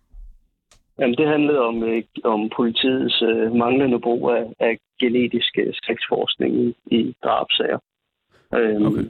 Jamen, 0.99 1.15
det 1.15 1.27
handlede 1.27 1.61
om, 1.69 1.83
øh, 1.83 2.03
om 2.23 2.49
politiets 2.57 3.21
øh, 3.21 3.55
manglende 3.55 3.99
brug 3.99 4.31
af, 4.31 4.43
af 4.59 4.73
genetisk 4.99 5.51
øh, 5.63 5.73
slægtsforskning 5.73 6.51
i, 6.63 6.67
i 6.97 7.15
drabsager. 7.23 7.79
Øhm, 8.55 8.85
okay. 8.85 9.05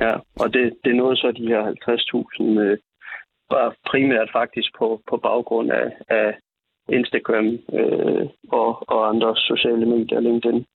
Ja, 0.00 0.14
og 0.40 0.52
det, 0.54 0.76
det 0.84 0.96
nåede 0.96 1.16
så 1.16 1.32
de 1.32 1.48
her 1.48 1.62
50.000, 1.62 2.60
øh, 2.60 2.78
var 3.50 3.76
primært 3.90 4.28
faktisk 4.32 4.68
på, 4.78 5.00
på 5.10 5.16
baggrund 5.16 5.70
af, 5.72 5.88
af 6.08 6.38
Instagram 6.88 7.46
øh, 7.78 8.26
og, 8.48 8.90
og 8.92 9.08
andre 9.08 9.36
sociale 9.36 9.86
medier, 9.86 10.20
LinkedIn. 10.20 10.66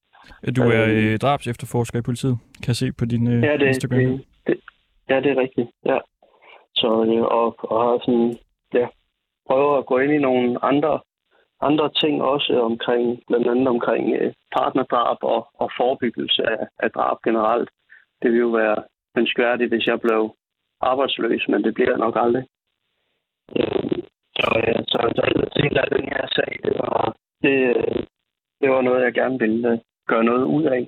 Du 0.55 0.61
er 0.61 0.85
øh, 0.89 1.17
drabs 1.17 1.47
efterforsker 1.47 1.99
i 1.99 2.01
politiet, 2.01 2.37
kan 2.61 2.67
jeg 2.67 2.75
se 2.75 2.91
på 2.91 3.05
din 3.05 3.27
øh, 3.27 3.43
ja, 3.43 3.57
det, 3.57 3.67
Instagram. 3.67 3.99
Det, 3.99 4.25
det, 4.47 4.59
ja, 5.09 5.15
det 5.19 5.31
er 5.31 5.41
rigtigt, 5.41 5.69
ja. 5.85 5.97
Så, 6.75 6.87
øh, 6.87 7.23
og, 7.39 7.71
og 7.71 7.77
har 7.83 7.99
sådan, 8.05 8.35
ja, 8.73 8.87
prøver 9.47 9.77
at 9.77 9.85
gå 9.85 9.97
ind 9.97 10.11
i 10.13 10.17
nogle 10.17 10.65
andre, 10.65 10.99
andre 11.61 11.89
ting 12.01 12.21
også 12.21 12.61
omkring, 12.61 13.19
blandt 13.27 13.47
andet 13.47 13.67
omkring 13.67 14.15
øh, 14.15 14.33
partnerdrab 14.57 15.17
og, 15.21 15.47
og 15.53 15.69
forebyggelse 15.77 16.41
af, 16.43 16.67
af 16.79 16.91
drab 16.91 17.17
generelt. 17.23 17.69
Det 18.21 18.31
vil 18.31 18.39
jo 18.39 18.47
være 18.47 18.83
ønskværdigt, 19.17 19.69
hvis 19.69 19.87
jeg 19.87 20.01
blev 20.01 20.35
arbejdsløs, 20.81 21.47
men 21.49 21.63
det 21.63 21.73
bliver 21.73 21.89
jeg 21.89 22.03
nok 22.05 22.15
aldrig. 22.23 22.45
Øh, 23.57 23.97
så, 24.39 24.47
øh, 24.67 24.83
så, 24.91 24.97
så 25.15 25.21
jeg 25.25 25.51
tænker, 25.61 25.81
at 25.81 25.93
den 25.97 26.05
her 26.13 26.27
sag, 26.35 26.51
det 26.63 26.73
var, 26.79 27.15
det, 27.43 27.55
det 28.61 28.69
var 28.69 28.81
noget, 28.81 29.03
jeg 29.03 29.13
gerne 29.13 29.39
ville 29.39 29.81
gøre 30.07 30.23
noget 30.23 30.43
ud 30.43 30.63
af. 30.63 30.83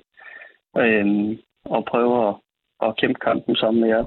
Øh, 0.82 1.38
og 1.64 1.84
prøve 1.84 2.28
at, 2.28 2.34
at 2.82 2.96
kæmpe 2.96 3.20
kampen 3.20 3.56
sammen 3.56 3.80
med 3.80 3.88
jer. 3.88 4.04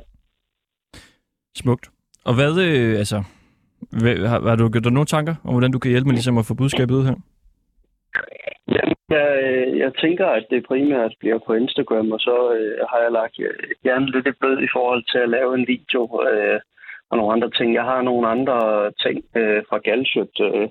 Smukt. 1.56 1.90
Og 2.26 2.34
hvad, 2.36 2.54
øh, 2.68 3.00
altså, 3.00 3.24
hvad, 4.02 4.28
har, 4.28 4.40
har 4.50 4.56
du 4.56 4.70
gjort 4.70 4.84
dig 4.84 4.92
nogle 4.92 5.06
tanker 5.06 5.36
om, 5.44 5.52
hvordan 5.54 5.72
du 5.72 5.80
kan 5.80 5.92
hjælpe 5.92 6.08
mig 6.08 6.14
ligesom 6.14 6.38
at 6.38 6.46
få 6.46 6.54
budskabet 6.54 6.96
ud 6.96 7.06
her? 7.06 7.16
Jeg, 9.10 9.28
jeg 9.84 9.92
tænker, 10.02 10.28
at 10.28 10.46
det 10.50 10.66
primært 10.68 11.14
bliver 11.20 11.40
på 11.48 11.54
Instagram, 11.54 12.12
og 12.12 12.20
så 12.20 12.38
øh, 12.58 12.80
har 12.90 13.00
jeg 13.04 13.12
lagt 13.12 13.40
øh, 13.40 13.70
gerne 13.84 14.12
lidt 14.12 14.28
et 14.28 14.38
bød 14.42 14.58
i 14.62 14.74
forhold 14.74 15.04
til 15.12 15.18
at 15.18 15.30
lave 15.30 15.52
en 15.56 15.68
video 15.68 16.02
øh, 16.30 16.60
og 17.10 17.18
nogle 17.18 17.34
andre 17.34 17.50
ting. 17.50 17.74
Jeg 17.74 17.84
har 17.84 18.02
nogle 18.02 18.28
andre 18.28 18.58
ting 19.04 19.18
øh, 19.36 19.62
fra 19.70 19.78
Galsøt 19.78 20.36
øh, 20.48 20.68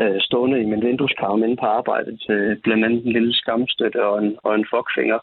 øh, 0.00 0.20
stående 0.20 0.60
i 0.62 0.66
min 0.66 0.84
vindueskarm 0.86 1.42
inde 1.44 1.56
på 1.56 1.66
arbejdet. 1.66 2.20
Øh, 2.30 2.56
blandt 2.64 2.84
andet 2.84 3.04
en 3.06 3.12
lille 3.12 3.34
skamstøtte 3.34 4.06
og 4.06 4.18
en, 4.22 4.36
og 4.44 4.54
en 4.54 4.66
fuckfinger. 4.72 5.18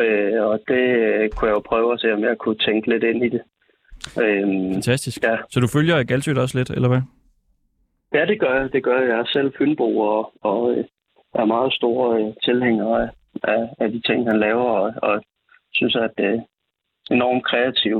Øh, 0.00 0.42
og 0.50 0.60
det 0.68 0.84
øh, 1.04 1.30
kunne 1.30 1.48
jeg 1.48 1.56
jo 1.58 1.68
prøve 1.70 1.92
at 1.92 2.00
se, 2.00 2.12
om 2.12 2.24
jeg 2.24 2.38
kunne 2.38 2.58
tænke 2.66 2.90
lidt 2.90 3.04
ind 3.04 3.24
i 3.24 3.28
det. 3.28 3.42
Øh, 4.22 4.46
Fantastisk. 4.74 5.22
Ja. 5.22 5.36
Så 5.50 5.60
du 5.60 5.66
følger 5.66 6.02
Galsøt 6.02 6.38
også 6.38 6.58
lidt, 6.58 6.70
eller 6.70 6.88
hvad? 6.88 7.02
Ja, 8.14 8.24
det 8.26 8.40
gør 8.40 8.54
jeg. 8.60 8.72
Det 8.72 8.82
gør 8.82 8.98
jeg. 9.00 9.08
Jeg 9.08 9.18
er 9.18 9.24
selv 9.32 9.52
Fynbo 9.58 9.98
og, 9.98 10.32
og 10.42 10.72
øh, 10.72 10.84
er 11.40 11.44
meget 11.44 11.72
store 11.72 12.20
øh, 12.20 12.34
tilhængere 12.44 13.10
af, 13.42 13.62
af, 13.80 13.88
de 13.92 14.00
ting, 14.00 14.28
han 14.30 14.38
laver, 14.40 14.68
og, 14.80 14.92
og 15.02 15.22
synes, 15.72 15.96
at 15.96 16.10
det 16.18 16.26
er 16.26 16.40
enormt 17.10 17.44
kreativ. 17.44 17.96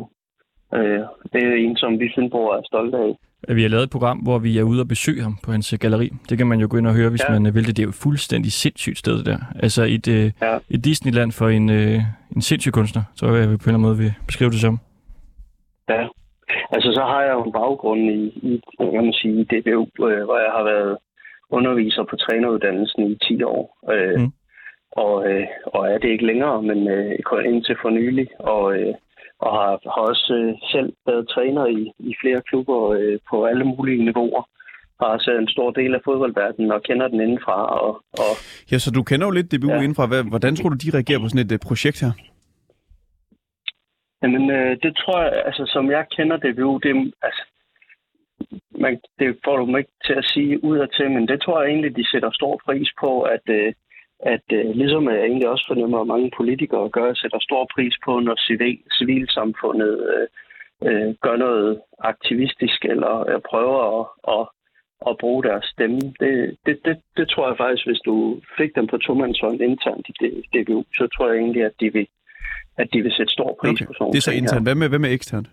Øh, 0.74 1.00
det 1.32 1.42
er 1.44 1.54
en, 1.64 1.76
som 1.76 2.00
vi 2.00 2.12
Fynbo 2.14 2.38
er 2.38 2.60
stolte 2.64 2.98
af. 2.98 3.12
Vi 3.48 3.62
har 3.62 3.68
lavet 3.68 3.84
et 3.84 3.90
program, 3.90 4.18
hvor 4.18 4.38
vi 4.38 4.58
er 4.58 4.62
ude 4.62 4.80
og 4.80 4.88
besøge 4.88 5.22
ham 5.22 5.38
på 5.44 5.50
hans 5.50 5.74
galleri. 5.80 6.08
Det 6.28 6.38
kan 6.38 6.46
man 6.46 6.60
jo 6.60 6.66
gå 6.70 6.76
ind 6.76 6.86
og 6.86 6.94
høre, 6.94 7.10
hvis 7.10 7.24
ja. 7.28 7.38
man 7.38 7.54
vil 7.54 7.66
det. 7.66 7.76
Det 7.76 7.82
er 7.82 7.86
jo 7.86 7.92
fuldstændig 7.92 8.52
sindssygt 8.52 8.98
sted 8.98 9.24
der. 9.24 9.38
Altså 9.62 9.82
et, 9.84 10.08
øh, 10.08 10.30
ja. 10.42 10.58
et 10.70 10.84
Disneyland 10.84 11.32
for 11.32 11.48
en, 11.48 11.70
øh, 11.70 12.00
en 12.36 12.42
sindssyg 12.42 12.72
kunstner, 12.72 13.02
tror 13.16 13.28
jeg, 13.28 13.38
jeg 13.38 13.46
på 13.48 13.52
en 13.52 13.54
eller 13.54 13.68
anden 13.68 13.82
måde 13.82 13.96
vil 13.96 14.12
beskrive 14.26 14.50
det 14.50 14.60
som. 14.60 14.78
Ja, 15.88 16.02
altså 16.74 16.92
så 16.92 17.02
har 17.12 17.22
jeg 17.22 17.32
jo 17.32 17.42
en 17.44 17.52
baggrund 17.52 18.00
i, 18.00 18.20
i 18.50 18.62
kan 18.78 19.04
man 19.04 19.12
sige, 19.12 19.44
DBU, 19.44 19.82
øh, 20.08 20.24
hvor 20.24 20.38
jeg 20.46 20.52
har 20.56 20.64
været 20.64 20.96
underviser 21.50 22.04
på 22.10 22.16
træneruddannelsen 22.16 23.10
i 23.10 23.14
10 23.14 23.42
år. 23.42 23.78
Øh, 23.92 24.20
mm. 24.20 24.32
og, 24.90 25.30
øh, 25.30 25.46
og 25.66 25.88
er 25.92 25.98
det 25.98 26.08
ikke 26.08 26.26
længere, 26.26 26.62
men 26.62 26.88
øh, 26.88 27.18
indtil 27.44 27.76
for 27.82 27.90
nylig. 27.90 28.28
Og, 28.38 28.78
øh, 28.78 28.94
og 29.38 29.52
har, 29.60 29.70
har 29.94 30.02
også 30.12 30.34
øh, 30.40 30.54
selv 30.72 30.92
været 31.06 31.28
træner 31.28 31.66
i, 31.66 31.92
i 31.98 32.14
flere 32.20 32.40
klubber 32.48 32.90
øh, 32.90 33.18
på 33.30 33.44
alle 33.44 33.64
mulige 33.64 34.04
niveauer. 34.04 34.42
Har 35.00 35.06
også 35.06 35.30
en 35.30 35.48
stor 35.48 35.70
del 35.70 35.94
af 35.94 36.00
fodboldverdenen 36.04 36.72
og 36.72 36.82
kender 36.82 37.08
den 37.08 37.20
indenfra. 37.20 37.58
Og, 37.80 37.88
og, 38.22 38.32
ja, 38.72 38.78
så 38.78 38.90
du 38.90 39.02
kender 39.02 39.26
jo 39.26 39.30
lidt 39.30 39.52
DBU 39.52 39.70
ja. 39.70 39.76
indenfra. 39.76 40.22
Hvordan 40.22 40.56
tror 40.56 40.68
du, 40.68 40.76
de 40.84 40.94
reagerer 40.96 41.18
på 41.20 41.28
sådan 41.28 41.46
et 41.46 41.52
uh, 41.52 41.58
projekt 41.68 42.00
her? 42.00 42.12
Jamen, 44.22 44.50
øh, 44.50 44.76
det 44.82 44.92
tror 45.00 45.22
jeg, 45.22 45.42
altså 45.48 45.62
som 45.74 45.90
jeg 45.90 46.04
kender 46.16 46.36
DBU, 46.36 46.78
det, 46.78 47.12
altså, 47.22 47.42
man, 48.80 49.00
det 49.18 49.38
får 49.44 49.56
du 49.56 49.76
ikke 49.76 49.90
til 50.06 50.12
at 50.12 50.24
sige 50.24 50.64
ud 50.64 50.78
og 50.78 50.90
til, 50.92 51.10
men 51.10 51.28
det 51.28 51.38
tror 51.40 51.62
jeg 51.62 51.70
egentlig, 51.70 51.96
de 51.96 52.10
sætter 52.10 52.30
stor 52.32 52.60
pris 52.66 52.88
på, 53.00 53.22
at, 53.22 53.44
øh, 53.48 53.72
at 54.20 54.46
øh, 54.52 54.70
ligesom 54.80 55.08
jeg 55.08 55.20
egentlig 55.24 55.48
også 55.48 55.64
fornemmer, 55.68 55.98
at 56.00 56.06
mange 56.06 56.30
politikere 56.36 56.88
gør, 56.88 57.14
sætter 57.14 57.38
stor 57.40 57.66
pris 57.74 57.94
på, 58.04 58.20
når 58.20 58.36
civil, 58.46 58.78
civilsamfundet 58.98 59.94
øh, 60.14 60.26
øh, 60.88 61.14
gør 61.24 61.36
noget 61.36 61.80
aktivistisk 61.98 62.84
eller 62.84 63.14
øh, 63.30 63.40
prøver 63.50 63.80
at, 63.98 64.06
at, 64.34 64.44
at 65.08 65.18
bruge 65.20 65.42
deres 65.42 65.64
stemme. 65.64 66.00
Det, 66.22 66.56
det, 66.66 66.74
det, 66.84 66.96
det 67.16 67.28
tror 67.28 67.48
jeg 67.48 67.56
faktisk, 67.56 67.86
hvis 67.86 68.02
du 68.08 68.40
fik 68.58 68.70
dem 68.76 68.86
på 68.86 68.96
tomandshånd 68.98 69.60
internt 69.60 70.06
i 70.08 70.12
DBU, 70.54 70.84
så 70.98 71.08
tror 71.14 71.28
jeg 71.30 71.38
egentlig, 71.38 71.62
at 71.64 71.76
de 71.80 71.92
vil, 71.92 72.06
at 72.78 72.88
de 72.92 73.02
vil 73.02 73.12
sætte 73.12 73.32
stor 73.32 73.56
pris 73.60 73.70
okay. 73.70 73.86
på 73.86 73.92
sådan 73.98 74.12
Det 74.12 74.18
er 74.18 74.28
så 74.30 74.32
internt. 74.40 74.66
Hvad 74.66 74.74
med, 74.74 74.88
hvad 74.88 74.98
med 74.98 75.12
eksternt? 75.12 75.48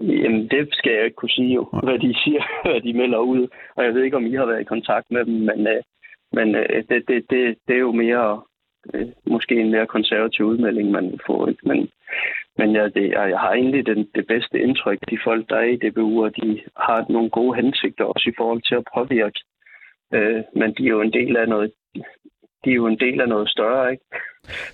Jamen, 0.00 0.48
det 0.48 0.68
skal 0.72 0.92
jeg 0.92 1.04
ikke 1.04 1.14
kunne 1.14 1.30
sige 1.30 1.54
jo, 1.54 1.64
hvad 1.82 1.98
de 1.98 2.14
siger, 2.24 2.42
hvad 2.70 2.80
de 2.80 2.92
melder 2.92 3.18
ud. 3.18 3.48
Og 3.76 3.84
jeg 3.84 3.94
ved 3.94 4.02
ikke, 4.02 4.16
om 4.16 4.26
I 4.26 4.34
har 4.34 4.46
været 4.46 4.60
i 4.60 4.72
kontakt 4.74 5.10
med 5.10 5.24
dem, 5.24 5.34
men, 5.34 5.66
øh, 5.66 5.82
men 6.32 6.54
øh, 6.54 6.84
det, 6.88 7.08
det, 7.08 7.30
det, 7.30 7.56
det 7.68 7.74
er 7.76 7.80
jo 7.88 7.92
mere, 7.92 8.42
øh, 8.94 9.08
måske 9.26 9.54
en 9.60 9.70
mere 9.70 9.86
konservativ 9.86 10.44
udmelding, 10.44 10.90
man 10.90 11.20
får. 11.26 11.48
Ikke? 11.48 11.68
Men, 11.68 11.90
men 12.58 12.72
ja, 12.76 12.88
det, 12.88 13.10
jeg, 13.10 13.30
jeg 13.30 13.38
har 13.38 13.52
egentlig 13.52 13.86
den, 13.86 14.08
det 14.14 14.26
bedste 14.26 14.60
indtryk, 14.60 14.98
de 15.10 15.18
folk, 15.24 15.48
der 15.48 15.56
er 15.56 15.64
i 15.64 15.76
DBU, 15.76 16.24
og 16.24 16.36
de 16.36 16.60
har 16.76 17.06
nogle 17.08 17.30
gode 17.30 17.56
hensigter 17.56 18.04
også 18.04 18.30
i 18.30 18.36
forhold 18.36 18.62
til 18.62 18.74
at 18.74 18.88
påvirke. 18.94 19.40
Øh, 20.14 20.42
men 20.56 20.74
de 20.74 20.84
er 20.84 20.94
jo 20.96 21.00
en 21.00 21.12
del 21.12 21.36
af 21.36 21.48
noget 21.48 21.72
de 22.64 22.70
er 22.70 22.74
jo 22.74 22.86
en 22.86 22.98
del 22.98 23.20
af 23.20 23.28
noget 23.28 23.48
større, 23.48 23.92
ikke? 23.92 24.04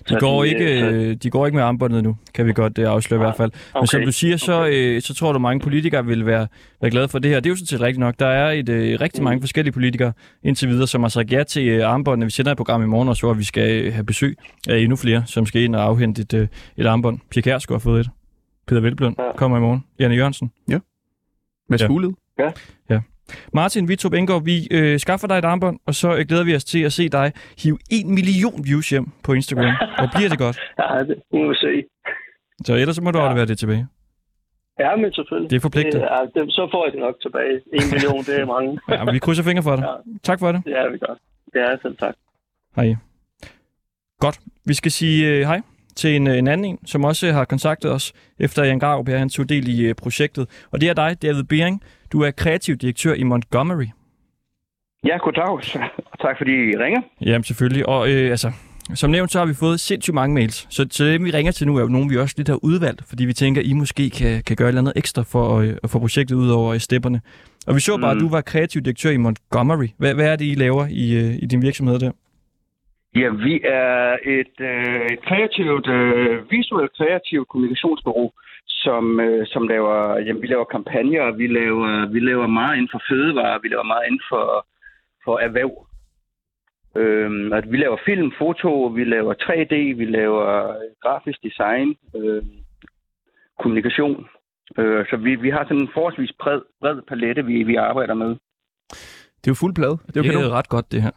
De 0.09 0.15
går, 0.19 0.43
de, 0.43 0.49
ikke, 0.49 0.79
så... 0.79 0.85
Øh, 0.85 1.15
de 1.15 1.29
går 1.29 1.45
ikke 1.45 1.55
med 1.55 1.63
armbåndet 1.63 2.03
nu, 2.03 2.17
kan 2.33 2.45
vi 2.45 2.53
godt 2.53 2.77
uh, 2.77 2.85
afsløre 2.85 3.21
ja, 3.21 3.25
i 3.25 3.27
hvert 3.27 3.37
fald. 3.37 3.51
Men 3.51 3.79
okay, 3.79 3.85
som 3.87 4.01
du 4.01 4.11
siger, 4.11 4.37
så, 4.37 4.53
okay. 4.53 4.95
uh, 4.95 5.01
så 5.01 5.15
tror 5.15 5.31
du, 5.31 5.35
at 5.35 5.41
mange 5.41 5.59
politikere 5.59 6.05
vil 6.05 6.25
være, 6.25 6.47
være 6.81 6.91
glade 6.91 7.07
for 7.07 7.19
det 7.19 7.31
her. 7.31 7.39
Det 7.39 7.45
er 7.45 7.49
jo 7.49 7.55
sådan 7.55 7.65
set 7.65 7.81
rigtigt 7.81 7.99
nok. 7.99 8.15
Der 8.19 8.25
er 8.25 8.51
et, 8.51 8.69
uh, 8.69 8.75
rigtig 8.75 9.23
mange 9.23 9.41
forskellige 9.41 9.73
politikere 9.73 10.13
indtil 10.43 10.69
videre, 10.69 10.87
som 10.87 11.01
har 11.01 11.09
sagt 11.09 11.31
ja 11.31 11.43
til 11.43 11.79
uh, 11.79 11.91
armbåndene. 11.91 12.25
Vi 12.25 12.31
sender 12.31 12.51
et 12.51 12.57
program 12.57 12.83
i 12.83 12.85
morgen 12.85 13.09
også, 13.09 13.25
hvor 13.25 13.33
vi 13.33 13.43
skal 13.43 13.87
uh, 13.87 13.93
have 13.93 14.05
besøg 14.05 14.37
af 14.69 14.77
endnu 14.77 14.95
flere, 14.95 15.23
som 15.25 15.45
skal 15.45 15.61
ind 15.61 15.75
og 15.75 15.83
afhente 15.83 16.21
et, 16.21 16.33
uh, 16.33 16.47
et 16.77 16.85
armbånd. 16.85 17.19
Pia 17.31 17.41
Kærsgaard 17.41 17.81
har 17.81 17.89
fået 17.89 17.99
et. 17.99 18.09
Peter 18.67 18.81
Velblund 18.81 19.15
ja. 19.19 19.35
kommer 19.35 19.57
i 19.57 19.61
morgen. 19.61 19.83
Janne 19.99 20.15
Jørgensen. 20.15 20.51
Ja. 20.69 20.79
Mads 21.69 21.81
Ja. 21.81 21.87
ja. 21.87 21.89
Fugled. 22.89 23.01
Martin 23.53 23.87
Vitrup 23.87 24.13
Engård, 24.13 24.43
vi 24.43 24.67
øh, 24.71 24.99
skaffer 24.99 25.27
dig 25.27 25.37
et 25.37 25.45
armbånd, 25.45 25.79
og 25.85 25.95
så 25.95 26.15
øh, 26.17 26.25
glæder 26.27 26.43
vi 26.43 26.55
os 26.55 26.63
til 26.63 26.83
at 26.83 26.93
se 26.93 27.09
dig 27.09 27.31
hive 27.63 27.77
en 27.89 28.15
million 28.15 28.65
views 28.65 28.89
hjem 28.89 29.05
på 29.23 29.33
Instagram. 29.33 29.75
Og 29.97 30.09
bliver 30.15 30.29
det 30.29 30.37
godt. 30.37 30.59
Ja, 30.79 30.99
det 30.99 31.15
må 31.33 31.49
vi 31.49 31.55
se. 31.55 31.83
Så 32.65 32.73
ellers 32.73 32.95
så 32.95 33.01
må 33.01 33.11
du 33.11 33.19
aflevere 33.19 33.45
det 33.45 33.59
tilbage. 33.59 33.87
Ja, 34.79 34.95
men 34.95 35.13
selvfølgelig. 35.13 35.49
Det 35.51 35.55
er 35.55 35.61
forpligtet. 35.61 35.93
Det, 35.93 36.01
ja, 36.01 36.39
det, 36.41 36.53
så 36.53 36.67
får 36.71 36.85
jeg 36.85 36.91
det 36.93 36.99
nok 36.99 37.15
tilbage. 37.21 37.55
En 37.73 37.89
million, 37.91 38.23
det 38.23 38.39
er 38.39 38.45
mange. 38.45 38.79
Ja, 38.95 39.03
men 39.03 39.13
vi 39.13 39.19
krydser 39.19 39.43
fingre 39.43 39.63
for 39.63 39.75
dig. 39.75 39.83
Ja. 39.83 39.95
Tak 40.23 40.39
for 40.39 40.51
det. 40.51 40.61
Det 40.65 40.73
er 40.73 40.91
vi 40.91 40.97
godt. 40.97 41.19
Ja, 41.55 41.77
selv 41.81 41.97
tak. 41.97 42.15
Hej. 42.75 42.95
Godt. 44.19 44.39
Vi 44.65 44.73
skal 44.73 44.91
sige 44.91 45.27
øh, 45.27 45.41
hej 45.41 45.61
til 45.95 46.15
en, 46.15 46.27
øh, 46.27 46.37
en 46.37 46.47
anden 46.47 46.65
en, 46.65 46.79
som 46.85 47.03
også 47.03 47.31
har 47.31 47.45
kontaktet 47.45 47.91
os, 47.91 48.13
efter 48.39 48.63
Jan 48.63 48.79
Grav 48.79 49.05
han 49.07 49.29
tog 49.29 49.49
del 49.49 49.79
i 49.79 49.85
øh, 49.85 49.95
projektet. 49.95 50.67
Og 50.71 50.81
det 50.81 50.89
er 50.89 50.93
dig, 50.93 51.21
David 51.21 51.43
Bering. 51.43 51.83
Du 52.11 52.21
er 52.21 52.31
kreativ 52.31 52.75
direktør 52.75 53.13
i 53.13 53.23
Montgomery. 53.23 53.87
Ja, 55.05 55.17
goddag, 55.17 55.43
og 55.43 55.63
tak 56.25 56.37
fordi 56.37 56.51
I 56.51 56.77
ringer. 56.77 57.01
Jamen 57.21 57.43
selvfølgelig. 57.43 57.89
Og 57.89 58.11
øh, 58.11 58.29
altså, 58.29 58.51
som 58.93 59.11
nævnt, 59.11 59.31
så 59.31 59.39
har 59.39 59.45
vi 59.45 59.53
fået 59.53 59.79
sindssygt 59.79 60.15
mange 60.15 60.33
mails. 60.33 60.67
Så, 60.69 60.87
så 60.91 61.05
dem, 61.05 61.25
vi 61.25 61.31
ringer 61.31 61.51
til 61.51 61.67
nu, 61.67 61.77
er 61.77 61.81
jo 61.81 61.87
nogen, 61.87 62.09
vi 62.09 62.17
også 62.17 62.35
lidt 62.37 62.47
har 62.47 62.59
udvalgt, 62.63 63.03
fordi 63.09 63.25
vi 63.25 63.33
tænker, 63.33 63.61
I 63.61 63.73
måske 63.73 64.09
kan, 64.09 64.43
kan 64.47 64.55
gøre 64.55 64.67
et 64.67 64.71
eller 64.71 64.81
andet 64.81 64.93
ekstra 64.95 65.21
for 65.21 65.59
øh, 65.59 65.73
at 65.83 65.89
få 65.89 65.99
projektet 65.99 66.35
ud 66.35 66.49
over 66.49 66.73
i 66.73 66.79
stepperne. 66.79 67.21
Og 67.67 67.75
vi 67.75 67.79
så 67.79 67.97
bare, 67.97 68.13
mm. 68.13 68.17
at 68.17 68.21
du 68.23 68.29
var 68.29 68.41
kreativ 68.41 68.81
direktør 68.81 69.09
i 69.09 69.17
Montgomery. 69.17 69.87
Hvad, 69.97 70.13
hvad 70.13 70.31
er 70.31 70.35
det, 70.35 70.45
I 70.45 70.55
laver 70.55 70.87
i, 71.03 71.05
øh, 71.21 71.43
i 71.43 71.45
din 71.45 71.61
virksomhed 71.61 71.99
der? 71.99 72.11
Ja, 73.15 73.29
vi 73.45 73.53
er 73.63 74.17
et, 74.37 74.55
øh, 74.59 75.05
et 75.13 75.21
kreativt, 75.29 75.87
øh, 75.87 76.51
visuelt 76.51 76.91
kreativt 76.97 77.47
kommunikationsbureau, 77.47 78.31
som, 78.83 79.19
øh, 79.19 79.47
som 79.47 79.67
laver, 79.67 80.17
jamen, 80.25 80.41
vi 80.41 80.47
laver 80.47 80.63
kampagner, 80.75 81.31
vi 81.31 81.47
laver, 81.47 82.07
vi 82.13 82.19
laver 82.19 82.47
meget 82.47 82.75
inden 82.75 82.91
for 82.91 83.01
fødevare, 83.09 83.59
vi 83.63 83.67
laver 83.67 83.83
meget 83.83 84.05
inden 84.07 84.25
for, 84.29 84.67
for 85.25 85.39
erhverv. 85.39 85.87
Øhm, 86.95 87.53
at 87.53 87.71
vi 87.71 87.77
laver 87.77 87.97
film, 88.05 88.31
foto, 88.37 88.85
vi 88.85 89.03
laver 89.03 89.33
3D, 89.43 89.75
vi 90.01 90.05
laver 90.05 90.75
grafisk 91.03 91.43
design, 91.43 91.95
øh, 92.15 92.43
kommunikation. 93.59 94.27
Øh, 94.77 95.05
så 95.09 95.15
vi, 95.17 95.35
vi 95.35 95.49
har 95.49 95.63
sådan 95.63 95.81
en 95.81 95.89
forholdsvis 95.93 96.31
bred, 96.39 96.61
bred 96.81 97.01
palette, 97.07 97.45
vi, 97.45 97.63
vi 97.63 97.75
arbejder 97.75 98.13
med. 98.13 98.35
Det 99.41 99.47
er 99.47 99.53
jo 99.55 99.61
fuld 99.63 99.75
plade. 99.75 99.97
Det 100.07 100.17
er 100.17 100.23
jo 100.23 100.39
Det 100.39 100.51
er 100.51 100.57
ret 100.59 100.69
godt, 100.69 100.91
det 100.91 101.01
her. 101.01 101.11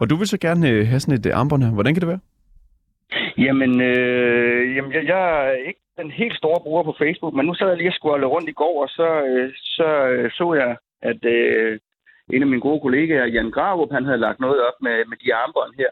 Og 0.00 0.10
du 0.10 0.16
vil 0.16 0.26
så 0.26 0.38
gerne 0.38 0.70
øh, 0.70 0.86
have 0.86 1.00
sådan 1.00 1.18
et 1.18 1.26
øh, 1.26 1.38
armbånd 1.38 1.62
her. 1.62 1.72
Hvordan 1.72 1.94
kan 1.94 2.00
det 2.00 2.08
være? 2.08 2.20
Jamen, 3.38 3.80
øh, 3.80 4.76
jamen 4.76 4.92
jeg, 4.92 5.04
jeg 5.04 5.48
er 5.48 5.52
ikke 5.52 5.80
den 5.96 6.10
helt 6.10 6.36
store 6.36 6.60
bruger 6.62 6.82
på 6.82 6.94
Facebook, 6.98 7.34
men 7.34 7.46
nu 7.46 7.54
sad 7.54 7.68
jeg 7.68 7.76
lige 7.76 7.88
og 7.88 7.98
scrollede 7.98 8.32
rundt 8.34 8.48
i 8.48 8.58
går, 8.62 8.82
og 8.82 8.88
så 8.88 9.08
øh, 9.28 9.52
så, 9.76 9.88
øh, 10.12 10.30
så 10.30 10.54
jeg, 10.54 10.76
at 11.02 11.24
øh, 11.24 11.78
en 12.32 12.42
af 12.42 12.48
mine 12.48 12.60
gode 12.60 12.80
kollegaer, 12.80 13.26
Jan 13.26 13.50
Gravup, 13.50 13.92
han 13.92 14.04
havde 14.04 14.24
lagt 14.26 14.40
noget 14.40 14.60
op 14.68 14.78
med, 14.80 14.96
med 15.10 15.16
de 15.24 15.34
armbånd 15.34 15.74
her, 15.78 15.90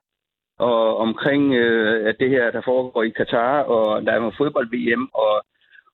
og 0.58 0.96
omkring 0.96 1.54
øh, 1.54 2.08
at 2.08 2.16
det 2.20 2.30
her, 2.30 2.50
der 2.50 2.62
foregår 2.64 3.02
i 3.02 3.10
Katar, 3.10 3.62
og 3.62 4.02
der 4.06 4.12
er 4.12 4.18
noget 4.18 4.36
fodbold-VM, 4.38 5.08
og, 5.14 5.34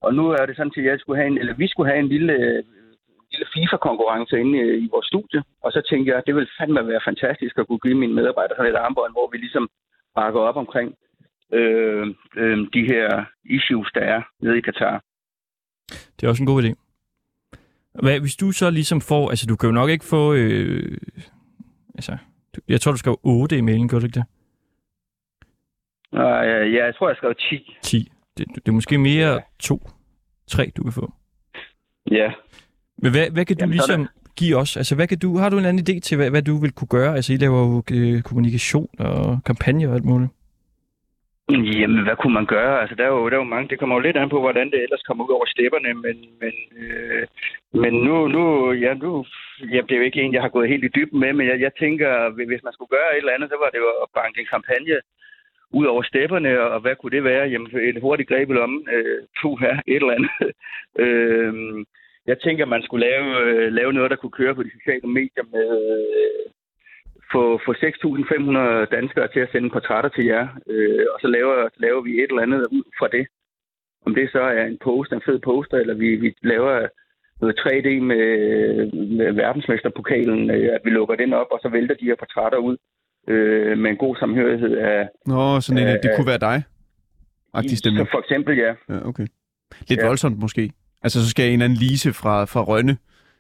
og 0.00 0.14
nu 0.14 0.30
er 0.30 0.46
det 0.46 0.56
sådan, 0.56 0.72
at 0.76 0.84
jeg 0.84 1.00
skulle 1.00 1.18
have 1.20 1.30
en, 1.30 1.38
eller 1.38 1.54
vi 1.54 1.68
skulle 1.68 1.90
have 1.90 1.98
en 1.98 2.08
lille, 2.08 2.36
lille 3.32 3.46
FIFA-konkurrence 3.54 4.40
inde 4.40 4.58
i, 4.58 4.62
i 4.84 4.88
vores 4.92 5.06
studie, 5.06 5.42
og 5.62 5.72
så 5.72 5.80
tænkte 5.90 6.10
jeg, 6.10 6.18
at 6.18 6.26
det 6.26 6.34
ville 6.34 6.54
fandme 6.58 6.88
være 6.88 7.00
fantastisk 7.04 7.58
at 7.58 7.66
kunne 7.66 7.84
give 7.86 7.98
mine 8.02 8.14
medarbejdere 8.14 8.56
sådan 8.56 8.72
et 8.72 8.78
armbånd, 8.84 9.12
hvor 9.12 9.28
vi 9.32 9.38
ligesom 9.38 9.68
bakker 10.14 10.40
op 10.40 10.56
omkring 10.56 10.94
øh, 11.52 12.06
øh, 12.36 12.58
de 12.72 12.82
her 12.92 13.24
issues, 13.44 13.90
der 13.94 14.00
er 14.00 14.22
nede 14.42 14.58
i 14.58 14.60
Katar. 14.60 15.04
Det 15.88 16.26
er 16.26 16.28
også 16.28 16.42
en 16.42 16.46
god 16.46 16.62
idé. 16.62 16.74
Hvad, 18.02 18.20
hvis 18.20 18.36
du 18.36 18.52
så 18.52 18.70
ligesom 18.70 19.00
får... 19.00 19.30
Altså, 19.30 19.46
du 19.46 19.56
kan 19.56 19.68
jo 19.68 19.74
nok 19.74 19.90
ikke 19.90 20.04
få... 20.04 20.34
Øh, 20.34 20.98
altså, 21.94 22.16
jeg 22.68 22.80
tror, 22.80 22.92
du 22.92 22.98
skrev 22.98 23.20
8 23.22 23.58
i 23.58 23.60
mailen, 23.60 23.88
gør 23.88 23.98
du 23.98 24.06
ikke 24.06 24.20
det? 24.20 24.24
Øh, 26.14 26.74
ja, 26.74 26.84
jeg 26.84 26.94
tror, 26.94 27.08
jeg 27.08 27.16
skrev 27.16 27.34
10. 27.34 27.76
10. 27.82 28.12
Det, 28.38 28.46
det 28.54 28.68
er 28.68 28.72
måske 28.72 28.98
mere 28.98 29.40
2, 29.58 29.90
3, 30.46 30.72
du 30.76 30.82
kan 30.82 30.92
få. 30.92 31.12
Ja. 32.10 32.32
Men 32.98 33.10
hvad, 33.12 33.30
hvad 33.30 33.44
kan 33.44 33.56
du 33.56 33.62
Jamen, 33.62 33.72
ligesom 33.72 34.08
give 34.36 34.56
os? 34.56 34.76
Altså, 34.76 34.94
hvad 34.94 35.06
kan 35.06 35.18
du, 35.18 35.38
har 35.38 35.48
du 35.48 35.58
en 35.58 35.64
anden 35.64 35.84
idé 35.88 36.00
til, 36.00 36.16
hvad, 36.16 36.30
hvad 36.30 36.42
du 36.42 36.56
vil 36.56 36.72
kunne 36.72 36.88
gøre? 36.88 37.14
Altså, 37.14 37.32
I 37.32 37.36
laver 37.36 37.58
jo 37.58 37.82
øh, 37.92 38.22
kommunikation 38.22 38.88
og 38.98 39.40
kampagne 39.44 39.88
og 39.88 39.94
alt 39.94 40.04
muligt. 40.04 40.30
Jamen, 41.50 42.02
hvad 42.04 42.16
kunne 42.16 42.34
man 42.34 42.46
gøre? 42.46 42.80
Altså, 42.80 42.94
der 42.94 43.04
er 43.04 43.08
jo, 43.08 43.28
der 43.28 43.36
er 43.36 43.42
jo 43.44 43.52
mange. 43.54 43.68
Det 43.68 43.78
kommer 43.78 43.96
jo 43.96 44.00
lidt 44.00 44.16
an 44.16 44.28
på, 44.28 44.40
hvordan 44.40 44.70
det 44.70 44.82
ellers 44.82 45.02
kommer 45.02 45.24
ud 45.24 45.32
over 45.36 45.46
stepperne, 45.46 45.94
men, 45.94 46.16
men, 46.40 46.54
øh, 46.80 47.26
men 47.72 47.92
nu, 48.06 48.28
nu, 48.28 48.72
ja, 48.72 48.94
nu, 48.94 49.24
ja, 49.72 49.80
det 49.86 49.92
er 49.92 49.96
jo 49.96 50.08
ikke 50.08 50.22
en, 50.22 50.34
jeg 50.34 50.42
har 50.42 50.48
gået 50.48 50.68
helt 50.68 50.84
i 50.84 50.94
dybden 50.96 51.20
med, 51.20 51.32
men 51.32 51.46
jeg, 51.46 51.60
jeg 51.60 51.72
tænker, 51.78 52.10
hvis 52.30 52.62
man 52.64 52.72
skulle 52.72 52.94
gøre 52.96 53.12
et 53.12 53.18
eller 53.18 53.32
andet, 53.34 53.48
så 53.50 53.56
var 53.64 53.70
det 53.70 53.78
jo 53.78 53.88
at 54.02 54.08
banke 54.14 54.40
en 54.40 54.52
kampagne 54.54 54.96
ud 55.72 55.86
over 55.86 56.02
stepperne, 56.02 56.60
og 56.60 56.80
hvad 56.80 56.96
kunne 56.96 57.14
det 57.16 57.24
være? 57.24 57.48
Jamen, 57.48 57.68
et 57.76 58.00
hurtigt 58.00 58.28
greb 58.28 58.50
i 58.50 58.52
lommen. 58.52 58.88
Øh, 58.92 59.20
her, 59.60 59.74
et 59.86 60.02
eller 60.02 60.14
andet. 60.18 60.32
øh, 61.04 61.52
jeg 62.26 62.40
tænker, 62.40 62.64
man 62.64 62.82
skulle 62.82 63.06
lave, 63.06 63.28
øh, 63.44 63.72
lave 63.72 63.92
noget, 63.92 64.10
der 64.10 64.16
kunne 64.16 64.38
køre 64.40 64.54
på 64.54 64.62
de 64.62 64.70
sociale 64.78 65.08
medier 65.08 65.44
med, 65.54 65.68
øh, 66.22 66.50
få, 67.32 67.42
få 67.66 67.72
6.500 67.72 68.96
danskere 68.96 69.28
til 69.32 69.40
at 69.40 69.48
sende 69.52 69.70
portrætter 69.70 70.10
til 70.10 70.24
jer, 70.24 70.44
øh, 70.72 71.04
og 71.12 71.18
så 71.22 71.28
laver, 71.36 71.68
laver 71.76 72.00
vi 72.02 72.10
et 72.22 72.28
eller 72.30 72.42
andet 72.42 72.66
ud 72.76 72.82
fra 72.98 73.08
det. 73.16 73.26
Om 74.06 74.14
det 74.14 74.26
så 74.32 74.40
er 74.40 74.64
en 74.64 74.78
post, 74.84 75.12
en 75.12 75.22
fed 75.26 75.38
poster, 75.38 75.76
eller 75.76 75.94
vi, 75.94 76.08
vi 76.16 76.34
laver 76.42 76.86
noget 77.40 77.58
3D 77.60 77.88
med, 78.10 78.26
med 79.18 79.32
verdensmesterpokalen, 79.32 80.50
øh, 80.50 80.68
at 80.74 80.80
vi 80.84 80.90
lukker 80.90 81.14
den 81.16 81.32
op, 81.32 81.46
og 81.50 81.58
så 81.62 81.68
vælter 81.68 81.94
de 81.94 82.04
her 82.04 82.16
portrætter 82.18 82.58
ud 82.58 82.76
øh, 83.28 83.78
med 83.78 83.90
en 83.90 83.96
god 83.96 84.16
samhørighed 84.16 84.76
af... 84.76 85.08
Nå, 85.26 85.60
sådan 85.60 85.82
en, 85.82 85.88
Øh, 85.88 85.94
øh, 85.94 85.98
det 86.02 86.10
kunne 86.16 86.26
være 86.26 86.38
dig. 86.50 86.62
Agtig 87.54 87.70
Så 87.70 87.76
stemning. 87.76 88.08
for 88.10 88.18
eksempel, 88.18 88.56
ja. 88.58 88.72
Ja, 88.88 89.08
okay. 89.08 89.26
Lidt 89.88 90.00
Ja. 90.00 90.06
voldsomt 90.06 90.38
måske. 90.38 90.70
Altså, 91.02 91.22
så 91.24 91.30
skal 91.30 91.52
en 91.52 91.62
anden 91.62 91.78
Lise 91.78 92.12
fra, 92.12 92.44
fra 92.44 92.62
Rønne 92.64 92.96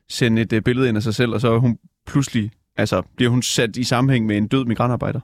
sende 0.08 0.42
et 0.42 0.52
uh, 0.52 0.58
billede 0.64 0.88
ind 0.88 0.96
af 0.96 1.02
sig 1.02 1.14
selv, 1.14 1.32
og 1.34 1.40
så 1.40 1.48
er 1.52 1.58
hun 1.58 1.78
pludselig, 2.06 2.50
altså, 2.78 3.02
bliver 3.16 3.30
hun 3.30 3.42
sat 3.42 3.76
i 3.76 3.84
sammenhæng 3.84 4.26
med 4.26 4.36
en 4.36 4.48
død 4.48 4.64
migrantarbejder. 4.64 5.20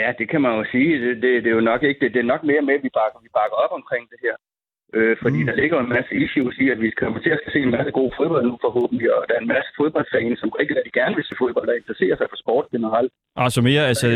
Ja, 0.00 0.12
det 0.18 0.26
kan 0.30 0.40
man 0.40 0.52
jo 0.58 0.64
sige. 0.72 0.92
Det, 1.04 1.22
det, 1.22 1.44
det 1.44 1.50
er 1.50 1.54
jo 1.54 1.60
nok 1.60 1.82
ikke 1.82 2.00
det. 2.00 2.14
Det 2.14 2.20
er 2.20 2.32
nok 2.34 2.42
mere 2.44 2.62
med, 2.62 2.74
at 2.74 2.82
vi 2.82 2.90
bakker, 2.98 3.18
vi 3.22 3.28
bakker 3.38 3.56
op 3.64 3.72
omkring 3.78 4.10
det 4.10 4.18
her. 4.22 4.36
Øh, 4.98 5.16
fordi 5.22 5.40
mm. 5.40 5.46
der 5.48 5.54
ligger 5.62 5.76
en 5.80 5.92
masse 5.96 6.12
issues 6.24 6.56
i, 6.64 6.66
at 6.74 6.78
vi 6.84 6.90
kommer 7.02 7.18
til 7.24 7.32
at 7.36 7.40
se 7.52 7.58
en 7.68 7.74
masse 7.76 7.92
god 8.00 8.10
fodbold 8.18 8.44
nu 8.50 8.54
forhåbentlig, 8.66 9.06
og 9.16 9.20
der 9.28 9.34
er 9.36 9.42
en 9.46 9.52
masse 9.56 9.70
fodboldfans, 9.80 10.38
som 10.42 10.48
rigtig, 10.60 10.74
rigtig 10.78 10.94
gerne 11.00 11.14
vil 11.16 11.24
se 11.28 11.34
fodbold, 11.42 11.66
der 11.70 11.80
interesserer 11.80 12.16
sig 12.16 12.26
for 12.32 12.38
sport 12.44 12.66
generelt. 12.74 13.12
Altså 13.46 13.60
mere, 13.68 13.82
altså 13.90 14.06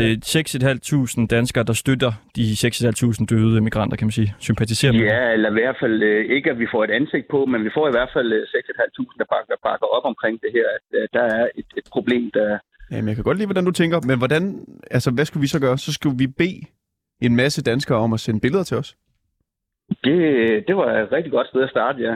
6.500 1.21 1.27
danskere, 1.37 1.63
der 1.69 1.75
støtter 1.83 2.11
de 2.37 2.43
6.500 2.51 3.25
døde 3.31 3.61
migranter, 3.67 3.95
kan 3.97 4.05
man 4.09 4.15
sige. 4.19 4.29
Sympatiserer 4.49 4.91
med. 4.93 5.01
Ja, 5.13 5.23
eller 5.35 5.49
i 5.53 5.57
hvert 5.59 5.77
fald 5.81 5.97
øh, 6.09 6.21
ikke, 6.35 6.47
at 6.53 6.59
vi 6.63 6.67
får 6.73 6.83
et 6.83 6.93
ansigt 6.99 7.27
på, 7.33 7.39
men 7.51 7.59
vi 7.67 7.71
får 7.77 7.85
i 7.87 7.93
hvert 7.97 8.11
fald 8.15 8.29
øh, 8.37 8.41
6.500, 8.41 9.17
der 9.21 9.27
bakker, 9.33 9.49
der 9.53 9.59
bakker 9.69 9.87
op 9.97 10.05
omkring 10.11 10.35
det 10.43 10.51
her, 10.57 10.67
at 10.77 10.87
øh, 10.99 11.03
der 11.17 11.25
er 11.37 11.45
et, 11.59 11.69
et 11.79 11.87
problem, 11.95 12.23
der... 12.37 12.47
Jamen, 12.91 13.07
jeg 13.07 13.15
kan 13.15 13.23
godt 13.23 13.37
lide, 13.37 13.47
hvordan 13.47 13.65
du 13.65 13.71
tænker, 13.71 13.97
men 14.09 14.17
hvordan, 14.17 14.43
altså, 14.91 15.09
hvad 15.11 15.25
skulle 15.25 15.41
vi 15.41 15.47
så 15.47 15.59
gøre? 15.59 15.77
Så 15.77 15.93
skulle 15.93 16.17
vi 16.17 16.27
bede 16.27 16.61
en 17.21 17.35
masse 17.35 17.63
danskere 17.63 17.97
om 17.97 18.13
at 18.13 18.19
sende 18.19 18.39
billeder 18.39 18.63
til 18.63 18.77
os. 18.77 18.95
Det, 20.03 20.17
det 20.67 20.75
var 20.75 20.87
et 21.01 21.11
rigtig 21.11 21.31
godt 21.31 21.47
sted 21.47 21.61
at 21.61 21.69
starte, 21.69 21.99
ja. 22.07 22.15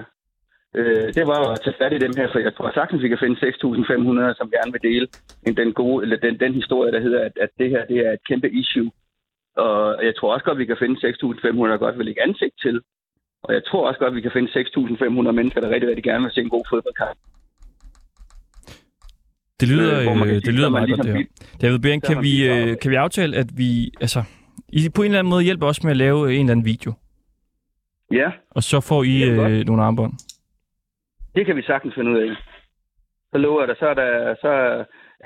Øh, 0.75 1.13
det 1.17 1.25
var 1.27 1.39
at 1.51 1.61
tage 1.63 1.79
fat 1.81 1.93
i 1.93 2.03
dem 2.05 2.13
her, 2.17 2.27
for 2.31 2.39
jeg 2.39 2.55
tror 2.55 2.71
sagtens, 2.73 3.03
vi 3.03 3.07
kan 3.07 3.23
finde 3.23 3.37
6.500, 3.37 4.37
som 4.39 4.51
gerne 4.57 4.71
vil 4.73 4.83
dele 4.89 5.07
en, 5.47 5.57
den, 5.57 5.73
gode, 5.73 6.03
eller 6.03 6.17
den, 6.17 6.39
den 6.39 6.53
historie, 6.53 6.91
der 6.91 6.99
hedder, 6.99 7.21
at, 7.27 7.35
at 7.41 7.49
det 7.59 7.69
her 7.69 7.85
det 7.85 7.97
er 8.07 8.11
et 8.11 8.23
kæmpe 8.29 8.49
issue. 8.51 8.91
Og 9.57 10.05
jeg 10.05 10.13
tror 10.15 10.33
også 10.33 10.45
godt, 10.45 10.57
vi 10.57 10.65
kan 10.65 10.77
finde 10.79 10.95
6.500, 11.07 11.71
der 11.71 11.77
godt 11.77 11.97
vil 11.97 12.05
lægge 12.05 12.23
ansigt 12.23 12.55
til. 12.61 12.81
Og 13.43 13.53
jeg 13.53 13.63
tror 13.67 13.87
også 13.87 13.99
godt, 13.99 14.15
vi 14.15 14.21
kan 14.21 14.31
finde 14.33 14.49
6.500 14.49 15.31
mennesker, 15.31 15.61
der 15.61 15.69
rigtig, 15.69 15.89
rigtig 15.89 16.03
gerne 16.03 16.23
vil 16.23 16.31
se 16.31 16.41
en 16.41 16.49
god 16.49 16.65
fodboldkamp. 16.69 17.17
Det 19.59 19.67
lyder, 19.71 19.99
Øh, 19.99 20.21
øh, 20.21 20.29
sige, 20.29 20.39
det 20.39 20.53
lyder 20.53 20.65
er 20.65 20.69
meget 20.69 20.89
godt, 20.89 21.05
ligesom 21.05 21.05
det 21.05 21.27
her. 21.51 21.57
David 21.61 21.79
Bering, 21.79 22.03
er 22.03 22.07
kan 22.07 22.23
vi, 22.23 22.33
øh, 22.49 22.77
kan 22.81 22.91
vi 22.91 22.95
aftale, 22.95 23.37
at 23.37 23.47
vi, 23.57 23.91
altså, 24.01 24.23
I 24.69 24.89
på 24.95 25.01
en 25.01 25.05
eller 25.05 25.19
anden 25.19 25.29
måde 25.29 25.43
hjælper 25.43 25.67
os 25.67 25.83
med 25.83 25.91
at 25.91 25.97
lave 25.97 26.33
en 26.33 26.39
eller 26.39 26.51
anden 26.51 26.65
video, 26.65 26.93
Ja, 28.19 28.29
og 28.57 28.63
så 28.63 28.77
får 28.89 29.01
I 29.03 29.15
øh, 29.29 29.65
nogle 29.69 29.83
armbånd. 29.83 30.13
det 31.35 31.45
kan 31.45 31.55
vi 31.55 31.61
sagtens 31.61 31.95
finde 31.95 32.11
ud 32.11 32.17
af. 32.17 32.29
Så 33.31 33.37
lover 33.37 33.61
jeg 33.61 33.67
dig, 33.67 33.77
så 33.79 33.87
er 33.93 33.93
der, 33.93 34.35
så 34.43 34.51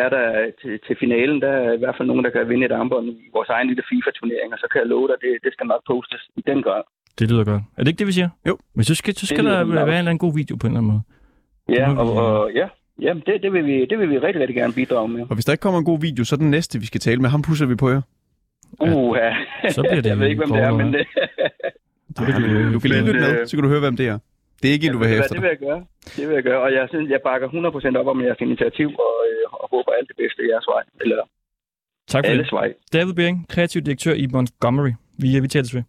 er 0.04 0.10
der 0.16 0.26
til, 0.62 0.74
til 0.88 0.96
finalen, 1.00 1.42
der 1.42 1.52
er 1.66 1.74
i 1.74 1.82
hvert 1.82 1.96
fald 1.98 2.08
nogen, 2.08 2.24
der 2.26 2.30
kan 2.30 2.50
vinde 2.50 2.66
et 2.66 2.72
armbånd 2.72 3.06
i 3.10 3.30
vores 3.34 3.50
egen 3.50 3.68
lille 3.68 3.84
FIFA-turnering, 3.90 4.50
og 4.54 4.60
så 4.60 4.68
kan 4.72 4.82
jeg 4.82 4.88
love 4.88 5.08
dig, 5.08 5.18
det, 5.22 5.32
det 5.44 5.52
skal 5.54 5.66
nok 5.68 5.82
postes 5.88 6.22
i 6.36 6.42
den 6.50 6.62
grad. 6.62 6.84
Det 7.20 7.32
lyder 7.32 7.44
godt. 7.44 7.62
Er 7.78 7.82
det 7.84 7.88
ikke 7.88 8.00
det, 8.00 8.08
vi 8.08 8.12
siger? 8.12 8.30
Jo. 8.48 8.58
Men 8.76 8.84
så 8.84 8.96
skal, 8.96 9.16
så 9.16 9.26
skal 9.28 9.46
der 9.46 9.66
være 9.66 9.84
en 9.84 9.90
eller 9.90 9.98
anden 9.98 10.18
god 10.18 10.34
video 10.36 10.56
på 10.56 10.68
en 10.68 10.72
eller 10.72 10.80
anden 10.80 10.92
måde. 10.92 11.04
Ja, 11.78 11.86
og, 12.02 12.10
og 12.24 12.52
ja, 12.54 12.68
ja 13.02 13.14
det, 13.28 13.44
det, 13.44 13.54
vil 13.54 13.66
vi, 13.66 13.86
det 13.86 14.00
vil 14.00 14.10
vi 14.10 14.18
rigtig, 14.20 14.42
rigtig 14.42 14.56
gerne 14.56 14.74
bidrage 14.74 15.08
med. 15.08 15.22
Og 15.22 15.34
hvis 15.36 15.46
der 15.46 15.52
ikke 15.52 15.62
kommer 15.62 15.80
en 15.80 15.86
god 15.86 16.02
video, 16.02 16.26
så 16.26 16.36
er 16.36 16.38
den 16.38 16.52
næste, 16.52 16.80
vi 16.80 16.86
skal 16.86 17.02
tale 17.02 17.22
med, 17.22 17.30
ham 17.30 17.42
pusser 17.42 17.66
vi 17.66 17.76
på 17.76 17.90
jer. 17.90 18.02
Uh, 18.80 19.18
ja. 19.18 19.36
Så 19.70 19.82
bliver 19.82 20.02
det 20.06 20.10
jeg 20.10 20.20
ved 20.20 20.28
ikke, 20.28 20.40
hvem 20.40 20.52
det 20.52 20.64
er, 20.64 20.74
men 20.74 20.94
det, 20.94 21.08
Det 22.08 22.24
kan 22.34 22.42
du, 22.42 22.74
Du 22.74 22.80
kan 22.80 22.90
lige 22.92 23.06
lytte 23.08 23.20
med, 23.20 23.40
øh, 23.42 23.48
så 23.48 23.52
kan 23.58 23.64
du 23.64 23.70
høre, 23.70 23.80
hvem 23.80 23.98
det 23.98 24.08
er. 24.08 24.18
Det 24.62 24.68
er 24.70 24.74
ikke 24.74 24.88
en, 24.88 24.94
du 24.94 25.00
vil 25.00 25.08
have 25.08 25.20
efter 25.20 25.34
det 25.36 25.42
vil 25.44 25.50
jeg 25.56 25.62
gøre. 25.68 25.82
Det 26.18 26.24
vil 26.28 26.34
jeg 26.40 26.44
gøre. 26.44 26.62
Og 26.66 26.70
jeg 26.74 26.86
synes, 26.92 27.10
jeg 27.10 27.20
bakker 27.30 27.48
100% 27.50 27.98
op 28.02 28.08
om 28.08 28.22
jeres 28.26 28.42
initiativ, 28.42 28.88
og, 28.88 29.14
øh, 29.30 29.44
og 29.62 29.66
håber 29.74 29.92
alt 29.98 30.08
det 30.08 30.18
bedste 30.22 30.40
i 30.46 30.48
jeres 30.52 30.68
vej. 30.74 30.84
Eller 31.02 31.24
Tak 32.08 32.26
for 32.26 32.32
alles 32.32 32.48
det. 32.50 32.54
vej. 32.60 32.74
David 32.94 33.14
Bering, 33.14 33.38
kreativ 33.50 33.82
direktør 33.82 34.14
i 34.14 34.26
Montgomery. 34.34 34.92
Vi, 35.22 35.40
vi 35.40 35.48
tales 35.48 35.76
ved. 35.76 35.84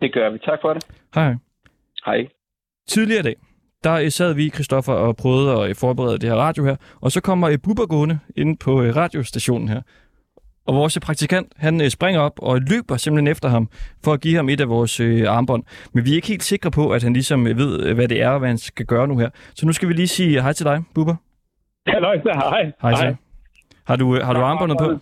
Det 0.00 0.12
gør 0.14 0.30
vi. 0.30 0.38
Tak 0.38 0.58
for 0.62 0.74
det. 0.74 0.86
Hej, 1.14 1.34
hej. 2.06 2.28
Tidligere 2.88 3.20
i 3.20 3.22
dag, 3.22 3.36
der 3.84 3.94
øh, 3.94 4.10
sad 4.10 4.34
vi, 4.34 4.50
Christoffer, 4.50 4.92
og 4.92 5.16
prøvede 5.16 5.52
at 5.62 5.68
øh, 5.68 5.74
forberede 5.74 6.18
det 6.18 6.28
her 6.30 6.36
radio 6.36 6.64
her, 6.64 6.76
og 7.00 7.12
så 7.12 7.20
kommer 7.20 7.50
øh, 7.50 7.58
Bubber 7.64 7.86
gående 7.86 8.18
ind 8.36 8.58
på 8.58 8.82
øh, 8.82 8.96
radiostationen 8.96 9.68
her. 9.68 9.82
Og 10.66 10.74
vores 10.74 10.98
praktikant, 11.06 11.52
han 11.56 11.80
øh, 11.80 11.88
springer 11.88 12.20
op 12.20 12.36
og 12.42 12.60
løber 12.70 12.96
simpelthen 12.96 13.28
efter 13.34 13.48
ham, 13.48 13.68
for 14.04 14.12
at 14.12 14.20
give 14.20 14.36
ham 14.36 14.48
et 14.48 14.60
af 14.60 14.68
vores 14.68 15.00
øh, 15.00 15.36
armbånd. 15.36 15.62
Men 15.94 16.04
vi 16.04 16.10
er 16.10 16.14
ikke 16.14 16.28
helt 16.28 16.42
sikre 16.42 16.70
på, 16.70 16.90
at 16.90 17.02
han 17.02 17.12
ligesom 17.12 17.46
øh, 17.46 17.56
ved, 17.58 17.86
øh, 17.86 17.94
hvad 17.94 18.08
det 18.08 18.22
er, 18.22 18.30
og 18.30 18.38
hvad 18.38 18.48
han 18.48 18.58
skal 18.58 18.86
gøre 18.86 19.08
nu 19.08 19.18
her. 19.18 19.30
Så 19.54 19.66
nu 19.66 19.72
skal 19.72 19.88
vi 19.88 19.94
lige 19.94 20.08
sige 20.08 20.42
hej 20.42 20.52
til 20.52 20.66
dig, 20.66 20.82
Bubber. 20.94 21.16
Halløj, 21.86 22.16
hej. 22.24 22.72
Hej, 22.82 22.90
hej. 22.90 23.14
Har 23.86 23.96
du, 23.96 24.06
har 24.26 24.32
du 24.32 24.40
armbåndet 24.40 24.78
på? 24.80 24.98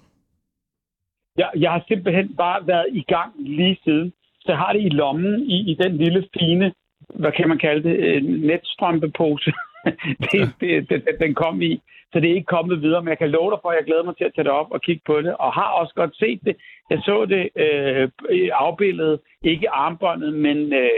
Jeg, 1.38 1.50
jeg 1.56 1.70
har 1.70 1.84
simpelthen 1.88 2.36
bare 2.36 2.66
været 2.66 2.86
i 2.92 3.02
gang 3.08 3.32
lige 3.38 3.78
siden. 3.84 4.12
Så 4.40 4.46
jeg 4.52 4.58
har 4.58 4.72
det 4.72 4.82
i 4.82 4.88
lommen 4.88 5.42
i, 5.42 5.70
i 5.72 5.74
den 5.82 5.96
lille 5.96 6.24
fine, 6.38 6.72
hvad 7.14 7.32
kan 7.32 7.48
man 7.48 7.58
kalde 7.58 7.82
det, 7.88 8.24
netstrømpepose. 8.24 9.52
det, 10.32 10.52
det, 10.60 10.88
det, 10.88 11.02
den 11.20 11.34
kom 11.34 11.62
i. 11.62 11.80
Så 12.14 12.20
det 12.20 12.30
er 12.30 12.34
ikke 12.34 12.56
kommet 12.56 12.82
videre, 12.82 13.02
men 13.02 13.08
jeg 13.08 13.18
kan 13.18 13.30
love 13.30 13.50
dig 13.50 13.58
for, 13.62 13.70
at 13.70 13.76
jeg 13.76 13.86
glæder 13.86 14.02
mig 14.02 14.16
til 14.16 14.24
at 14.24 14.34
tage 14.34 14.44
det 14.44 14.52
op 14.52 14.70
og 14.70 14.80
kigge 14.80 15.02
på 15.06 15.22
det. 15.22 15.36
Og 15.36 15.52
har 15.52 15.68
også 15.80 15.94
godt 15.94 16.16
set 16.16 16.40
det. 16.44 16.56
Jeg 16.90 16.98
så 16.98 17.26
det 17.26 17.42
øh, 17.56 18.08
afbildet, 18.52 19.20
ikke 19.42 19.70
armbåndet, 19.70 20.34
men 20.34 20.72
øh, 20.72 20.90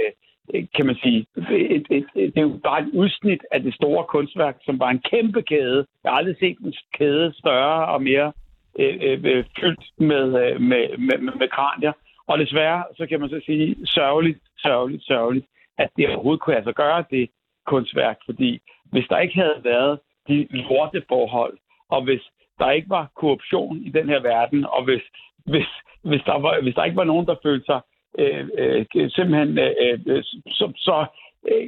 kan 0.74 0.86
man 0.86 0.96
sige, 1.02 1.26
et, 1.50 1.86
et, 1.90 2.06
et, 2.14 2.34
det 2.34 2.38
er 2.38 2.48
jo 2.50 2.60
bare 2.64 2.80
et 2.82 2.90
udsnit 2.92 3.42
af 3.50 3.62
det 3.62 3.74
store 3.74 4.04
kunstværk, 4.04 4.56
som 4.64 4.80
var 4.80 4.90
en 4.90 5.02
kæmpe 5.10 5.42
kæde. 5.42 5.86
Jeg 6.04 6.12
har 6.12 6.18
aldrig 6.18 6.36
set 6.40 6.58
en 6.58 6.74
kæde 6.98 7.32
større 7.38 7.86
og 7.86 8.02
mere 8.02 8.32
øh, 8.78 8.98
øh, 9.02 9.20
øh 9.24 9.44
fyldt 9.60 9.84
med, 9.98 10.26
øh, 10.42 10.60
med, 10.60 10.98
med, 10.98 11.18
med, 11.18 11.32
med 11.40 11.48
kranier. 11.48 11.92
Og 12.26 12.38
desværre, 12.38 12.84
så 12.96 13.06
kan 13.06 13.20
man 13.20 13.28
så 13.28 13.40
sige, 13.46 13.76
sørgeligt, 13.86 14.38
sørgeligt, 14.58 15.04
sørgeligt, 15.06 15.46
at 15.78 15.90
det 15.96 16.08
overhovedet 16.08 16.40
kunne 16.40 16.56
altså 16.56 16.72
gøre 16.72 17.04
det 17.10 17.30
kunstværk. 17.66 18.16
Fordi 18.24 18.60
hvis 18.92 19.06
der 19.10 19.18
ikke 19.18 19.34
havde 19.34 19.60
været 19.64 19.98
de 20.28 20.46
lorteforhold, 20.50 21.58
og 21.90 22.04
hvis 22.04 22.22
der 22.58 22.70
ikke 22.70 22.90
var 22.90 23.10
korruption 23.16 23.76
i 23.78 23.90
den 23.90 24.08
her 24.08 24.20
verden, 24.20 24.64
og 24.64 24.84
hvis, 24.84 25.02
hvis, 25.46 25.68
hvis, 26.04 26.22
der, 26.26 26.38
var, 26.38 26.60
hvis 26.62 26.74
der 26.74 26.84
ikke 26.84 26.96
var 26.96 27.10
nogen, 27.12 27.26
der 27.26 27.42
følte 27.42 27.66
sig 27.66 27.80
øh, 28.18 28.48
øh, 28.58 29.10
simpelthen 29.10 29.58
øh, 29.58 30.00
øh, 30.06 30.22
så, 30.58 30.72
så 30.76 31.06
øh, 31.50 31.66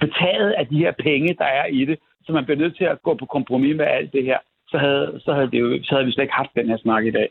betaget 0.00 0.50
af 0.60 0.66
de 0.66 0.78
her 0.78 0.92
penge, 0.98 1.34
der 1.38 1.44
er 1.44 1.66
i 1.66 1.84
det, 1.84 1.98
så 2.24 2.32
man 2.32 2.44
bliver 2.44 2.58
nødt 2.58 2.76
til 2.76 2.84
at 2.84 3.02
gå 3.02 3.14
på 3.14 3.26
kompromis 3.26 3.76
med 3.76 3.86
alt 3.86 4.12
det 4.12 4.24
her, 4.24 4.38
så 4.68 4.78
havde, 4.78 5.20
så 5.24 5.32
havde, 5.34 5.50
det 5.50 5.60
jo, 5.60 5.78
så 5.82 5.94
havde 5.94 6.06
vi 6.06 6.12
slet 6.12 6.24
ikke 6.24 6.40
haft 6.42 6.54
den 6.54 6.68
her 6.68 6.76
snak 6.76 7.04
i 7.04 7.10
dag. 7.10 7.28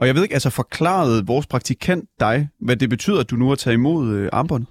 Og 0.00 0.06
jeg 0.06 0.14
ved 0.14 0.22
ikke, 0.22 0.38
altså 0.38 0.52
forklarede 0.62 1.26
vores 1.26 1.46
praktikant 1.46 2.04
dig, 2.20 2.36
hvad 2.66 2.76
det 2.76 2.88
betyder, 2.90 3.20
at 3.20 3.30
du 3.30 3.36
nu 3.36 3.48
har 3.48 3.54
taget 3.54 3.74
imod 3.74 4.02
øh, 4.16 4.28
armbåndet? 4.32 4.68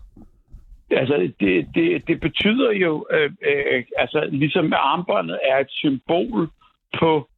Altså, 0.91 1.31
det, 1.39 1.67
det, 1.75 2.07
det 2.07 2.19
betyder 2.19 2.71
jo, 2.71 3.07
øh, 3.11 3.31
øh, 3.47 3.83
altså 3.97 4.27
ligesom 4.31 4.73
armbåndet 4.73 5.39
er 5.51 5.57
et 5.57 5.71
symbol 5.71 6.49
på 6.99 7.29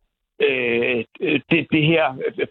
øh, 0.42 1.04
det, 1.50 1.68
det 1.72 1.86
her 1.86 2.06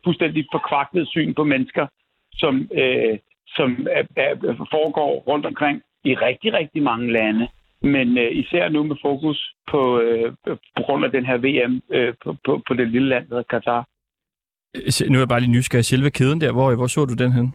fuldstændig 0.04 0.46
forkvaklede 0.52 1.06
syn 1.06 1.34
på 1.34 1.44
mennesker, 1.44 1.86
som, 2.32 2.68
øh, 2.74 3.18
som 3.46 3.86
er, 3.90 4.04
er, 4.16 4.66
foregår 4.70 5.24
rundt 5.28 5.46
omkring 5.46 5.82
i 6.04 6.14
rigtig, 6.14 6.52
rigtig 6.52 6.82
mange 6.82 7.12
lande. 7.12 7.48
Men 7.82 8.18
øh, 8.18 8.30
især 8.32 8.68
nu 8.68 8.82
med 8.82 8.96
fokus 9.02 9.54
på, 9.70 10.00
øh, 10.00 10.32
på 10.76 10.82
grund 10.82 11.04
af 11.04 11.10
den 11.10 11.26
her 11.26 11.36
VM 11.36 11.82
øh, 11.90 12.14
på, 12.24 12.36
på, 12.44 12.62
på 12.68 12.74
det 12.74 12.88
lille 12.88 13.08
land, 13.08 13.28
der 13.28 13.34
hedder 13.34 13.58
Katar. 13.58 13.88
Øh, 14.76 15.10
nu 15.10 15.14
er 15.18 15.20
jeg 15.20 15.28
bare 15.28 15.40
lige 15.40 15.52
nysgerrig. 15.52 15.84
Selve 15.84 16.10
kæden 16.10 16.40
der, 16.40 16.52
hvor, 16.52 16.74
hvor 16.74 16.86
så 16.86 17.04
du 17.04 17.14
den 17.14 17.32
hen? 17.32 17.54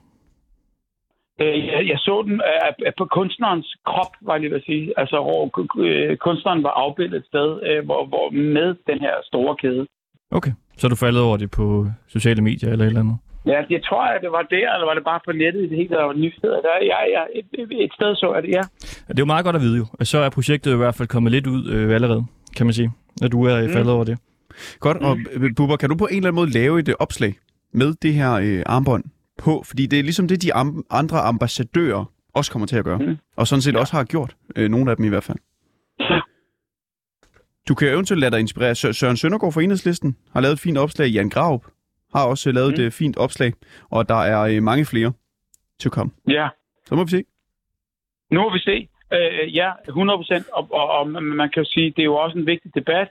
Øh, 1.41 1.67
Jeg, 1.67 1.81
jeg 1.91 1.99
så 2.07 2.23
den 2.25 2.33
øh, 2.33 2.93
på 2.97 3.05
kunstnerens 3.05 3.77
krop, 3.85 4.13
var 4.21 4.33
jeg 4.33 4.41
lige 4.41 4.51
ved 4.51 4.57
at 4.57 4.65
sige. 4.65 4.93
Altså, 4.97 5.17
hvor 5.25 5.41
øh, 5.85 6.17
kunstneren 6.17 6.63
var 6.63 6.69
afbildet 6.69 7.17
et 7.17 7.25
sted, 7.25 7.47
hvor, 7.85 8.05
hvor 8.05 8.29
med 8.31 8.75
den 8.89 8.99
her 8.99 9.15
store 9.23 9.55
kæde. 9.55 9.85
Okay. 10.31 10.51
Så 10.77 10.87
er 10.87 10.89
du 10.89 10.95
faldet 10.95 11.21
over 11.21 11.37
det 11.37 11.51
på 11.51 11.87
sociale 12.07 12.41
medier 12.41 12.69
eller 12.71 12.85
et 12.85 12.89
eller 12.89 12.99
andet? 12.99 13.17
Ja, 13.45 13.59
jeg 13.69 13.83
tror, 13.83 14.03
at 14.03 14.21
det 14.21 14.31
var 14.31 14.41
der, 14.41 14.73
eller 14.73 14.85
var 14.85 14.93
det 14.93 15.03
bare 15.03 15.19
på 15.25 15.31
nettet 15.31 15.61
i 15.63 15.67
det 15.69 15.77
hele, 15.77 15.89
der 15.89 16.03
var 16.03 16.13
nyheder. 16.13 16.61
Der, 16.65 16.73
ja, 16.81 16.99
ja, 17.15 17.23
et, 17.39 17.45
et, 17.85 17.91
sted 17.93 18.15
så 18.15 18.33
jeg 18.33 18.43
det, 18.43 18.49
ja. 18.49 18.63
Det 19.07 19.19
er 19.19 19.25
jo 19.25 19.25
meget 19.25 19.45
godt 19.45 19.55
at 19.55 19.61
vide 19.61 19.77
jo. 19.77 19.85
Så 20.01 20.17
er 20.17 20.29
projektet 20.29 20.73
i 20.73 20.77
hvert 20.77 20.95
fald 20.95 21.07
kommet 21.07 21.31
lidt 21.31 21.47
ud 21.47 21.69
øh, 21.69 21.95
allerede, 21.95 22.25
kan 22.57 22.65
man 22.65 22.73
sige, 22.73 22.91
at 23.23 23.31
du 23.31 23.45
er 23.45 23.67
mm. 23.67 23.73
faldet 23.73 23.91
over 23.93 24.03
det. 24.03 24.17
Godt, 24.79 24.97
og 24.97 25.17
øh, 25.33 25.55
Bubber, 25.57 25.75
kan 25.75 25.89
du 25.89 25.95
på 25.95 26.05
en 26.05 26.17
eller 26.17 26.27
anden 26.27 26.41
måde 26.41 26.51
lave 26.51 26.79
et 26.79 26.95
opslag 26.99 27.33
med 27.73 27.93
det 28.01 28.13
her 28.13 28.33
øh, 28.33 28.63
armbånd 28.65 29.03
på? 29.37 29.63
Fordi 29.67 29.85
det 29.85 29.99
er 29.99 30.03
ligesom 30.03 30.27
det, 30.27 30.41
de 30.41 30.55
am- 30.55 30.81
andre 30.89 31.19
ambassadører 31.19 32.05
også 32.33 32.51
kommer 32.51 32.65
til 32.67 32.75
at 32.77 32.83
gøre. 32.83 32.97
Mm. 32.97 33.17
Og 33.35 33.47
sådan 33.47 33.61
set 33.61 33.73
ja. 33.73 33.79
også 33.79 33.93
har 33.97 34.03
gjort. 34.03 34.35
Øh, 34.55 34.69
nogle 34.69 34.91
af 34.91 34.97
dem 34.97 35.05
i 35.05 35.09
hvert 35.09 35.23
fald. 35.23 35.37
Du 37.67 37.75
kan 37.75 37.87
eventuelt 37.87 38.19
lade 38.21 38.31
dig 38.31 38.39
inspirere. 38.39 38.75
Sø- 38.75 38.91
Søren 38.91 39.17
Søndergaard 39.17 39.53
fra 39.53 39.61
Enhedslisten 39.61 40.17
har 40.33 40.41
lavet 40.41 40.53
et 40.53 40.59
fint 40.59 40.77
opslag. 40.77 41.07
Jan 41.07 41.29
Graup 41.29 41.65
har 42.15 42.25
også 42.25 42.51
lavet 42.51 42.67
Mm. 42.69 42.73
et 42.73 42.85
øh, 42.85 42.91
fint 42.91 43.17
opslag. 43.17 43.53
Og 43.89 44.09
der 44.09 44.15
er 44.21 44.41
øh, 44.41 44.63
mange 44.63 44.85
flere 44.85 45.13
til 45.79 45.87
at 45.87 45.91
komme. 45.91 46.11
Ja, 46.27 46.47
Så 46.85 46.95
må 46.95 47.03
vi 47.03 47.09
se. 47.09 47.23
nu 48.31 48.41
må 48.41 48.53
vi 48.53 48.59
se. 48.59 48.89
Øh, 49.13 49.55
ja, 49.55 49.71
100 49.87 50.17
procent. 50.17 50.45
Og, 50.53 50.67
og, 50.71 50.89
og 50.89 51.09
man 51.09 51.23
man 51.23 51.49
kan 51.49 51.63
jo 51.63 51.69
sige, 51.69 51.89
det 51.95 51.99
er 51.99 52.03
jo 52.03 52.15
også 52.15 52.37
en 52.37 52.45
vigtig 52.45 52.75
debat. 52.75 53.07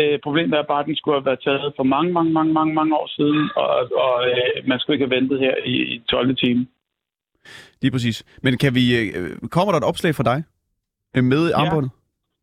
Øh, 0.00 0.18
problemet 0.26 0.58
er 0.58 0.62
bare, 0.62 0.80
at 0.80 0.86
den 0.86 0.96
skulle 0.96 1.18
have 1.18 1.24
været 1.30 1.40
taget 1.44 1.72
for 1.76 1.82
mange, 1.82 2.12
mange, 2.12 2.32
mange, 2.32 2.52
mange, 2.52 2.74
mange 2.74 2.94
år 2.96 3.06
siden, 3.16 3.50
og, 3.56 3.70
og 4.04 4.14
øh, 4.30 4.68
man 4.70 4.78
skulle 4.78 4.94
ikke 4.96 5.06
have 5.06 5.16
ventet 5.20 5.38
her 5.40 5.54
i, 5.64 5.74
i 5.94 5.98
12. 6.10 6.36
time. 6.36 6.66
Lige 7.82 7.90
præcis. 7.92 8.24
Men 8.42 8.58
kan 8.58 8.74
vi, 8.74 8.84
øh, 9.00 9.30
kommer 9.54 9.72
der 9.72 9.78
et 9.80 9.84
opslag 9.92 10.14
fra 10.14 10.22
dig 10.30 10.38
øh, 11.16 11.24
med 11.24 11.52
armbåndet? 11.52 11.90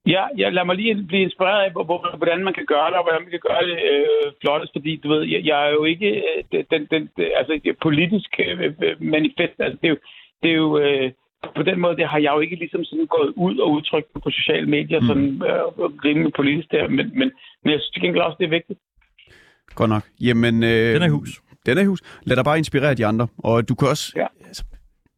Ja, 0.08 0.24
jeg 0.38 0.54
lad 0.54 0.66
mig 0.66 0.76
lige 0.76 1.04
blive 1.08 1.22
inspireret 1.24 1.64
af, 1.66 1.72
hvor- 1.72 1.84
hvor- 1.84 2.18
hvordan 2.18 2.44
man 2.44 2.54
kan 2.54 2.66
gøre 2.66 2.88
det, 2.90 2.98
og 2.98 3.04
hvordan 3.04 3.22
man 3.22 3.32
kan 3.32 3.44
gøre 3.50 3.64
det 3.70 3.78
øh, 3.92 4.32
flottest, 4.42 4.74
fordi 4.78 4.96
du 5.04 5.08
ved, 5.14 5.22
jeg, 5.34 5.42
jeg 5.46 5.68
er 5.68 5.72
jo 5.72 5.84
ikke 5.84 6.10
øh, 6.10 6.44
den, 6.52 6.66
den, 6.72 6.82
den, 6.92 7.10
altså 7.40 7.74
politisk 7.82 8.30
øh, 8.40 8.74
manifest, 9.00 9.56
altså 9.60 9.78
det 9.82 9.88
er 9.88 9.94
jo, 9.96 9.98
det 10.44 10.50
er 10.52 10.56
jo 10.66 10.78
øh, 10.78 11.12
på 11.56 11.64
den 11.64 11.80
måde, 11.80 11.96
det 11.96 12.08
har 12.08 12.20
jeg 12.20 12.32
jo 12.36 12.40
ikke 12.40 12.56
ligesom 12.56 12.84
sådan 12.84 13.06
gået 13.06 13.34
ud 13.36 13.58
og 13.58 13.72
udtrykt 13.72 14.08
på 14.24 14.30
sociale 14.30 14.68
medier, 14.76 15.00
mm. 15.00 15.08
sådan 15.08 15.30
øh, 15.50 15.62
rimelig 16.06 16.34
politisk 16.40 16.72
der, 16.72 16.88
men, 16.88 17.06
men, 17.20 17.28
men 17.64 17.70
jeg 17.74 17.80
synes 17.80 17.90
til 17.94 18.02
gengæld 18.02 18.24
også, 18.24 18.38
det 18.40 18.46
er 18.46 18.50
vigtigt. 18.60 18.80
Godt 19.76 19.90
nok. 19.90 20.04
Jamen, 20.22 20.64
øh, 20.64 20.94
Den 20.96 21.02
er 21.02 21.06
i 21.06 21.10
hus. 21.10 21.42
Den 21.66 21.78
er 21.78 21.82
i 21.82 21.86
hus. 21.86 22.02
Lad 22.24 22.36
dig 22.36 22.46
bare 22.46 22.58
inspirere 22.58 22.94
de 22.94 23.06
andre. 23.06 23.28
Og 23.38 23.70
du 23.70 23.76
kan 23.76 23.88
også, 23.88 24.06
Ja. 24.16 24.28
altså, 24.48 24.64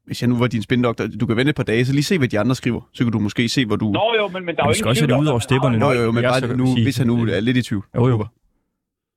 hvis 0.06 0.22
jeg 0.22 0.30
nu 0.30 0.36
var 0.44 0.48
din 0.48 0.62
spindoktor, 0.62 1.04
du 1.22 1.26
kan 1.26 1.36
vente 1.38 1.50
et 1.50 1.56
par 1.56 1.64
dage, 1.72 1.86
så 1.86 1.94
lige 1.94 2.04
se, 2.12 2.18
hvad 2.18 2.28
de 2.28 2.40
andre 2.40 2.56
skriver. 2.56 2.82
Så 2.94 3.04
kan 3.04 3.12
du 3.12 3.20
måske 3.20 3.50
se, 3.50 3.66
hvor 3.66 3.76
du... 3.76 3.88
Nå 3.92 4.06
jo, 4.20 4.28
men, 4.28 4.46
men 4.46 4.56
der 4.56 4.62
er 4.62 4.68
jo 4.68 4.70
ikke 4.72 4.80
skal 4.80 4.90
også 4.90 5.08
det 5.08 5.20
ud 5.24 5.28
over 5.34 5.40
stepperne. 5.50 5.78
Nå, 5.86 5.90
jo, 5.98 6.02
jo, 6.08 6.12
men 6.12 6.24
Jeg 6.24 6.30
bare 6.32 6.42
skal 6.42 6.58
nu, 6.64 6.66
sige- 6.76 6.86
hvis 6.88 6.98
han 6.98 7.08
nu 7.08 7.16
er 7.38 7.40
lidt 7.48 7.58
i 7.58 7.64
tvivl. 7.70 7.84
Jo, 7.98 8.04
jo. 8.14 8.18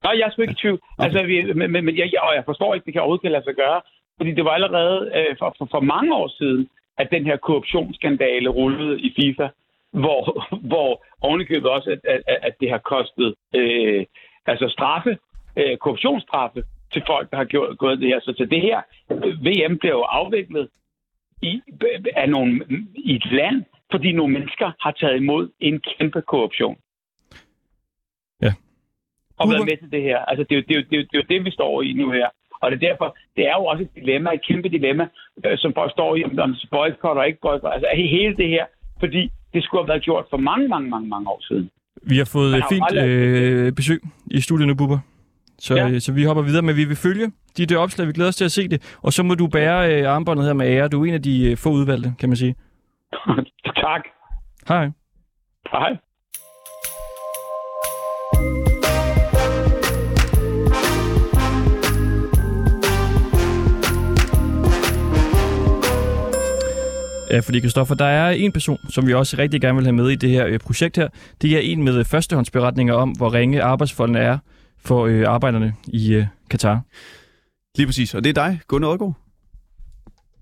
Nej, 0.04 0.12
jeg 0.18 0.24
er 0.26 0.30
sgu 0.32 0.42
ikke 0.42 0.56
i 0.58 0.62
tvivl. 0.64 0.78
Okay. 0.82 1.04
Altså, 1.04 1.18
vi, 1.30 1.34
men, 1.60 1.66
men, 1.72 1.80
men 1.86 1.94
jeg, 2.00 2.06
jeg, 2.14 2.20
og 2.28 2.32
jeg 2.38 2.44
forstår 2.50 2.68
ikke, 2.74 2.84
det 2.86 2.92
kan 2.92 3.00
overhovedet 3.02 3.22
kan 3.26 3.32
lade 3.36 3.44
sig 3.48 3.54
gøre. 3.62 3.80
Fordi 4.18 4.30
det 4.38 4.44
var 4.48 4.54
allerede 4.58 4.96
øh, 5.18 5.32
for, 5.40 5.48
for, 5.58 5.66
for 5.74 5.80
mange 5.94 6.10
år 6.20 6.28
siden, 6.40 6.62
at 6.98 7.08
den 7.10 7.26
her 7.26 7.36
korruptionsskandale 7.36 8.48
rullede 8.48 9.00
i 9.00 9.14
FIFA, 9.16 9.48
hvor, 9.92 10.46
hvor 10.70 11.04
ovenikøbet 11.20 11.70
også, 11.70 11.90
at, 11.90 12.00
at, 12.04 12.38
at 12.42 12.54
det 12.60 12.70
har 12.70 12.78
kostet 12.78 13.34
øh, 13.54 14.06
altså 14.46 14.68
straffe, 14.68 15.18
øh, 15.56 15.76
korruptionsstraffe 15.76 16.62
til 16.92 17.02
folk, 17.06 17.30
der 17.30 17.36
har 17.36 17.44
gjort, 17.44 17.78
gået 17.78 17.98
det 17.98 18.08
her. 18.08 18.20
Så 18.20 18.32
til 18.32 18.50
det 18.50 18.60
her 18.60 18.80
øh, 19.10 19.44
VM 19.46 19.78
bliver 19.78 19.94
jo 19.94 20.02
afviklet 20.02 20.68
i, 21.42 21.62
af 22.16 22.28
nogle, 22.28 22.66
i 22.94 23.14
et 23.14 23.32
land, 23.32 23.64
fordi 23.90 24.12
nogle 24.12 24.32
mennesker 24.32 24.72
har 24.80 24.90
taget 24.92 25.16
imod 25.16 25.50
en 25.60 25.80
kæmpe 25.80 26.22
korruption. 26.22 26.76
Ja. 28.42 28.52
Og 29.38 29.48
været 29.48 29.64
med 29.64 29.76
til 29.76 29.92
det 29.92 30.02
her. 30.02 30.18
Altså, 30.18 30.44
det 30.44 30.52
er, 30.52 30.56
jo, 30.56 30.64
det, 30.68 30.74
er 30.74 30.80
jo, 30.80 30.84
det, 30.90 30.96
er 30.96 30.96
jo, 30.96 31.02
det 31.02 31.14
er 31.14 31.22
jo 31.22 31.34
det, 31.34 31.44
vi 31.44 31.50
står 31.50 31.82
i 31.82 31.92
nu 31.92 32.10
her. 32.10 32.28
Og 32.62 32.70
det 32.70 32.76
er 32.82 32.88
derfor, 32.88 33.16
det 33.36 33.44
er 33.50 33.54
jo 33.58 33.64
også 33.64 33.82
et 33.82 33.94
dilemma, 33.94 34.30
et 34.34 34.46
kæmpe 34.48 34.68
dilemma, 34.68 35.04
øh, 35.46 35.58
som 35.58 35.70
folk 35.74 35.90
står 35.92 36.16
i, 36.16 36.24
om 36.24 36.30
boykot 36.70 37.16
og 37.16 37.26
ikke 37.26 37.38
boykot. 37.42 37.72
Altså 37.74 37.86
hele 37.94 38.36
det 38.36 38.48
her, 38.48 38.64
fordi 39.02 39.22
det 39.54 39.64
skulle 39.64 39.82
have 39.82 39.88
været 39.88 40.02
gjort 40.02 40.24
for 40.30 40.36
mange, 40.36 40.68
mange, 40.68 40.90
mange, 40.90 41.08
mange 41.08 41.28
år 41.28 41.40
siden. 41.48 41.70
Vi 42.02 42.16
har 42.18 42.28
fået 42.32 42.54
øh, 42.54 42.60
har 42.62 42.68
fint 42.72 42.84
aldrig- 42.90 43.08
øh, 43.08 43.72
besøg 43.72 44.00
i 44.30 44.40
studiet 44.40 44.68
nu, 44.68 44.74
Bubber. 44.74 44.98
Så, 45.58 45.74
Ja. 45.76 45.86
ja. 45.86 45.98
så 45.98 46.12
vi 46.12 46.24
hopper 46.24 46.42
videre, 46.42 46.62
men 46.62 46.76
vi 46.76 46.84
vil 46.84 46.96
følge 46.96 47.26
de 47.56 47.66
der 47.66 47.78
opslag. 47.78 48.06
Vi 48.08 48.12
glæder 48.12 48.28
os 48.28 48.36
til 48.36 48.44
at 48.44 48.52
se 48.52 48.68
det. 48.68 48.96
Og 49.02 49.12
så 49.12 49.22
må 49.22 49.34
du 49.34 49.46
bære 49.46 50.00
øh, 50.02 50.08
armbåndet 50.14 50.44
her 50.46 50.52
med 50.52 50.66
ære. 50.66 50.88
Du 50.88 51.02
er 51.02 51.08
en 51.08 51.14
af 51.14 51.22
de 51.22 51.50
øh, 51.50 51.56
få 51.56 51.68
udvalgte, 51.70 52.12
kan 52.20 52.28
man 52.28 52.36
sige. 52.36 52.54
tak. 53.86 54.02
Hej. 54.68 54.90
Hej. 55.72 55.96
Ja, 67.30 67.40
fordi 67.40 67.60
Kristoffer, 67.60 67.94
der 67.94 68.04
er 68.04 68.30
en 68.30 68.52
person, 68.52 68.78
som 68.88 69.06
vi 69.06 69.14
også 69.14 69.36
rigtig 69.38 69.60
gerne 69.60 69.76
vil 69.76 69.84
have 69.84 69.92
med 69.92 70.08
i 70.10 70.16
det 70.16 70.30
her 70.30 70.46
øh, 70.46 70.58
projekt 70.58 70.96
her. 70.96 71.08
Det 71.42 71.52
er 71.52 71.58
en 71.58 71.82
med 71.82 71.98
øh, 71.98 72.04
førstehåndsberetninger 72.04 72.94
om, 72.94 73.10
hvor 73.10 73.34
ringe 73.34 73.62
arbejdsforholdene 73.62 74.18
er 74.18 74.38
for 74.78 75.06
øh, 75.06 75.24
arbejderne 75.26 75.74
i 75.86 76.12
øh, 76.12 76.26
Katar. 76.50 76.80
Lige 77.76 77.86
præcis. 77.86 78.14
Og 78.14 78.24
det 78.24 78.38
er 78.38 78.46
dig, 78.46 78.60
Gunnar 78.68 78.88
Odgaard. 78.88 79.14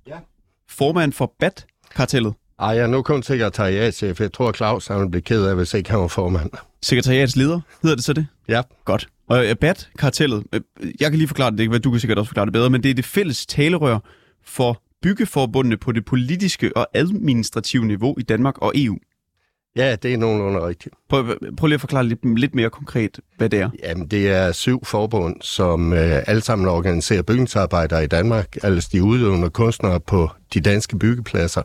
Ja. 0.06 0.16
Formand 0.68 1.12
for 1.12 1.34
BAT-kartellet. 1.38 2.34
Ej, 2.58 2.68
jeg 2.68 2.82
er 2.82 2.86
nu 2.86 3.02
kun 3.02 3.22
sekretariatchef. 3.22 4.20
Jeg 4.20 4.32
tror, 4.32 4.52
Claus 4.52 4.86
han 4.86 4.96
ville 4.96 5.10
blive 5.10 5.22
ked 5.22 5.44
af, 5.46 5.56
hvis 5.56 5.74
ikke 5.74 5.90
han 5.90 6.00
var 6.00 6.08
formand. 6.08 6.50
Sekretariatsleder, 6.82 7.60
hedder 7.82 7.96
det 7.96 8.04
så 8.04 8.12
det? 8.12 8.26
Ja. 8.48 8.62
Godt. 8.84 9.08
Og 9.28 9.46
øh, 9.46 9.56
BAT-kartellet, 9.56 10.44
øh, 10.52 10.60
jeg 11.00 11.10
kan 11.10 11.18
lige 11.18 11.28
forklare 11.28 11.56
det, 11.56 11.70
være, 11.70 11.78
du 11.78 11.90
kan 11.90 12.00
sikkert 12.00 12.18
også 12.18 12.28
forklare 12.28 12.46
det 12.46 12.52
bedre, 12.52 12.70
men 12.70 12.82
det 12.82 12.90
er 12.90 12.94
det 12.94 13.04
fælles 13.04 13.46
talerør 13.46 13.98
for 14.44 14.82
byggeforbundene 15.02 15.76
på 15.76 15.92
det 15.92 16.04
politiske 16.04 16.76
og 16.76 16.86
administrative 16.94 17.86
niveau 17.86 18.14
i 18.18 18.22
Danmark 18.22 18.58
og 18.58 18.72
EU. 18.74 18.98
Ja, 19.76 19.96
det 19.96 20.14
er 20.14 20.18
nogenlunde 20.18 20.66
rigtigt. 20.66 20.94
Prøv, 21.08 21.24
prøv 21.56 21.66
lige 21.66 21.74
at 21.74 21.80
forklare 21.80 22.04
lidt, 22.04 22.38
lidt 22.38 22.54
mere 22.54 22.70
konkret, 22.70 23.20
hvad 23.36 23.48
det 23.48 23.60
er. 23.60 23.70
Jamen, 23.82 24.06
det 24.06 24.30
er 24.30 24.52
syv 24.52 24.84
forbund, 24.84 25.36
som 25.40 25.92
øh, 25.92 26.22
alle 26.26 26.42
sammen 26.42 26.68
organiserer 26.68 27.22
bygningsarbejdere 27.22 28.04
i 28.04 28.06
Danmark, 28.06 28.56
altså 28.62 28.88
de 28.92 29.02
udøvende 29.02 29.50
kunstnere 29.50 30.00
på 30.00 30.30
de 30.54 30.60
danske 30.60 30.98
byggepladser. 30.98 31.62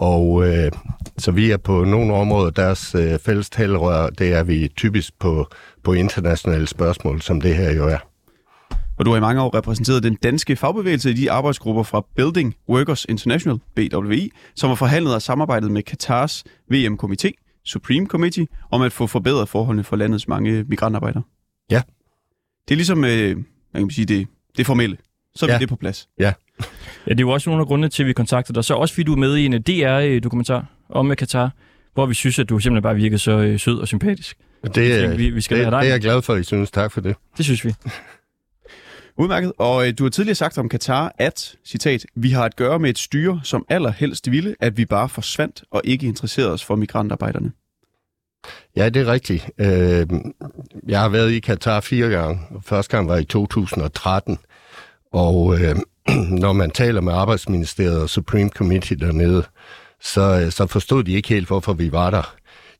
Og 0.00 0.48
øh, 0.48 0.70
så 1.18 1.30
vi 1.30 1.50
er 1.50 1.56
på 1.56 1.84
nogle 1.84 2.14
områder, 2.14 2.50
deres 2.50 2.94
øh, 2.94 3.18
fælles 3.18 3.50
talerør, 3.50 4.10
det 4.10 4.32
er 4.32 4.42
vi 4.42 4.72
typisk 4.76 5.18
på, 5.18 5.46
på 5.82 5.92
internationale 5.92 6.66
spørgsmål, 6.66 7.22
som 7.22 7.40
det 7.40 7.56
her 7.56 7.72
jo 7.74 7.88
er. 7.88 8.11
Og 8.98 9.04
du 9.04 9.10
har 9.10 9.16
i 9.16 9.20
mange 9.20 9.42
år 9.42 9.54
repræsenteret 9.56 10.02
den 10.02 10.14
danske 10.14 10.56
fagbevægelse 10.56 11.10
i 11.10 11.12
de 11.12 11.30
arbejdsgrupper 11.30 11.82
fra 11.82 12.04
Building 12.16 12.54
Workers 12.68 13.04
International, 13.04 13.58
BWI, 13.76 14.30
som 14.56 14.68
har 14.68 14.74
forhandlet 14.74 15.14
og 15.14 15.22
samarbejdet 15.22 15.70
med 15.70 15.82
Katars 15.82 16.44
VM-komité, 16.72 17.30
Supreme 17.64 18.06
Committee, 18.06 18.46
om 18.70 18.82
at 18.82 18.92
få 18.92 19.06
forbedret 19.06 19.48
forholdene 19.48 19.84
for 19.84 19.96
landets 19.96 20.28
mange 20.28 20.64
migrantarbejdere. 20.68 21.22
Ja. 21.70 21.82
Det 22.68 22.74
er 22.74 22.76
ligesom, 22.76 23.04
øh, 23.04 23.36
man 23.74 23.82
kan 23.82 23.90
sige, 23.90 24.04
det, 24.06 24.26
det 24.56 24.66
formelle. 24.66 24.96
Så 25.34 25.46
er 25.46 25.50
Ja. 25.50 25.56
vi 25.58 25.60
det 25.60 25.68
på 25.68 25.76
plads. 25.76 26.08
Ja. 26.18 26.32
Ja, 27.06 27.10
det 27.10 27.20
er 27.20 27.24
jo 27.24 27.30
også 27.30 27.50
nogle 27.50 27.60
af 27.60 27.66
grundene 27.66 27.88
til, 27.88 28.02
at 28.02 28.06
vi 28.06 28.12
kontaktede 28.12 28.54
dig. 28.54 28.64
Så 28.64 28.74
også 28.74 28.94
fordi 28.94 29.02
du 29.04 29.12
er 29.12 29.16
med 29.16 29.36
i 29.36 29.46
en 29.46 29.52
DR-dokumentar 29.62 30.66
om 30.88 31.10
øh, 31.10 31.16
Katar, 31.16 31.50
hvor 31.94 32.06
vi 32.06 32.14
synes, 32.14 32.38
at 32.38 32.48
du 32.48 32.58
simpelthen 32.58 32.82
bare 32.82 32.94
virkede 32.94 33.18
så 33.18 33.32
øh, 33.32 33.60
sød 33.60 33.78
og 33.78 33.88
sympatisk. 33.88 34.36
Det, 34.74 35.04
øh, 35.10 35.18
Vi, 35.18 35.30
vi 35.30 35.40
skal 35.40 35.58
det, 35.58 35.66
det 35.66 35.74
er 35.74 35.82
jeg 35.82 36.00
glad 36.00 36.22
for, 36.22 36.34
at 36.34 36.40
I 36.40 36.44
synes. 36.44 36.70
Tak 36.70 36.92
for 36.92 37.00
det. 37.00 37.16
Det 37.36 37.44
synes 37.44 37.64
vi. 37.64 37.74
Udmærket. 39.16 39.52
Og 39.58 39.88
øh, 39.88 39.94
du 39.98 40.02
har 40.02 40.10
tidligere 40.10 40.34
sagt 40.34 40.58
om 40.58 40.68
Katar, 40.68 41.14
at, 41.18 41.54
citat, 41.64 42.06
vi 42.14 42.30
har 42.30 42.44
at 42.44 42.56
gøre 42.56 42.78
med 42.78 42.90
et 42.90 42.98
styre, 42.98 43.40
som 43.44 43.64
allerhelst 43.68 44.30
ville, 44.30 44.54
at 44.60 44.76
vi 44.76 44.84
bare 44.84 45.08
forsvandt 45.08 45.64
og 45.70 45.80
ikke 45.84 46.06
interesserede 46.06 46.52
os 46.52 46.64
for 46.64 46.76
migrantarbejderne. 46.76 47.52
Ja, 48.76 48.88
det 48.88 49.02
er 49.02 49.12
rigtigt. 49.12 49.50
Øh, 49.58 50.06
jeg 50.88 51.00
har 51.00 51.08
været 51.08 51.30
i 51.30 51.40
Katar 51.40 51.80
fire 51.80 52.08
gange. 52.08 52.40
Første 52.62 52.96
gang 52.96 53.08
var 53.08 53.16
i 53.16 53.24
2013. 53.24 54.38
Og 55.12 55.60
øh, 55.60 55.76
når 56.44 56.52
man 56.52 56.70
taler 56.70 57.00
med 57.00 57.12
Arbejdsministeriet 57.12 58.02
og 58.02 58.10
Supreme 58.10 58.50
Committee 58.50 58.98
dernede, 58.98 59.44
så, 60.00 60.40
øh, 60.44 60.52
så 60.52 60.66
forstod 60.66 61.04
de 61.04 61.12
ikke 61.12 61.28
helt, 61.28 61.46
hvorfor 61.46 61.72
vi 61.72 61.92
var 61.92 62.10
der. 62.10 62.34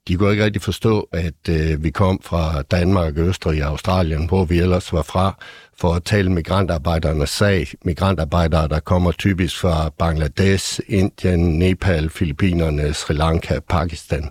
De 0.08 0.16
kunne 0.16 0.30
ikke 0.30 0.44
rigtig 0.44 0.62
forstå, 0.62 1.08
at 1.12 1.48
øh, 1.48 1.84
vi 1.84 1.90
kom 1.90 2.20
fra 2.22 2.62
Danmark, 2.62 3.18
Østrig 3.18 3.64
og 3.64 3.70
Australien, 3.70 4.26
hvor 4.26 4.44
vi 4.44 4.58
ellers 4.58 4.92
var 4.92 5.02
fra, 5.02 5.38
for 5.80 5.94
at 5.94 6.04
tale 6.04 6.32
migrantarbejdernes 6.32 7.30
sag. 7.30 7.66
Migrantarbejdere, 7.84 8.68
der 8.68 8.80
kommer 8.80 9.12
typisk 9.12 9.58
fra 9.60 9.90
Bangladesh, 9.98 10.80
Indien, 10.88 11.58
Nepal, 11.58 12.10
Filippinerne, 12.10 12.94
Sri 12.94 13.14
Lanka, 13.14 13.58
Pakistan. 13.68 14.30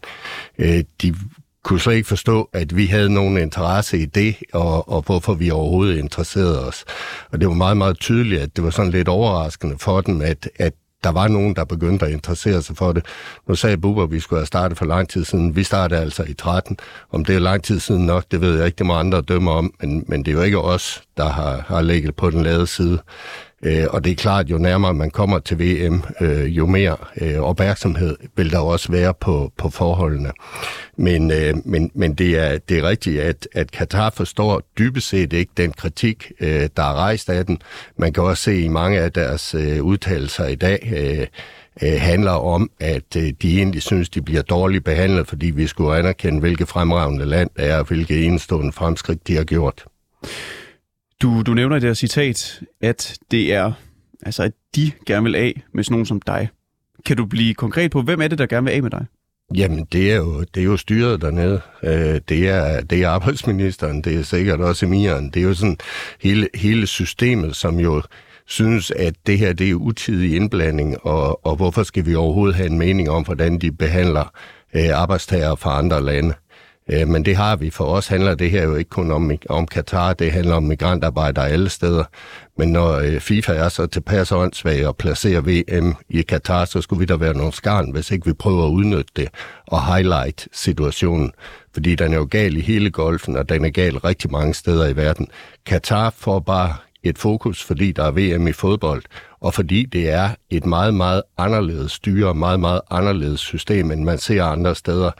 Øh, 0.57 0.83
de 1.01 1.15
kunne 1.63 1.79
slet 1.79 1.95
ikke 1.95 2.07
forstå, 2.07 2.49
at 2.53 2.75
vi 2.75 2.85
havde 2.85 3.13
nogen 3.13 3.37
interesse 3.37 3.97
i 3.97 4.05
det, 4.05 4.35
og, 4.53 4.89
og 4.89 5.01
hvorfor 5.01 5.33
vi 5.33 5.51
overhovedet 5.51 5.97
interesserede 5.97 6.67
os. 6.67 6.85
Og 7.31 7.41
det 7.41 7.47
var 7.47 7.53
meget, 7.53 7.77
meget 7.77 7.99
tydeligt, 7.99 8.41
at 8.41 8.55
det 8.55 8.63
var 8.63 8.69
sådan 8.69 8.91
lidt 8.91 9.07
overraskende 9.07 9.75
for 9.79 10.01
dem, 10.01 10.21
at, 10.21 10.49
at 10.55 10.73
der 11.03 11.09
var 11.09 11.27
nogen, 11.27 11.55
der 11.55 11.65
begyndte 11.65 12.05
at 12.05 12.11
interessere 12.11 12.61
sig 12.61 12.77
for 12.77 12.91
det. 12.91 13.05
Nu 13.47 13.55
sagde 13.55 13.77
Bubber, 13.77 14.03
at 14.03 14.11
vi 14.11 14.19
skulle 14.19 14.39
have 14.39 14.47
startet 14.47 14.77
for 14.77 14.85
lang 14.85 15.09
tid 15.09 15.25
siden. 15.25 15.55
Vi 15.55 15.63
startede 15.63 16.01
altså 16.01 16.23
i 16.23 16.33
13. 16.33 16.77
Om 17.11 17.25
det 17.25 17.35
er 17.35 17.39
lang 17.39 17.63
tid 17.63 17.79
siden 17.79 18.05
nok, 18.05 18.23
det 18.31 18.41
ved 18.41 18.57
jeg 18.57 18.65
ikke. 18.65 18.77
Det 18.77 18.85
må 18.85 18.93
andre 18.93 19.21
dømme 19.21 19.51
om. 19.51 19.73
Men, 19.81 20.05
men 20.07 20.25
det 20.25 20.31
er 20.31 20.35
jo 20.35 20.41
ikke 20.41 20.61
os, 20.61 21.03
der 21.17 21.29
har, 21.29 21.65
har 21.67 21.81
ligget 21.81 22.15
på 22.15 22.29
den 22.29 22.43
lade 22.43 22.67
side. 22.67 22.99
Øh, 23.63 23.85
og 23.89 24.03
det 24.03 24.11
er 24.11 24.15
klart, 24.15 24.49
jo 24.49 24.57
nærmere 24.57 24.93
man 24.93 25.11
kommer 25.11 25.39
til 25.39 25.59
VM, 25.59 26.03
øh, 26.21 26.57
jo 26.57 26.65
mere 26.65 26.97
øh, 27.21 27.39
opmærksomhed 27.39 28.17
vil 28.35 28.51
der 28.51 28.59
også 28.59 28.91
være 28.91 29.13
på, 29.13 29.51
på 29.57 29.69
forholdene. 29.69 30.31
Men, 30.97 31.31
øh, 31.31 31.53
men, 31.65 31.91
men 31.95 32.13
det, 32.13 32.39
er, 32.39 32.57
det 32.57 32.77
er 32.77 32.83
rigtigt, 32.83 33.21
at, 33.21 33.47
at 33.53 33.71
Katar 33.71 34.09
forstår 34.09 34.61
dybest 34.79 35.07
set 35.07 35.33
ikke 35.33 35.51
den 35.57 35.71
kritik, 35.71 36.31
øh, 36.39 36.69
der 36.77 36.83
er 36.83 36.93
rejst 36.93 37.29
af 37.29 37.45
den. 37.45 37.61
Man 37.97 38.13
kan 38.13 38.23
også 38.23 38.43
se 38.43 38.61
i 38.61 38.67
mange 38.67 38.99
af 38.99 39.11
deres 39.11 39.55
øh, 39.55 39.83
udtalelser 39.83 40.47
i 40.47 40.55
dag, 40.55 40.93
øh, 40.95 41.27
øh 41.83 42.01
handler 42.01 42.31
om, 42.31 42.71
at 42.79 43.15
øh, 43.17 43.33
de 43.41 43.57
egentlig 43.57 43.81
synes, 43.81 44.09
de 44.09 44.21
bliver 44.21 44.41
dårligt 44.41 44.85
behandlet, 44.85 45.27
fordi 45.27 45.45
vi 45.45 45.67
skulle 45.67 45.97
anerkende, 45.97 46.39
hvilke 46.39 46.65
fremragende 46.65 47.25
land 47.25 47.49
det 47.57 47.69
er, 47.69 47.77
og 47.77 47.85
hvilke 47.85 48.23
enestående 48.23 48.71
fremskridt 48.71 49.27
de 49.27 49.35
har 49.35 49.43
gjort. 49.43 49.85
Du, 51.21 51.41
du 51.41 51.53
nævner 51.53 51.75
i 51.75 51.79
det 51.79 51.89
her 51.89 51.93
citat, 51.93 52.61
at 52.81 53.17
det 53.31 53.53
er, 53.53 53.71
altså 54.25 54.43
at 54.43 54.51
de 54.75 54.91
gerne 55.05 55.23
vil 55.23 55.35
af 55.35 55.61
med 55.73 55.83
sådan 55.83 55.93
nogen 55.93 56.05
som 56.05 56.21
dig. 56.21 56.49
Kan 57.05 57.17
du 57.17 57.25
blive 57.25 57.53
konkret 57.53 57.91
på, 57.91 58.01
hvem 58.01 58.21
er 58.21 58.27
det, 58.27 58.37
der 58.37 58.45
gerne 58.45 58.65
vil 58.65 58.71
af 58.71 58.83
med 58.83 58.91
dig? 58.91 59.05
Jamen, 59.55 59.85
det 59.91 60.11
er 60.11 60.15
jo, 60.15 60.39
det 60.39 60.61
er 60.61 60.65
jo 60.65 60.77
styret 60.77 61.21
dernede. 61.21 61.61
Øh, 61.83 62.21
det, 62.29 62.49
er, 62.49 62.81
det 62.81 63.03
er 63.03 63.09
arbejdsministeren, 63.09 64.01
det 64.01 64.19
er 64.19 64.23
sikkert 64.23 64.59
også 64.59 64.85
emiren. 64.85 65.29
Det 65.29 65.39
er 65.39 65.43
jo 65.43 65.53
sådan 65.53 65.77
hele, 66.21 66.47
hele 66.55 66.87
systemet, 66.87 67.55
som 67.55 67.79
jo 67.79 68.01
synes, 68.45 68.91
at 68.91 69.13
det 69.27 69.37
her 69.37 69.53
det 69.53 69.69
er 69.69 69.73
utidig 69.73 70.35
indblanding, 70.35 71.05
og, 71.05 71.45
og 71.45 71.55
hvorfor 71.55 71.83
skal 71.83 72.05
vi 72.05 72.15
overhovedet 72.15 72.55
have 72.55 72.69
en 72.69 72.77
mening 72.77 73.09
om, 73.09 73.23
hvordan 73.23 73.59
de 73.59 73.71
behandler 73.71 74.33
øh, 74.75 74.89
arbejdstager 74.93 75.55
fra 75.55 75.77
andre 75.77 76.03
lande. 76.03 76.33
Øh, 76.91 77.07
men 77.07 77.25
det 77.25 77.35
har 77.35 77.55
vi. 77.55 77.69
For 77.69 77.85
os 77.85 78.07
handler 78.07 78.35
det 78.35 78.51
her 78.51 78.63
jo 78.63 78.75
ikke 78.75 78.89
kun 78.89 79.11
om, 79.11 79.31
om 79.49 79.67
Katar, 79.67 80.13
det 80.13 80.31
handler 80.31 80.55
om 80.55 80.63
migrantarbejdere 80.63 81.49
alle 81.49 81.69
steder. 81.69 82.03
Men 82.57 82.69
når 82.69 82.91
øh, 82.91 83.19
FIFA 83.19 83.53
er 83.53 83.69
så 83.69 83.87
tilpas 83.87 84.31
åndssvag 84.31 84.87
og 84.87 84.97
placerer 84.97 85.41
VM 85.41 85.95
i 86.09 86.21
Katar, 86.21 86.65
så 86.65 86.81
skulle 86.81 86.99
vi 86.99 87.05
da 87.05 87.15
være 87.15 87.33
nogle 87.33 87.53
skarn, 87.53 87.91
hvis 87.91 88.11
ikke 88.11 88.25
vi 88.25 88.33
prøver 88.33 88.65
at 88.65 88.69
udnytte 88.69 89.11
det 89.15 89.27
og 89.67 89.95
highlight 89.95 90.47
situationen. 90.53 91.31
Fordi 91.73 91.95
den 91.95 92.13
er 92.13 92.17
jo 92.17 92.27
gal 92.31 92.57
i 92.57 92.61
hele 92.61 92.91
golfen, 92.91 93.37
og 93.37 93.49
den 93.49 93.65
er 93.65 93.69
gal 93.69 93.97
rigtig 93.97 94.31
mange 94.31 94.53
steder 94.53 94.87
i 94.87 94.95
verden. 94.95 95.27
Katar 95.65 96.13
får 96.17 96.39
bare 96.39 96.75
et 97.03 97.17
fokus, 97.17 97.63
fordi 97.63 97.91
der 97.91 98.03
er 98.03 98.11
VM 98.11 98.47
i 98.47 98.51
fodbold, 98.51 99.03
og 99.39 99.53
fordi 99.53 99.85
det 99.85 100.09
er 100.09 100.29
et 100.49 100.65
meget, 100.65 100.93
meget 100.93 101.21
anderledes 101.37 101.91
styre, 101.91 102.33
meget, 102.33 102.59
meget 102.59 102.81
anderledes 102.91 103.39
system, 103.39 103.91
end 103.91 104.03
man 104.03 104.17
ser 104.17 104.43
andre 104.43 104.75
steder. 104.75 105.11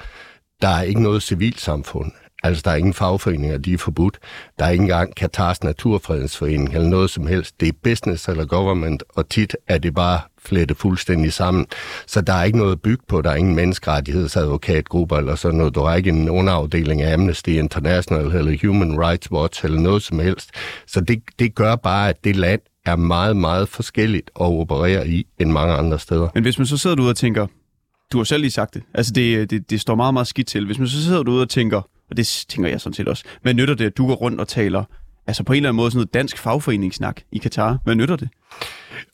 Der 0.62 0.68
er 0.68 0.82
ikke 0.82 1.04
noget 1.04 1.24
civilsamfund. 1.24 2.12
Altså, 2.44 2.62
der 2.66 2.72
er 2.72 2.76
ingen 2.76 2.94
fagforeninger, 2.94 3.58
de 3.58 3.74
er 3.74 3.78
forbudt. 3.78 4.20
Der 4.60 4.66
er 4.66 4.70
ikke 4.70 4.82
engang 4.82 5.16
Katars 5.16 5.64
Naturfredensforening 5.64 6.74
eller 6.74 6.88
noget 6.88 7.10
som 7.10 7.28
helst. 7.28 7.60
Det 7.60 7.68
er 7.68 7.72
business 7.84 8.28
eller 8.28 8.46
government, 8.46 9.04
og 9.10 9.30
tit 9.30 9.56
er 9.68 9.78
det 9.78 9.96
bare 9.96 10.20
flettet 10.44 10.78
fuldstændig 10.78 11.34
sammen. 11.34 11.66
Så 12.08 12.22
der 12.22 12.34
er 12.34 12.44
ikke 12.44 12.58
noget 12.58 12.72
at 12.72 12.82
bygge 12.82 13.04
på. 13.08 13.22
Der 13.22 13.30
er 13.30 13.36
ingen 13.36 13.56
menneskerettighedsadvokatgrupper 13.56 15.18
eller 15.18 15.36
sådan 15.36 15.58
noget. 15.58 15.76
Der 15.76 15.82
er 15.82 15.96
ikke 15.96 16.10
en 16.10 16.30
underafdeling 16.30 17.02
af 17.02 17.14
Amnesty 17.14 17.50
International 17.50 18.26
eller 18.36 18.68
Human 18.68 19.00
Rights 19.00 19.32
Watch 19.32 19.66
eller 19.66 19.80
noget 19.80 20.04
som 20.04 20.20
helst. 20.20 20.50
Så 20.88 21.02
det, 21.02 21.24
det 21.40 21.56
gør 21.56 21.76
bare, 21.76 22.10
at 22.10 22.24
det 22.24 22.36
land 22.36 22.62
er 22.86 22.96
meget, 22.96 23.38
meget 23.38 23.70
forskelligt 23.70 24.32
at 24.40 24.46
operere 24.46 25.08
i 25.08 25.28
end 25.40 25.52
mange 25.52 25.74
andre 25.74 26.00
steder. 26.00 26.28
Men 26.34 26.44
hvis 26.44 26.58
man 26.58 26.68
så 26.68 26.78
sidder 26.78 26.96
derude 26.96 27.10
og 27.10 27.16
tænker, 27.16 27.48
du 28.12 28.18
har 28.18 28.24
selv 28.24 28.42
lige 28.42 28.52
sagt 28.52 28.74
det, 28.74 28.84
altså 28.94 29.14
det, 29.14 29.38
øh, 29.38 29.50
det, 29.50 29.70
det 29.70 29.82
står 29.82 29.96
meget, 29.96 30.14
meget 30.14 30.28
skidt 30.28 30.48
til. 30.48 30.66
Hvis 30.66 30.80
man 30.80 30.88
så 30.88 31.04
sidder 31.04 31.24
derude 31.24 31.42
og 31.42 31.50
tænker, 31.50 31.82
og 32.10 32.18
det 32.18 32.46
tænker 32.50 32.70
jeg 32.70 32.82
sådan 32.82 32.94
set 32.94 33.08
også, 33.08 33.24
hvad 33.42 33.54
nytter 33.54 33.76
det, 33.76 33.86
at 33.86 33.98
du 33.98 34.08
går 34.08 34.16
rundt 34.16 34.40
og 34.40 34.48
taler, 34.48 34.84
altså 35.28 35.44
på 35.44 35.54
en 35.54 35.58
eller 35.58 35.70
anden 35.70 35.78
måde 35.78 35.92
sådan 35.92 35.98
noget 35.98 36.14
dansk 36.14 36.38
fagforeningssnak 36.38 37.22
i 37.32 37.38
Katar? 37.38 37.78
Hvad 37.84 37.96
nytter 37.96 38.16
det? 38.16 38.30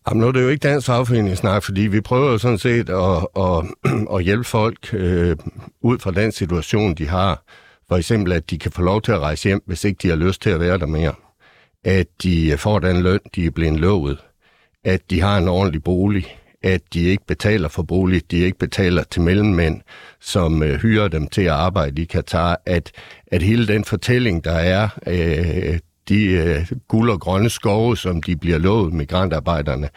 Jamen, 0.10 0.22
nu 0.22 0.28
er 0.28 0.32
det 0.32 0.44
jo 0.44 0.50
ikke 0.50 0.68
dansk 0.68 0.88
fagforeningssnak, 0.88 1.64
fordi 1.64 1.82
vi 1.82 2.02
prøver 2.02 2.32
jo 2.32 2.38
sådan 2.38 2.58
set 2.58 2.90
at, 2.90 3.28
at, 3.38 3.64
at 4.16 4.24
hjælpe 4.24 4.44
folk 4.44 4.94
øh, 4.94 5.38
ud 5.82 6.00
fra 6.00 6.12
den 6.12 6.32
situation, 6.32 6.96
de 6.96 7.08
har. 7.08 7.44
For 7.88 7.96
eksempel, 7.96 8.34
at 8.34 8.50
de 8.50 8.58
kan 8.58 8.72
få 8.72 8.82
lov 8.82 9.02
til 9.02 9.12
at 9.12 9.20
rejse 9.20 9.50
hjem, 9.50 9.62
hvis 9.66 9.84
ikke 9.84 10.00
de 10.02 10.10
har 10.10 10.16
lyst 10.16 10.42
til 10.42 10.50
at 10.50 10.60
være 10.60 10.78
der 10.78 10.86
mere. 10.86 11.14
At 11.84 12.08
de 12.24 12.58
får 12.58 12.80
den 12.80 13.02
løn, 13.02 13.20
de 13.36 13.46
er 13.46 13.52
blevet 13.52 13.80
lovet. 13.80 14.18
At 14.84 15.10
de 15.10 15.22
har 15.22 15.38
en 15.38 15.48
ordentlig 15.48 15.84
bolig. 15.84 16.38
At 16.68 16.82
de 16.94 17.04
ikke 17.04 17.26
betaler 17.28 17.68
for 17.68 17.84
bolig. 17.84 18.32
De 18.32 18.38
ikke 18.38 18.58
betaler 18.58 19.04
til 19.04 19.22
mellemmænd, 19.22 19.82
som 20.22 20.64
øh, 20.64 20.80
hyrer 20.82 21.08
dem 21.08 21.28
til 21.28 21.42
at 21.42 21.54
arbejde 21.54 22.02
i 22.02 22.06
Katar. 22.06 22.62
At, 22.66 22.92
at 23.28 23.42
hele 23.42 23.68
den 23.68 23.84
fortælling, 23.84 24.44
der 24.44 24.52
er... 24.52 24.90
Øh, 25.08 25.80
de 26.10 26.26
øh, 26.26 26.72
guld 26.88 27.10
og 27.10 27.20
grønne 27.20 27.50
skove, 27.50 27.98
som 27.98 28.24
de 28.24 28.36
bliver 28.36 28.58
lovet 28.58 28.94
migrantarbejderne, 28.94 29.90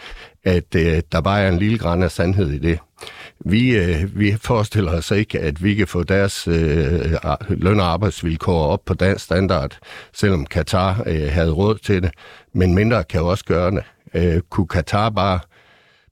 at 0.44 0.74
øh, 0.76 1.02
der 1.12 1.20
bare 1.20 1.40
er 1.40 1.48
en 1.48 1.58
lille 1.58 1.78
græn 1.78 2.02
af 2.02 2.10
sandhed 2.10 2.50
i 2.50 2.58
det. 2.58 2.78
Vi, 3.44 3.76
øh, 3.76 4.18
vi 4.18 4.36
forestiller 4.40 4.92
os 4.92 5.10
ikke, 5.10 5.40
at 5.40 5.64
vi 5.64 5.74
kan 5.74 5.86
få 5.86 6.02
deres 6.02 6.48
øh, 6.48 7.12
løn- 7.48 7.80
og 7.80 7.86
arbejdsvilkår 7.86 8.66
op 8.66 8.84
på 8.86 8.94
dansk 8.94 9.24
standard, 9.24 9.78
selvom 10.12 10.46
Katar 10.46 11.02
øh, 11.06 11.28
havde 11.32 11.50
råd 11.50 11.78
til 11.78 12.02
det. 12.02 12.10
Men 12.52 12.74
mindre 12.74 13.04
kan 13.04 13.22
også 13.22 13.44
gøre 13.44 13.70
det. 13.70 13.82
Øh, 14.14 14.40
kunne 14.50 14.68
Katar 14.68 15.10
bare 15.10 15.38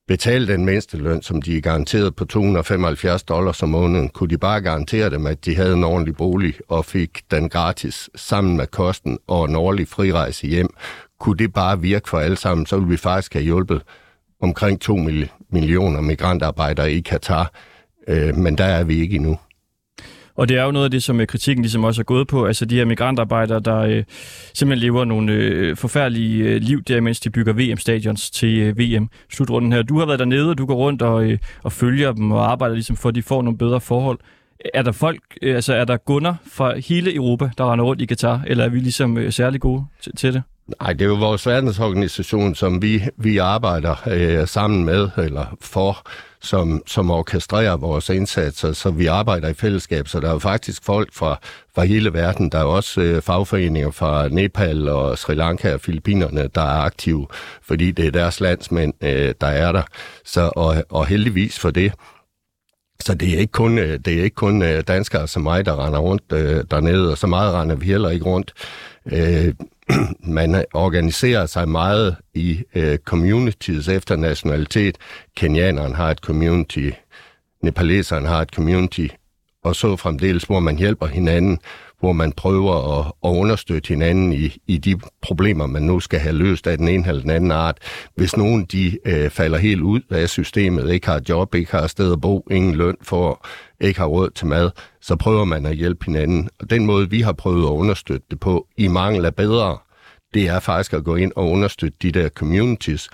betale 0.09 0.47
den 0.47 0.65
mindste 0.65 0.97
løn, 0.97 1.23
som 1.23 1.43
de 1.43 1.57
er 1.57 1.61
garanteret 1.61 2.17
på 2.17 2.25
275 2.25 3.23
dollars 3.23 3.63
om 3.63 3.69
måneden, 3.69 4.09
kunne 4.09 4.31
de 4.31 4.39
bare 4.39 4.61
garantere 4.61 5.11
dem, 5.11 5.27
at 5.27 5.45
de 5.45 5.57
havde 5.57 5.73
en 5.73 5.85
ordentlig 5.85 6.17
bolig 6.17 6.55
og 6.69 6.85
fik 6.85 7.21
den 7.31 7.49
gratis 7.49 8.11
sammen 8.15 8.57
med 8.57 8.67
kosten 8.67 9.19
og 9.27 9.45
en 9.49 9.57
årlig 9.57 9.89
frirejse 9.89 10.47
hjem. 10.47 10.69
Kunne 11.21 11.37
det 11.37 11.53
bare 11.53 11.81
virke 11.81 12.09
for 12.09 12.19
alle 12.19 12.37
sammen, 12.37 12.67
så 12.67 12.77
ville 12.77 12.91
vi 12.91 12.97
faktisk 12.97 13.33
have 13.33 13.43
hjulpet 13.43 13.83
omkring 14.41 14.81
2 14.81 14.97
millioner 15.51 16.01
migrantarbejdere 16.01 16.93
i 16.93 17.01
Katar, 17.01 17.53
øh, 18.09 18.37
men 18.37 18.59
der 18.59 18.65
er 18.65 18.85
vi 18.85 19.01
ikke 19.01 19.17
endnu. 19.17 19.39
Og 20.39 20.49
det 20.49 20.57
er 20.57 20.65
jo 20.65 20.71
noget 20.71 20.85
af 20.85 20.91
det, 20.91 21.03
som 21.03 21.21
øh, 21.21 21.27
kritikken 21.27 21.63
ligesom 21.63 21.85
også 21.85 22.03
er 22.03 22.05
gået 22.05 22.29
på. 22.29 22.45
Altså 22.45 22.65
de 22.65 22.77
her 22.77 22.85
migrantarbejdere, 22.85 23.61
der 23.61 23.79
øh, 23.79 24.05
simpelthen 24.55 24.87
lever 24.87 25.05
nogle 25.05 25.33
øh, 25.33 25.77
forfærdelige 25.77 26.45
øh, 26.45 26.61
liv 26.61 26.83
der, 26.83 27.01
mens 27.01 27.21
de 27.21 27.31
bygger 27.31 27.53
VM-stadions 27.53 28.31
til 28.31 28.59
øh, 28.59 28.79
VM-slutrunden 28.79 29.73
her. 29.73 29.83
Du 29.83 29.99
har 29.99 30.07
været 30.07 30.19
dernede, 30.19 30.51
og 30.51 30.59
du 30.59 30.67
går 30.67 30.75
rundt 30.75 31.03
og, 31.03 31.25
øh, 31.25 31.39
og 31.63 31.73
følger 31.73 32.13
dem 32.13 32.33
og 32.33 32.51
arbejder 32.51 32.75
ligesom 32.75 32.97
for, 32.97 33.09
at 33.09 33.15
de 33.15 33.23
får 33.23 33.43
nogle 33.43 33.59
bedre 33.59 33.81
forhold. 33.81 34.19
Er 34.75 34.83
der 34.83 34.93
folk, 34.93 35.21
øh, 35.43 35.55
altså 35.55 35.75
er 35.75 35.85
der 35.85 35.97
gunder 35.97 36.35
fra 36.53 36.79
hele 36.79 37.15
Europa, 37.15 37.51
der 37.59 37.73
render 37.73 37.85
rundt 37.85 38.03
i 38.03 38.07
Katar, 38.07 38.43
eller 38.47 38.65
er 38.65 38.69
vi 38.69 38.79
ligesom 38.79 39.19
øh, 39.19 39.33
særlig 39.33 39.61
gode 39.61 39.85
til, 40.03 40.17
til 40.17 40.35
det? 40.35 40.43
Nej, 40.81 40.93
det 40.93 41.03
er 41.03 41.09
jo 41.09 41.15
vores 41.15 41.47
verdensorganisation, 41.47 42.55
som 42.55 42.83
vi, 42.83 43.03
vi 43.17 43.39
arbejder 43.39 43.95
øh, 44.07 44.47
sammen 44.49 44.85
med, 44.85 45.09
eller 45.17 45.57
for, 45.61 46.07
som, 46.41 46.83
som 46.87 47.11
orkestrerer 47.11 47.77
vores 47.77 48.09
indsatser, 48.09 48.73
så 48.73 48.91
vi 48.91 49.07
arbejder 49.07 49.49
i 49.49 49.55
fællesskab. 49.55 50.09
Så 50.09 50.21
der 50.21 50.29
er 50.29 50.33
jo 50.33 50.39
faktisk 50.39 50.85
folk 50.85 51.15
fra, 51.15 51.39
fra 51.75 51.85
hele 51.85 52.13
verden. 52.13 52.51
Der 52.51 52.59
er 52.59 52.65
også 52.65 53.01
øh, 53.01 53.23
fagforeninger 53.23 53.91
fra 53.91 54.29
Nepal 54.29 54.89
og 54.89 55.19
Sri 55.19 55.35
Lanka 55.35 55.75
og 55.75 55.81
Filippinerne, 55.81 56.49
der 56.55 56.63
er 56.63 56.81
aktive, 56.81 57.27
fordi 57.63 57.91
det 57.91 58.07
er 58.07 58.11
deres 58.11 58.41
landsmænd, 58.41 58.95
øh, 59.01 59.35
der 59.41 59.47
er 59.47 59.73
der. 59.73 59.83
Så, 60.25 60.51
og, 60.57 60.85
og 60.89 61.07
heldigvis 61.07 61.59
for 61.59 61.71
det. 61.71 61.93
Så 63.01 63.15
det 63.15 63.35
er 63.35 63.39
ikke 63.39 63.53
kun, 63.53 63.79
øh, 63.79 63.99
det 64.05 64.19
er 64.19 64.23
ikke 64.23 64.35
kun 64.35 64.63
øh, 64.63 64.83
danskere 64.89 65.29
som 65.29 65.43
mig, 65.43 65.67
der 65.67 65.87
render 65.87 65.99
rundt 65.99 66.33
øh, 66.33 66.65
dernede, 66.71 67.11
og 67.11 67.19
så 67.19 67.27
meget 67.27 67.55
render 67.55 67.77
vi 67.77 67.87
heller 67.87 68.11
ikke 68.11 68.25
rundt. 68.25 68.53
Øh, 69.07 69.55
man 70.39 70.65
organiserer 70.75 71.47
sig 71.47 71.69
meget 71.69 72.17
i 72.35 72.63
øh, 72.75 72.99
communities 72.99 73.89
efter 73.89 74.17
nationalitet. 74.17 74.99
Kenianeren 75.37 75.95
har 75.95 76.11
et 76.11 76.19
community, 76.19 76.91
nepaleseren 77.63 78.27
har 78.27 78.43
et 78.43 78.51
community, 78.51 79.07
og 79.65 79.77
så 79.77 79.97
fremdeles, 79.97 80.43
hvor 80.43 80.61
man 80.61 80.79
hjælper 80.79 81.07
hinanden, 81.07 81.59
hvor 82.01 82.13
man 82.13 82.33
prøver 82.33 82.99
at, 82.99 83.07
at 83.07 83.37
understøtte 83.37 83.89
hinanden 83.89 84.33
i, 84.33 84.57
i 84.67 84.77
de 84.77 85.01
problemer, 85.23 85.67
man 85.67 85.83
nu 85.83 86.01
skal 86.01 86.21
have 86.21 86.35
løst 86.35 86.67
af 86.67 86.79
den 86.79 86.89
ene 86.89 87.09
eller 87.09 87.23
den 87.23 87.31
anden 87.31 87.51
art. 87.51 87.79
Hvis 88.15 88.37
nogen 88.37 88.65
de 88.65 88.99
øh, 89.05 89.31
falder 89.31 89.59
helt 89.59 89.81
ud 89.81 90.01
af 90.11 90.29
systemet, 90.29 90.91
ikke 90.91 91.07
har 91.07 91.23
job, 91.29 91.55
ikke 91.55 91.71
har 91.71 91.87
sted 91.87 92.13
at 92.13 92.21
bo, 92.21 92.47
ingen 92.51 92.75
løn 92.75 92.97
for, 93.03 93.47
ikke 93.81 94.01
har 94.01 94.07
råd 94.07 94.31
til 94.31 94.47
mad, 94.47 94.71
så 95.01 95.17
prøver 95.17 95.45
man 95.45 95.67
at 95.67 95.77
hjælpe 95.77 96.05
hinanden. 96.05 96.49
Og 96.61 96.71
den 96.71 96.87
måde, 96.87 97.11
vi 97.11 97.21
har 97.21 97.33
prøvet 97.33 97.65
at 97.65 97.71
understøtte 97.71 98.27
det 98.31 98.41
på, 98.41 98.67
i 98.77 98.89
mangel 98.89 99.25
af 99.25 99.35
bedre, 99.35 99.79
det 100.35 100.49
er 100.49 100.61
faktisk 100.61 100.93
at 100.93 101.05
gå 101.05 101.17
ind 101.17 101.33
og 101.37 101.51
understøtte 101.51 101.99
de 102.03 102.13
der 102.13 102.29
communities, 102.29 103.09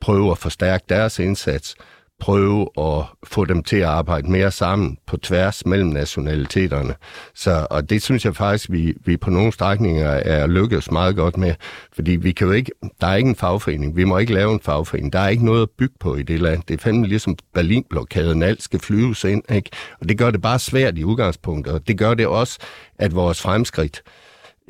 prøve 0.00 0.30
at 0.30 0.38
forstærke 0.38 0.84
deres 0.88 1.18
indsats, 1.18 1.76
prøve 2.20 2.68
at 2.78 3.04
få 3.24 3.44
dem 3.44 3.62
til 3.62 3.76
at 3.76 3.84
arbejde 3.84 4.30
mere 4.30 4.50
sammen 4.50 4.98
på 5.06 5.16
tværs 5.16 5.66
mellem 5.66 5.88
nationaliteterne. 5.88 6.94
Så, 7.34 7.66
og 7.70 7.90
det 7.90 8.02
synes 8.02 8.24
jeg 8.24 8.36
faktisk, 8.36 8.70
vi, 8.72 8.94
vi 9.04 9.16
på 9.16 9.30
nogle 9.30 9.52
strækninger 9.52 10.08
er 10.08 10.46
lykkedes 10.46 10.90
meget 10.90 11.16
godt 11.16 11.36
med, 11.36 11.54
fordi 11.92 12.10
vi 12.10 12.32
kan 12.32 12.46
jo 12.46 12.52
ikke, 12.52 12.72
der 13.00 13.06
er 13.06 13.14
ikke 13.14 13.28
en 13.28 13.36
fagforening, 13.36 13.96
vi 13.96 14.04
må 14.04 14.18
ikke 14.18 14.34
lave 14.34 14.52
en 14.52 14.60
fagforening, 14.60 15.12
der 15.12 15.18
er 15.18 15.28
ikke 15.28 15.44
noget 15.44 15.62
at 15.62 15.70
bygge 15.78 15.94
på 16.00 16.14
i 16.14 16.22
det 16.22 16.40
land. 16.40 16.62
Det 16.68 16.74
er 16.74 16.78
fandme 16.78 17.06
ligesom 17.06 17.36
Berlinblokaden, 17.54 18.42
alt 18.42 18.62
skal 18.62 18.80
flyves 18.80 19.24
ind, 19.24 19.42
ikke? 19.52 19.70
og 20.00 20.08
det 20.08 20.18
gør 20.18 20.30
det 20.30 20.42
bare 20.42 20.58
svært 20.58 20.98
i 20.98 21.04
udgangspunktet, 21.04 21.74
og 21.74 21.88
det 21.88 21.98
gør 21.98 22.14
det 22.14 22.26
også, 22.26 22.58
at 22.98 23.14
vores 23.14 23.42
fremskridt 23.42 24.02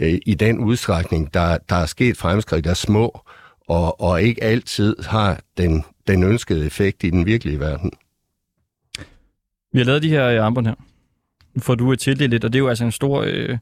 øh, 0.01 0.18
i 0.26 0.34
den 0.34 0.59
udstrækning, 0.59 1.34
der, 1.34 1.59
der 1.68 1.76
er 1.76 1.86
sket 1.86 2.16
fremskridt, 2.16 2.66
er 2.66 2.74
små, 2.74 3.20
og, 3.68 4.00
og 4.00 4.22
ikke 4.22 4.44
altid 4.44 4.96
har 5.02 5.40
den 5.56 5.84
den 6.08 6.22
ønskede 6.22 6.66
effekt 6.66 7.04
i 7.04 7.10
den 7.10 7.26
virkelige 7.26 7.60
verden. 7.60 7.92
Vi 9.72 9.78
har 9.78 9.84
lavet 9.84 10.02
de 10.02 10.08
her 10.08 10.26
øh, 10.26 10.44
armbånd 10.44 10.66
her. 10.66 10.74
Nu 11.54 11.60
får 11.60 11.74
du 11.74 11.92
et 11.92 11.98
tildelt 11.98 12.30
lidt, 12.30 12.44
og 12.44 12.52
det 12.52 12.58
er 12.58 12.62
jo 12.62 12.68
altså 12.68 12.84
en 12.84 12.92
stor, 12.92 13.24
øh, 13.26 13.58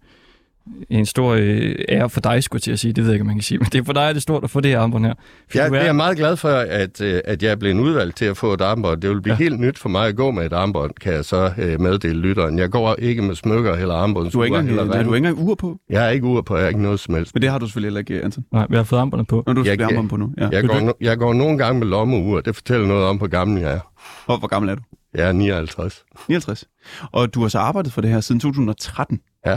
en 0.90 1.06
stor 1.06 1.32
øh, 1.32 1.74
ære 1.88 2.10
for 2.10 2.20
dig, 2.20 2.42
skulle 2.42 2.58
jeg 2.58 2.62
til 2.62 2.72
at 2.72 2.78
sige. 2.78 2.92
Det 2.92 3.04
ved 3.04 3.10
jeg 3.10 3.14
ikke, 3.14 3.22
om 3.22 3.26
man 3.26 3.36
kan 3.36 3.42
sige, 3.42 3.58
men 3.58 3.66
det 3.72 3.78
er 3.78 3.84
for 3.84 3.92
dig, 3.92 4.00
er 4.00 4.12
det 4.12 4.22
stort 4.22 4.44
at 4.44 4.50
få 4.50 4.60
det 4.60 4.70
her 4.70 4.80
armbånd 4.80 5.06
her. 5.06 5.14
Ja, 5.54 5.66
er... 5.66 5.74
jeg 5.74 5.86
er 5.86 5.92
meget 5.92 6.16
glad 6.16 6.36
for, 6.36 6.48
at, 6.48 7.00
øh, 7.00 7.20
at 7.24 7.42
jeg 7.42 7.50
er 7.50 7.56
blevet 7.56 7.80
udvalgt 7.80 8.16
til 8.16 8.24
at 8.24 8.36
få 8.36 8.52
et 8.52 8.60
armbånd. 8.60 9.00
Det 9.00 9.10
vil 9.10 9.22
blive 9.22 9.34
ja. 9.34 9.38
helt 9.38 9.60
nyt 9.60 9.78
for 9.78 9.88
mig 9.88 10.08
at 10.08 10.16
gå 10.16 10.30
med 10.30 10.46
et 10.46 10.52
armbånd, 10.52 10.92
kan 11.00 11.12
jeg 11.12 11.24
så 11.24 11.52
øh, 11.58 11.80
meddele 11.80 12.20
lytteren. 12.20 12.58
Jeg 12.58 12.70
går 12.70 12.94
ikke 12.98 13.22
med 13.22 13.34
smykker 13.34 13.72
eller 13.72 13.94
armbånd. 13.94 14.30
Du 14.30 14.38
har 14.38 14.44
ikke 14.44 14.58
engang, 14.58 14.92
du 14.92 15.14
ikke 15.14 15.28
engang 15.28 15.48
ur 15.48 15.54
på? 15.54 15.78
Jeg 15.90 16.02
har 16.02 16.08
ikke 16.08 16.26
ur 16.26 16.42
på, 16.42 16.56
jeg 16.56 16.62
har 16.62 16.68
ikke 16.68 16.82
noget 16.82 17.00
som 17.00 17.14
helst. 17.14 17.34
Men 17.34 17.42
det 17.42 17.50
har 17.50 17.58
du 17.58 17.66
selvfølgelig 17.66 17.86
heller 17.86 18.00
ikke, 18.00 18.24
Anton. 18.24 18.44
Nej, 18.52 18.66
vi 18.70 18.76
har 18.76 18.82
fået 18.82 19.00
armbåndet 19.00 19.26
på. 19.26 19.44
Nå, 19.46 19.52
du 19.52 19.64
har 19.64 19.84
armbånd 19.84 20.08
på 20.08 20.16
nu. 20.16 20.32
Ja. 20.38 20.48
Jeg, 20.52 20.64
går, 20.64 20.80
no, 20.80 20.92
jeg 21.00 21.18
går 21.18 21.34
nogle 21.34 21.58
gange 21.58 21.78
med 21.78 21.86
lommeur. 21.86 22.40
Det 22.40 22.54
fortæller 22.54 22.86
noget 22.86 23.04
om, 23.04 23.16
hvor 23.16 23.26
gammel 23.26 23.60
jeg 23.62 23.72
er. 23.72 23.80
Og 24.26 24.38
hvor 24.38 24.48
gammel 24.48 24.70
er 24.70 24.74
du? 24.74 24.82
Jeg 25.14 25.28
er 25.28 25.32
59. 25.32 26.04
59. 26.28 26.64
Og 27.12 27.34
du 27.34 27.40
har 27.40 27.48
så 27.48 27.58
arbejdet 27.58 27.92
for 27.92 28.00
det 28.00 28.10
her 28.10 28.20
siden 28.20 28.40
2013? 28.40 29.20
Ja. 29.46 29.56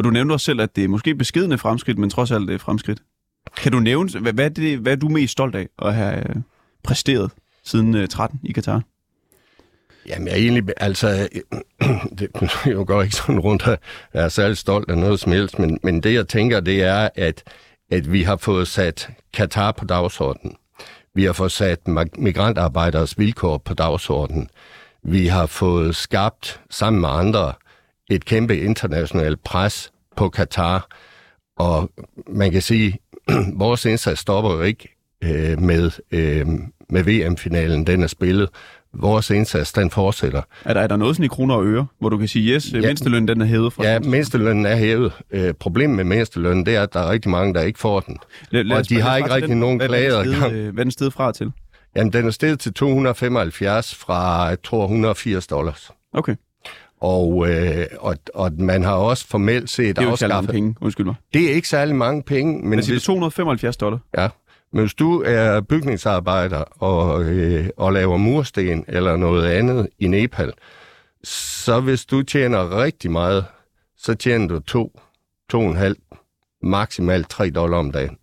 Og 0.00 0.04
du 0.04 0.10
nævnte 0.10 0.32
også 0.32 0.44
selv, 0.44 0.60
at 0.60 0.76
det 0.76 0.84
er 0.84 0.88
måske 0.88 1.14
beskidende 1.14 1.58
fremskridt, 1.58 1.98
men 1.98 2.10
trods 2.10 2.30
alt 2.30 2.48
det 2.48 2.54
er 2.54 2.58
fremskridt. 2.58 3.02
Kan 3.56 3.72
du 3.72 3.80
nævne, 3.80 4.20
hvad, 4.20 4.32
hvad, 4.32 4.44
er 4.44 4.48
det, 4.48 4.78
hvad 4.78 4.92
er 4.92 4.96
du 4.96 5.08
mest 5.08 5.32
stolt 5.32 5.54
af 5.54 5.68
at 5.82 5.94
have 5.94 6.18
øh, 6.18 6.36
præsteret 6.84 7.30
siden 7.64 7.94
øh, 7.94 8.08
13 8.08 8.40
i 8.44 8.52
Katar? 8.52 8.82
Jamen, 10.06 10.28
jeg 10.28 10.34
er 10.34 10.38
egentlig, 10.38 10.64
altså, 10.76 11.28
det, 12.18 12.28
jeg 12.66 12.86
går 12.86 13.02
ikke 13.02 13.14
sådan 13.14 13.40
rundt 13.40 13.66
og 13.66 13.78
er 14.12 14.28
særlig 14.28 14.56
stolt 14.56 14.90
af 14.90 14.98
noget 14.98 15.20
som 15.20 15.32
helst, 15.32 15.58
men, 15.58 15.78
men 15.82 16.02
det 16.02 16.14
jeg 16.14 16.28
tænker, 16.28 16.60
det 16.60 16.82
er, 16.82 17.08
at, 17.14 17.42
at 17.90 18.12
vi 18.12 18.22
har 18.22 18.36
fået 18.36 18.68
sat 18.68 19.10
Katar 19.32 19.72
på 19.72 19.84
dagsordenen. 19.84 20.56
Vi 21.14 21.24
har 21.24 21.32
fået 21.32 21.52
sat 21.52 21.80
migrantarbejderes 22.18 23.18
vilkår 23.18 23.58
på 23.58 23.74
dagsordenen. 23.74 24.48
Vi 25.02 25.26
har 25.26 25.46
fået 25.46 25.96
skabt 25.96 26.60
sammen 26.70 27.00
med 27.00 27.08
andre 27.08 27.52
et 28.10 28.24
kæmpe 28.24 28.58
internationalt 28.58 29.44
pres 29.44 29.92
på 30.16 30.28
Katar, 30.28 30.86
og 31.58 31.90
man 32.28 32.50
kan 32.52 32.62
sige, 32.62 32.98
vores 33.62 33.84
indsats 33.84 34.20
stopper 34.20 34.50
jo 34.52 34.62
ikke 34.62 34.96
øh, 35.24 35.60
med, 35.60 35.90
øh, 36.10 36.46
med 36.90 37.02
VM-finalen, 37.04 37.86
den 37.86 38.02
er 38.02 38.06
spillet. 38.06 38.48
Vores 38.94 39.30
indsats, 39.30 39.72
den 39.72 39.90
fortsætter. 39.90 40.42
Er 40.64 40.74
der, 40.74 40.80
er 40.80 40.86
der 40.86 40.96
noget 40.96 41.16
sådan 41.16 41.24
i 41.24 41.28
kroner 41.28 41.54
og 41.54 41.66
øre, 41.66 41.86
hvor 41.98 42.08
du 42.08 42.18
kan 42.18 42.28
sige, 42.28 42.54
yes, 42.54 42.72
ja, 42.72 42.80
mindstelønnen 42.80 43.28
den 43.28 43.40
er 43.40 43.44
hævet? 43.44 43.72
Fra 43.72 43.84
ja, 43.84 43.98
mindstelønnen 43.98 44.66
er 44.66 44.76
hævet. 44.76 45.12
Øh, 45.30 45.54
problemet 45.54 45.96
med 45.96 46.04
mindstelønnen, 46.04 46.66
det 46.66 46.76
er, 46.76 46.82
at 46.82 46.92
der 46.92 47.00
er 47.00 47.10
rigtig 47.10 47.30
mange, 47.30 47.54
der 47.54 47.60
ikke 47.60 47.78
får 47.78 48.00
den. 48.00 48.16
Lad, 48.50 48.64
lad 48.64 48.76
og 48.76 48.88
de 48.88 49.00
har 49.00 49.16
ikke 49.16 49.30
rigtig 49.30 49.50
den, 49.50 49.60
nogen 49.60 49.78
klager. 49.78 50.22
Hvad 50.48 50.78
er 50.78 50.84
den 50.84 50.90
sted 50.90 51.10
fra 51.10 51.32
til? 51.32 51.52
Jamen, 51.96 52.12
den 52.12 52.26
er 52.26 52.30
steget 52.30 52.60
til 52.60 52.74
275 52.74 53.94
fra, 53.94 54.44
jeg 54.44 54.62
tror, 54.62 54.82
180 54.82 55.46
dollars. 55.46 55.90
Okay. 56.12 56.36
Og, 57.00 57.50
øh, 57.50 57.86
og, 57.98 58.16
og 58.34 58.52
man 58.58 58.82
har 58.82 58.94
også 58.94 59.26
formelt 59.26 59.70
set 59.70 59.96
Det 59.96 60.02
er 60.02 60.06
jo 60.06 60.10
ikke 60.10 60.18
særlig 60.18 60.34
mange 60.34 60.52
penge, 60.52 60.74
undskyld 60.80 61.06
mig. 61.06 61.14
Det 61.34 61.50
er 61.50 61.54
ikke 61.54 61.68
særlig 61.68 61.96
mange 61.96 62.22
penge. 62.22 62.68
Men 62.68 62.78
det 62.78 62.96
er 62.96 63.00
275 63.00 63.76
dollar? 63.76 63.98
Ja, 64.18 64.28
men 64.72 64.80
hvis 64.82 64.94
du 64.94 65.22
er 65.26 65.60
bygningsarbejder 65.60 66.64
og, 66.82 67.24
øh, 67.24 67.68
og 67.76 67.92
laver 67.92 68.16
mursten 68.16 68.84
eller 68.88 69.16
noget 69.16 69.50
andet 69.50 69.88
i 69.98 70.06
Nepal, 70.06 70.52
så 71.24 71.80
hvis 71.80 72.06
du 72.06 72.22
tjener 72.22 72.82
rigtig 72.82 73.10
meget, 73.10 73.44
så 73.96 74.14
tjener 74.14 74.46
du 74.46 74.60
to, 74.60 75.00
to 75.50 75.60
og 75.60 75.66
en 75.66 75.76
halv, 75.76 75.96
maksimalt 76.62 77.28
3 77.28 77.50
dollar 77.50 77.78
om 77.78 77.92
dagen. 77.92 78.16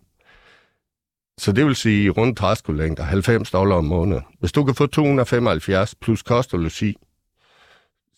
Så 1.38 1.52
det 1.52 1.66
vil 1.66 1.76
sige 1.76 2.10
rundt 2.10 2.38
træskolængder, 2.38 3.02
90 3.02 3.50
dollar 3.50 3.76
om 3.76 3.84
måneden. 3.84 4.22
Hvis 4.40 4.52
du 4.52 4.64
kan 4.64 4.74
få 4.74 4.86
275 4.86 5.94
plus 5.94 6.22
kost 6.22 6.54
og 6.54 6.60
logi, 6.60 6.96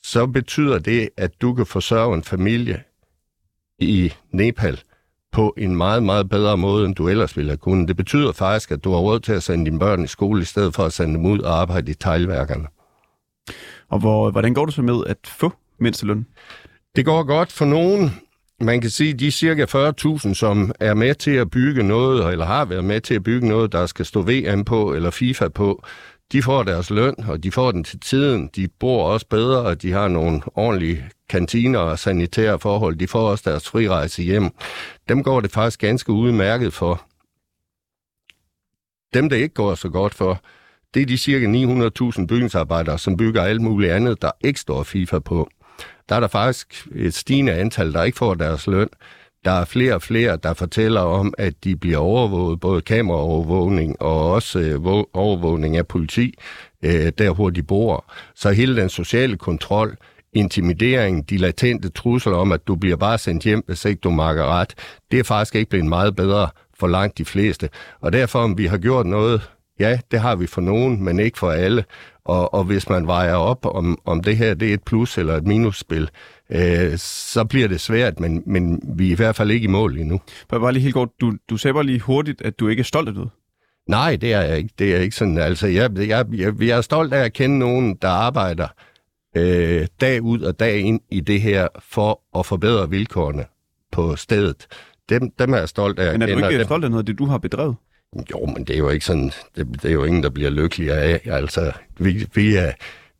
så 0.02 0.26
betyder 0.26 0.78
det, 0.78 1.08
at 1.16 1.40
du 1.40 1.54
kan 1.54 1.66
forsørge 1.66 2.14
en 2.14 2.24
familie 2.24 2.82
i 3.78 4.12
Nepal 4.32 4.80
på 5.32 5.54
en 5.58 5.76
meget, 5.76 6.02
meget 6.02 6.28
bedre 6.28 6.56
måde, 6.56 6.86
end 6.86 6.94
du 6.94 7.08
ellers 7.08 7.36
ville 7.36 7.50
have 7.50 7.56
kunnet. 7.56 7.88
Det 7.88 7.96
betyder 7.96 8.32
faktisk, 8.32 8.70
at 8.70 8.84
du 8.84 8.90
har 8.90 8.98
råd 8.98 9.20
til 9.20 9.32
at 9.32 9.42
sende 9.42 9.64
dine 9.64 9.78
børn 9.78 10.04
i 10.04 10.06
skole, 10.06 10.42
i 10.42 10.44
stedet 10.44 10.74
for 10.74 10.84
at 10.84 10.92
sende 10.92 11.14
dem 11.14 11.26
ud 11.26 11.38
og 11.38 11.60
arbejde 11.60 11.90
i 11.90 11.94
teglværkerne. 11.94 12.66
Og 13.88 13.98
hvor, 13.98 14.30
hvordan 14.30 14.54
går 14.54 14.64
det 14.64 14.74
så 14.74 14.82
med 14.82 15.02
at 15.06 15.16
få 15.24 15.52
mindsteløn? 15.78 16.26
Det 16.96 17.04
går 17.04 17.22
godt 17.22 17.52
for 17.52 17.64
nogen. 17.64 18.10
Man 18.60 18.80
kan 18.80 18.90
sige, 18.90 19.12
at 19.12 19.20
de 19.20 19.30
cirka 19.30 19.64
40.000, 19.64 20.34
som 20.34 20.72
er 20.80 20.94
med 20.94 21.14
til 21.14 21.30
at 21.30 21.50
bygge 21.50 21.82
noget, 21.82 22.32
eller 22.32 22.44
har 22.44 22.64
været 22.64 22.84
med 22.84 23.00
til 23.00 23.14
at 23.14 23.22
bygge 23.22 23.48
noget, 23.48 23.72
der 23.72 23.86
skal 23.86 24.06
stå 24.06 24.22
VM 24.22 24.64
på, 24.64 24.94
eller 24.94 25.10
FIFA 25.10 25.48
på, 25.48 25.84
de 26.32 26.42
får 26.42 26.62
deres 26.62 26.90
løn, 26.90 27.14
og 27.28 27.42
de 27.42 27.50
får 27.50 27.72
den 27.72 27.84
til 27.84 28.00
tiden. 28.00 28.50
De 28.56 28.68
bor 28.68 29.04
også 29.12 29.26
bedre, 29.26 29.60
og 29.60 29.82
de 29.82 29.92
har 29.92 30.08
nogle 30.08 30.42
ordentlige 30.54 31.04
kantiner 31.28 31.78
og 31.78 31.98
sanitære 31.98 32.58
forhold. 32.58 32.96
De 32.96 33.08
får 33.08 33.30
også 33.30 33.50
deres 33.50 33.68
frirejse 33.68 34.22
hjem. 34.22 34.50
Dem 35.08 35.22
går 35.22 35.40
det 35.40 35.52
faktisk 35.52 35.80
ganske 35.80 36.12
udmærket 36.12 36.72
for. 36.72 37.06
Dem, 39.14 39.28
det 39.28 39.36
ikke 39.36 39.54
går 39.54 39.74
så 39.74 39.88
godt 39.88 40.14
for, 40.14 40.42
det 40.94 41.02
er 41.02 41.06
de 41.06 41.18
cirka 41.18 41.46
900.000 41.46 42.26
bygningsarbejdere, 42.26 42.98
som 42.98 43.16
bygger 43.16 43.42
alt 43.42 43.60
muligt 43.60 43.92
andet, 43.92 44.22
der 44.22 44.30
ikke 44.40 44.60
står 44.60 44.82
FIFA 44.82 45.18
på. 45.18 45.50
Der 46.08 46.16
er 46.16 46.20
der 46.20 46.28
faktisk 46.28 46.88
et 46.94 47.14
stigende 47.14 47.52
antal, 47.52 47.92
der 47.92 48.02
ikke 48.02 48.18
får 48.18 48.34
deres 48.34 48.66
løn. 48.66 48.88
Der 49.44 49.50
er 49.50 49.64
flere 49.64 49.94
og 49.94 50.02
flere, 50.02 50.38
der 50.42 50.54
fortæller 50.54 51.00
om, 51.00 51.34
at 51.38 51.64
de 51.64 51.76
bliver 51.76 51.98
overvåget, 51.98 52.60
både 52.60 52.80
kameraovervågning 52.80 54.02
og 54.02 54.32
også 54.32 54.58
øh, 54.58 55.04
overvågning 55.12 55.76
af 55.76 55.86
politi, 55.86 56.34
øh, 56.84 57.12
der 57.18 57.34
hvor 57.34 57.50
de 57.50 57.62
bor. 57.62 58.12
Så 58.34 58.50
hele 58.50 58.76
den 58.76 58.88
sociale 58.88 59.36
kontrol, 59.36 59.96
intimidering, 60.32 61.30
de 61.30 61.36
latente 61.36 61.88
trusler 61.88 62.36
om, 62.36 62.52
at 62.52 62.66
du 62.66 62.74
bliver 62.76 62.96
bare 62.96 63.18
sendt 63.18 63.44
hjem, 63.44 63.64
hvis 63.66 63.84
ikke 63.84 64.00
du 64.00 64.10
makker 64.10 64.44
ret, 64.44 64.74
det 65.10 65.18
er 65.18 65.24
faktisk 65.24 65.54
ikke 65.54 65.70
blevet 65.70 65.86
meget 65.86 66.16
bedre 66.16 66.48
for 66.80 66.86
langt 66.86 67.18
de 67.18 67.24
fleste. 67.24 67.68
Og 68.00 68.12
derfor, 68.12 68.38
om 68.38 68.58
vi 68.58 68.66
har 68.66 68.78
gjort 68.78 69.06
noget, 69.06 69.50
ja, 69.80 69.98
det 70.10 70.20
har 70.20 70.36
vi 70.36 70.46
for 70.46 70.60
nogen, 70.60 71.04
men 71.04 71.20
ikke 71.20 71.38
for 71.38 71.50
alle. 71.50 71.84
Og, 72.24 72.54
og 72.54 72.64
hvis 72.64 72.88
man 72.88 73.06
vejer 73.06 73.34
op, 73.34 73.66
om, 73.66 73.98
om 74.04 74.22
det 74.22 74.36
her 74.36 74.54
det 74.54 74.70
er 74.70 74.74
et 74.74 74.82
plus 74.82 75.18
eller 75.18 75.36
et 75.36 75.46
minusspil, 75.46 76.10
øh, 76.52 76.98
så 76.98 77.44
bliver 77.44 77.68
det 77.68 77.80
svært, 77.80 78.20
men, 78.20 78.42
men 78.46 78.80
vi 78.96 79.08
er 79.08 79.12
i 79.12 79.14
hvert 79.14 79.36
fald 79.36 79.50
ikke 79.50 79.64
i 79.64 79.66
mål 79.66 79.98
endnu. 79.98 80.20
Bare 80.48 80.72
lige 80.72 80.82
helt 80.82 80.94
kort, 80.94 81.08
du, 81.20 81.32
du 81.50 81.56
sagde 81.56 81.74
bare 81.74 81.84
lige 81.84 82.00
hurtigt, 82.00 82.42
at 82.42 82.60
du 82.60 82.68
ikke 82.68 82.80
er 82.80 82.84
stolt 82.84 83.08
af 83.08 83.14
det. 83.14 83.28
Nej, 83.88 84.16
det 84.16 84.32
er 84.32 84.40
jeg 84.40 84.58
ikke. 84.58 84.70
Det 84.78 84.94
er 84.94 84.98
ikke 84.98 85.16
sådan. 85.16 85.38
Altså, 85.38 85.66
jeg, 85.66 85.90
jeg, 85.98 86.26
jeg, 86.32 86.62
jeg 86.62 86.76
er 86.76 86.80
stolt 86.80 87.12
af 87.12 87.24
at 87.24 87.32
kende 87.32 87.58
nogen, 87.58 87.96
der 88.02 88.08
arbejder 88.08 88.68
øh, 89.36 89.86
dag 90.00 90.22
ud 90.22 90.40
og 90.40 90.60
dag 90.60 90.80
ind 90.80 91.00
i 91.10 91.20
det 91.20 91.40
her 91.40 91.68
for 91.88 92.38
at 92.38 92.46
forbedre 92.46 92.90
vilkårene 92.90 93.44
på 93.92 94.16
stedet. 94.16 94.66
Dem, 95.08 95.30
dem 95.38 95.52
er 95.52 95.58
jeg 95.58 95.68
stolt 95.68 95.98
af. 95.98 96.12
Men 96.12 96.22
er 96.22 96.26
du 96.26 96.46
ikke 96.46 96.58
dem... 96.58 96.64
stolt 96.64 96.84
af 96.84 96.90
noget 96.90 97.02
af 97.02 97.06
det, 97.06 97.18
du 97.18 97.26
har 97.26 97.38
bedrevet? 97.38 97.76
Jo, 98.30 98.46
men 98.46 98.64
det 98.64 98.74
er 98.74 98.78
jo 98.78 98.88
ikke 98.88 99.04
sådan, 99.04 99.32
det, 99.56 99.66
det 99.82 99.84
er 99.84 99.92
jo 99.92 100.04
ingen, 100.04 100.22
der 100.22 100.30
bliver 100.30 100.50
lykkeligere 100.50 100.98
af. 100.98 101.20
Altså, 101.24 101.72
vi, 101.98 102.26
vi 102.34 102.56
er, 102.56 102.72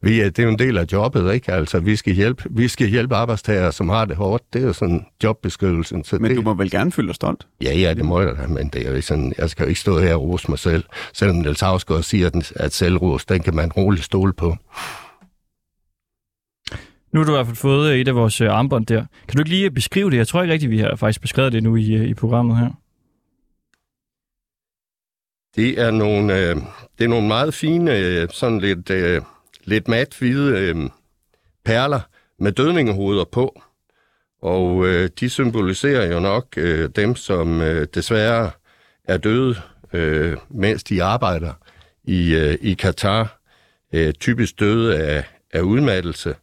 vi 0.03 0.21
er, 0.21 0.25
det 0.25 0.39
er 0.39 0.43
jo 0.43 0.49
en 0.49 0.59
del 0.59 0.79
af 0.79 0.85
jobbet, 0.93 1.35
ikke? 1.35 1.53
Altså, 1.53 1.81
vi 1.81 1.97
skal 1.97 2.15
hjælpe, 2.15 2.43
vi 2.51 2.69
skal 2.69 2.89
hjælpe 2.89 3.15
arbejdstager, 3.15 3.71
som 3.71 3.89
har 3.89 4.05
det 4.05 4.17
hårdt. 4.17 4.53
Det 4.53 4.63
er 4.63 4.67
jo 4.67 4.73
sådan 4.73 5.07
jobbeskyttelsen. 5.25 6.05
Så 6.05 6.19
men 6.19 6.31
det, 6.31 6.37
du 6.37 6.43
må 6.43 6.55
vel 6.55 6.71
gerne 6.71 6.93
føle 6.93 7.09
dig 7.09 7.15
stolt? 7.15 7.47
Ja, 7.63 7.75
ja, 7.75 7.95
det 7.95 8.05
må 8.05 8.21
jeg 8.21 8.37
da, 8.37 8.47
men 8.47 8.69
det 8.69 8.83
er 8.83 8.89
jo 8.89 8.95
ikke 8.95 9.07
sådan, 9.07 9.35
jeg 9.39 9.51
skal 9.51 9.65
jo 9.65 9.69
ikke 9.69 9.81
stå 9.81 9.99
her 9.99 10.15
og 10.15 10.23
rose 10.23 10.51
mig 10.51 10.59
selv, 10.59 10.85
selvom 11.13 11.37
Niels 11.37 11.61
Havsgaard 11.61 12.03
siger, 12.03 12.27
at, 12.27 12.53
at 12.57 12.73
selvros, 12.73 13.25
den 13.25 13.43
kan 13.43 13.55
man 13.55 13.73
roligt 13.73 14.05
stole 14.05 14.33
på. 14.33 14.57
Nu 17.13 17.21
har 17.21 17.25
du 17.25 17.33
i 17.33 17.37
hvert 17.37 17.47
fald 17.47 17.57
fået 17.57 18.01
et 18.01 18.09
af 18.09 18.15
vores 18.15 18.41
øh, 18.41 18.53
armbånd 18.53 18.87
der. 18.87 19.05
Kan 19.29 19.37
du 19.37 19.41
ikke 19.41 19.51
lige 19.51 19.71
beskrive 19.71 20.11
det? 20.11 20.17
Jeg 20.17 20.29
tror 20.29 20.43
ikke 20.43 20.53
rigtigt, 20.53 20.71
vi 20.71 20.79
har 20.79 20.97
faktisk 20.97 21.21
beskrevet 21.21 21.53
det 21.53 21.63
nu 21.63 21.77
i, 21.77 21.95
øh, 21.95 22.09
i 22.09 22.15
programmet 22.15 22.57
her. 22.59 22.71
Det 25.57 25.81
er 25.81 25.91
nogle, 25.91 26.39
øh, 26.39 26.57
det 26.99 27.05
er 27.05 27.09
nogle 27.09 27.29
meget 27.29 27.55
fine, 27.55 27.99
øh, 27.99 28.29
sådan 28.31 28.61
lidt, 28.61 28.91
øh, 28.91 29.23
lidt 29.71 29.89
mat 29.89 30.17
hvide 30.19 30.59
øh, 30.59 30.77
perler 31.65 32.01
med 32.39 32.53
dødningehoveder 32.53 33.25
på. 33.25 33.63
Og 34.43 34.87
øh, 34.87 35.11
de 35.21 35.31
symboliserer 35.31 36.15
jo 36.15 36.21
nok 36.21 36.47
øh, 36.57 36.91
dem, 36.97 37.17
som 37.17 37.61
øh, 37.61 37.87
desværre 37.95 38.51
er 39.05 39.17
døde, 39.17 39.57
øh, 39.93 40.37
mens 40.49 40.85
de 40.85 41.03
arbejder 41.03 41.53
i, 42.05 42.35
øh, 42.35 42.59
i 42.61 42.75
Katar. 42.75 43.41
Øh, 43.93 44.13
typisk 44.13 44.61
døde 44.61 44.99
af, 44.99 45.25
af 45.53 45.61
udmattelse. 45.61 46.35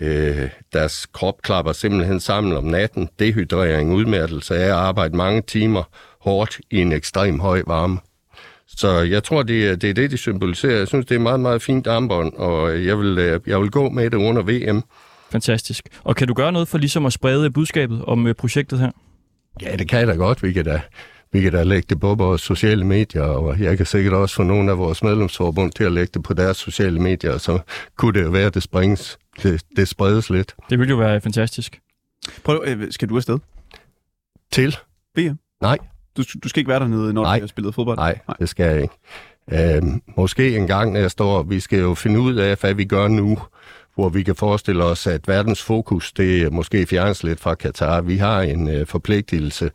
Øh, 0.00 0.50
deres 0.72 1.06
krop 1.06 1.42
klapper 1.42 1.72
simpelthen 1.72 2.20
sammen 2.20 2.56
om 2.56 2.64
natten. 2.64 3.08
Dehydrering, 3.18 3.92
udmattelse 3.94 4.56
af 4.56 4.66
at 4.66 4.70
arbejde 4.70 5.16
mange 5.16 5.42
timer 5.42 5.82
hårdt 6.20 6.60
i 6.70 6.80
en 6.80 6.92
ekstrem 6.92 7.40
høj 7.40 7.62
varme. 7.66 7.98
Så 8.66 8.98
jeg 9.00 9.24
tror, 9.24 9.42
det 9.42 9.68
er, 9.68 9.76
det 9.76 9.90
er 9.90 9.94
det, 9.94 10.10
de 10.10 10.16
symboliserer. 10.16 10.78
Jeg 10.78 10.88
synes, 10.88 11.06
det 11.06 11.14
er 11.14 11.18
meget, 11.18 11.40
meget 11.40 11.62
fint 11.62 11.86
armbånd, 11.86 12.32
og 12.32 12.84
jeg 12.84 12.98
vil, 12.98 13.18
øh, 13.18 13.40
jeg 13.46 13.60
vil 13.60 13.70
gå 13.70 13.88
med 13.88 14.10
det 14.10 14.16
under 14.16 14.42
VM. 14.42 14.82
Fantastisk. 15.30 15.88
Og 16.04 16.16
kan 16.16 16.28
du 16.28 16.34
gøre 16.34 16.52
noget 16.52 16.68
for 16.68 16.78
ligesom 16.78 17.06
at 17.06 17.12
sprede 17.12 17.50
budskabet 17.50 18.04
om 18.04 18.26
øh, 18.26 18.34
projektet 18.34 18.78
her? 18.78 18.90
Ja, 19.62 19.76
det 19.76 19.88
kan 19.88 19.98
jeg 19.98 20.06
da 20.06 20.12
godt. 20.12 20.42
Vi 20.42 20.52
kan 20.52 20.64
da, 20.64 20.80
vi 21.32 21.40
kan 21.40 21.52
da 21.52 21.62
lægge 21.62 21.86
det 21.88 22.00
på 22.00 22.14
vores 22.14 22.42
sociale 22.42 22.84
medier, 22.84 23.22
og 23.22 23.60
jeg 23.60 23.76
kan 23.76 23.86
sikkert 23.86 24.14
også 24.14 24.34
få 24.34 24.42
nogle 24.42 24.70
af 24.70 24.78
vores 24.78 25.02
medlemsforbund 25.02 25.72
til 25.72 25.84
at 25.84 25.92
lægge 25.92 26.10
det 26.14 26.22
på 26.22 26.34
deres 26.34 26.56
sociale 26.56 27.00
medier, 27.00 27.38
så 27.38 27.58
kunne 27.96 28.12
det 28.12 28.24
jo 28.24 28.30
være, 28.30 28.46
at 28.46 28.54
det 28.54 28.62
springs, 28.62 29.18
det, 29.42 29.62
det 29.76 29.88
spredes 29.88 30.30
lidt. 30.30 30.54
Det 30.70 30.78
ville 30.78 30.90
jo 30.90 30.96
være 30.96 31.20
fantastisk. 31.20 31.80
Prøv, 32.44 32.64
øh, 32.66 32.92
skal 32.92 33.08
du 33.08 33.16
afsted? 33.16 33.38
Til? 34.52 34.76
VM? 35.16 35.38
Nej. 35.60 35.78
Du, 36.16 36.22
du 36.44 36.48
skal 36.48 36.60
ikke 36.60 36.68
være 36.68 36.80
dernede, 36.80 37.12
når 37.12 37.22
Nej. 37.22 37.36
du 37.38 37.42
har 37.42 37.46
spillet 37.46 37.74
fodbold? 37.74 37.96
Nej, 37.96 38.18
Nej, 38.28 38.36
det 38.40 38.48
skal 38.48 38.66
jeg 38.66 38.82
ikke. 38.82 38.94
Øh, 39.76 39.82
måske 40.16 40.56
en 40.56 40.66
gang 40.66 40.92
næste 40.92 41.24
år. 41.24 41.42
Vi 41.42 41.60
skal 41.60 41.78
jo 41.78 41.94
finde 41.94 42.20
ud 42.20 42.34
af, 42.34 42.56
hvad 42.60 42.74
vi 42.74 42.84
gør 42.84 43.08
nu, 43.08 43.38
hvor 43.94 44.08
vi 44.08 44.22
kan 44.22 44.34
forestille 44.34 44.84
os, 44.84 45.06
at 45.06 45.28
verdens 45.28 45.62
fokus, 45.62 46.12
det 46.12 46.52
måske 46.52 46.86
fjernes 46.86 47.22
lidt 47.22 47.40
fra 47.40 47.54
Katar. 47.54 48.00
Vi 48.00 48.16
har 48.16 48.40
en 48.40 48.68
øh, 48.68 48.86
forpligtelse 48.86 49.70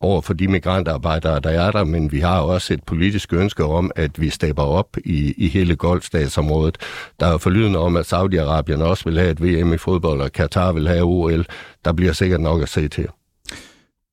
over 0.00 0.20
for 0.20 0.32
de 0.34 0.48
migrantarbejdere, 0.48 1.40
der 1.40 1.50
er 1.50 1.70
der, 1.70 1.84
men 1.84 2.12
vi 2.12 2.20
har 2.20 2.40
også 2.40 2.74
et 2.74 2.82
politisk 2.82 3.32
ønske 3.32 3.64
om, 3.64 3.90
at 3.96 4.20
vi 4.20 4.30
stepper 4.30 4.62
op 4.62 4.96
i, 5.04 5.34
i 5.36 5.48
hele 5.48 5.76
Golfstatsområdet. 5.76 6.78
Der 7.20 7.26
er 7.26 7.38
forlydende 7.38 7.78
om, 7.78 7.96
at 7.96 8.12
Saudi-Arabien 8.12 8.82
også 8.82 9.04
vil 9.04 9.18
have 9.18 9.30
et 9.30 9.42
VM 9.42 9.72
i 9.72 9.78
fodbold, 9.78 10.20
og 10.20 10.32
Katar 10.32 10.72
vil 10.72 10.88
have 10.88 11.02
OL. 11.02 11.46
Der 11.84 11.92
bliver 11.92 12.12
sikkert 12.12 12.40
nok 12.40 12.62
at 12.62 12.68
se 12.68 12.88
til. 12.88 13.08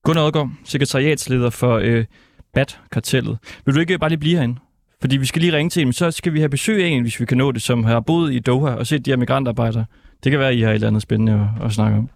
Gunnar 0.06 0.26
Adgaard, 0.26 0.50
sekretariatsleder 0.64 1.50
for 1.50 1.80
øh, 1.84 2.06
BAT-kartellet. 2.54 3.38
Vil 3.66 3.76
du 3.76 3.80
ikke 3.80 4.00
bare 4.00 4.10
lige 4.10 4.20
blive 4.20 4.36
herinde? 4.36 4.56
Fordi 5.02 5.18
vi 5.18 5.26
skal 5.26 5.42
lige 5.42 5.54
ringe 5.54 5.70
til 5.70 5.82
en, 5.82 5.94
så 5.94 6.12
skal 6.12 6.34
vi 6.34 6.40
have 6.40 6.50
besøg 6.50 6.84
af 6.84 6.88
en, 6.88 7.02
hvis 7.02 7.20
vi 7.20 7.26
kan 7.26 7.38
nå 7.38 7.52
det, 7.52 7.62
som 7.62 7.84
har 7.84 8.00
boet 8.00 8.34
i 8.34 8.40
Doha 8.40 8.74
og 8.74 8.88
set 8.88 9.06
de 9.06 9.12
her 9.12 9.18
migrantarbejdere. 9.18 9.86
Det 10.24 10.32
kan 10.32 10.40
være, 10.40 10.50
at 10.50 10.56
I 10.56 10.62
har 10.62 10.70
et 10.70 10.76
eller 10.76 10.88
andet 10.88 11.02
spændende 11.02 11.50
at, 11.60 11.66
at 11.66 11.72
snakke 11.72 11.98
om. 11.98 12.10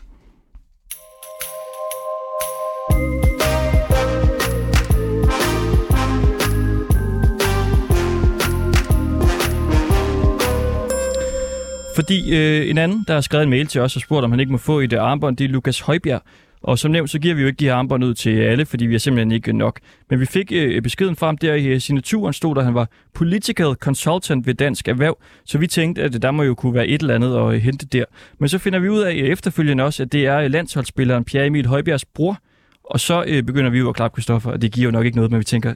Fordi 11.95 12.35
øh, 12.37 12.69
en 12.69 12.77
anden, 12.77 13.05
der 13.07 13.13
har 13.13 13.21
skrevet 13.21 13.43
en 13.43 13.49
mail 13.49 13.67
til 13.67 13.81
os 13.81 13.95
og 13.95 14.01
spurgt, 14.01 14.23
om 14.23 14.31
han 14.31 14.39
ikke 14.39 14.51
må 14.51 14.57
få 14.57 14.79
et 14.79 14.93
armbånd, 14.93 15.37
det 15.37 15.45
er 15.45 15.49
Lukas 15.49 15.79
Højbjerg. 15.79 16.21
Og 16.61 16.79
som 16.79 16.91
nævnt, 16.91 17.09
så 17.09 17.19
giver 17.19 17.35
vi 17.35 17.41
jo 17.41 17.47
ikke 17.47 17.57
de 17.57 17.65
her 17.65 17.75
armbånd 17.75 18.03
ud 18.03 18.13
til 18.13 18.39
alle, 18.39 18.65
fordi 18.65 18.85
vi 18.85 18.95
er 18.95 18.99
simpelthen 18.99 19.31
ikke 19.31 19.53
nok. 19.53 19.79
Men 20.09 20.19
vi 20.19 20.25
fik 20.25 20.51
øh, 20.51 20.81
beskeden 20.81 21.15
frem 21.15 21.37
der 21.37 21.53
i 21.53 21.65
øh, 21.65 21.81
signaturen, 21.81 22.33
stod 22.33 22.55
der, 22.55 22.61
at 22.61 22.65
han 22.65 22.73
var 22.73 22.87
political 23.13 23.73
consultant 23.73 24.47
ved 24.47 24.53
Dansk 24.53 24.87
Erhverv. 24.87 25.17
Så 25.45 25.57
vi 25.57 25.67
tænkte, 25.67 26.03
at 26.03 26.21
der 26.21 26.31
må 26.31 26.43
jo 26.43 26.55
kunne 26.55 26.73
være 26.73 26.87
et 26.87 27.01
eller 27.01 27.15
andet 27.15 27.37
at 27.37 27.53
øh, 27.53 27.61
hente 27.61 27.85
der. 27.85 28.03
Men 28.39 28.49
så 28.49 28.57
finder 28.57 28.79
vi 28.79 28.89
ud 28.89 28.99
af 28.99 29.13
øh, 29.13 29.17
efterfølgende 29.17 29.83
også, 29.83 30.03
at 30.03 30.11
det 30.11 30.25
er 30.25 30.47
landsholdsspilleren 30.47 31.23
Pierre 31.23 31.45
Emil 31.45 31.67
Højbjergs 31.67 32.05
bror. 32.05 32.37
Og 32.83 32.99
så 32.99 33.23
øh, 33.27 33.43
begynder 33.43 33.69
vi 33.69 33.79
jo 33.79 33.89
at 33.89 33.95
klappe 33.95 34.15
Kristoffer, 34.15 34.51
og 34.51 34.61
det 34.61 34.71
giver 34.71 34.85
jo 34.85 34.91
nok 34.91 35.05
ikke 35.05 35.15
noget, 35.15 35.31
men 35.31 35.39
vi 35.39 35.43
tænker, 35.43 35.73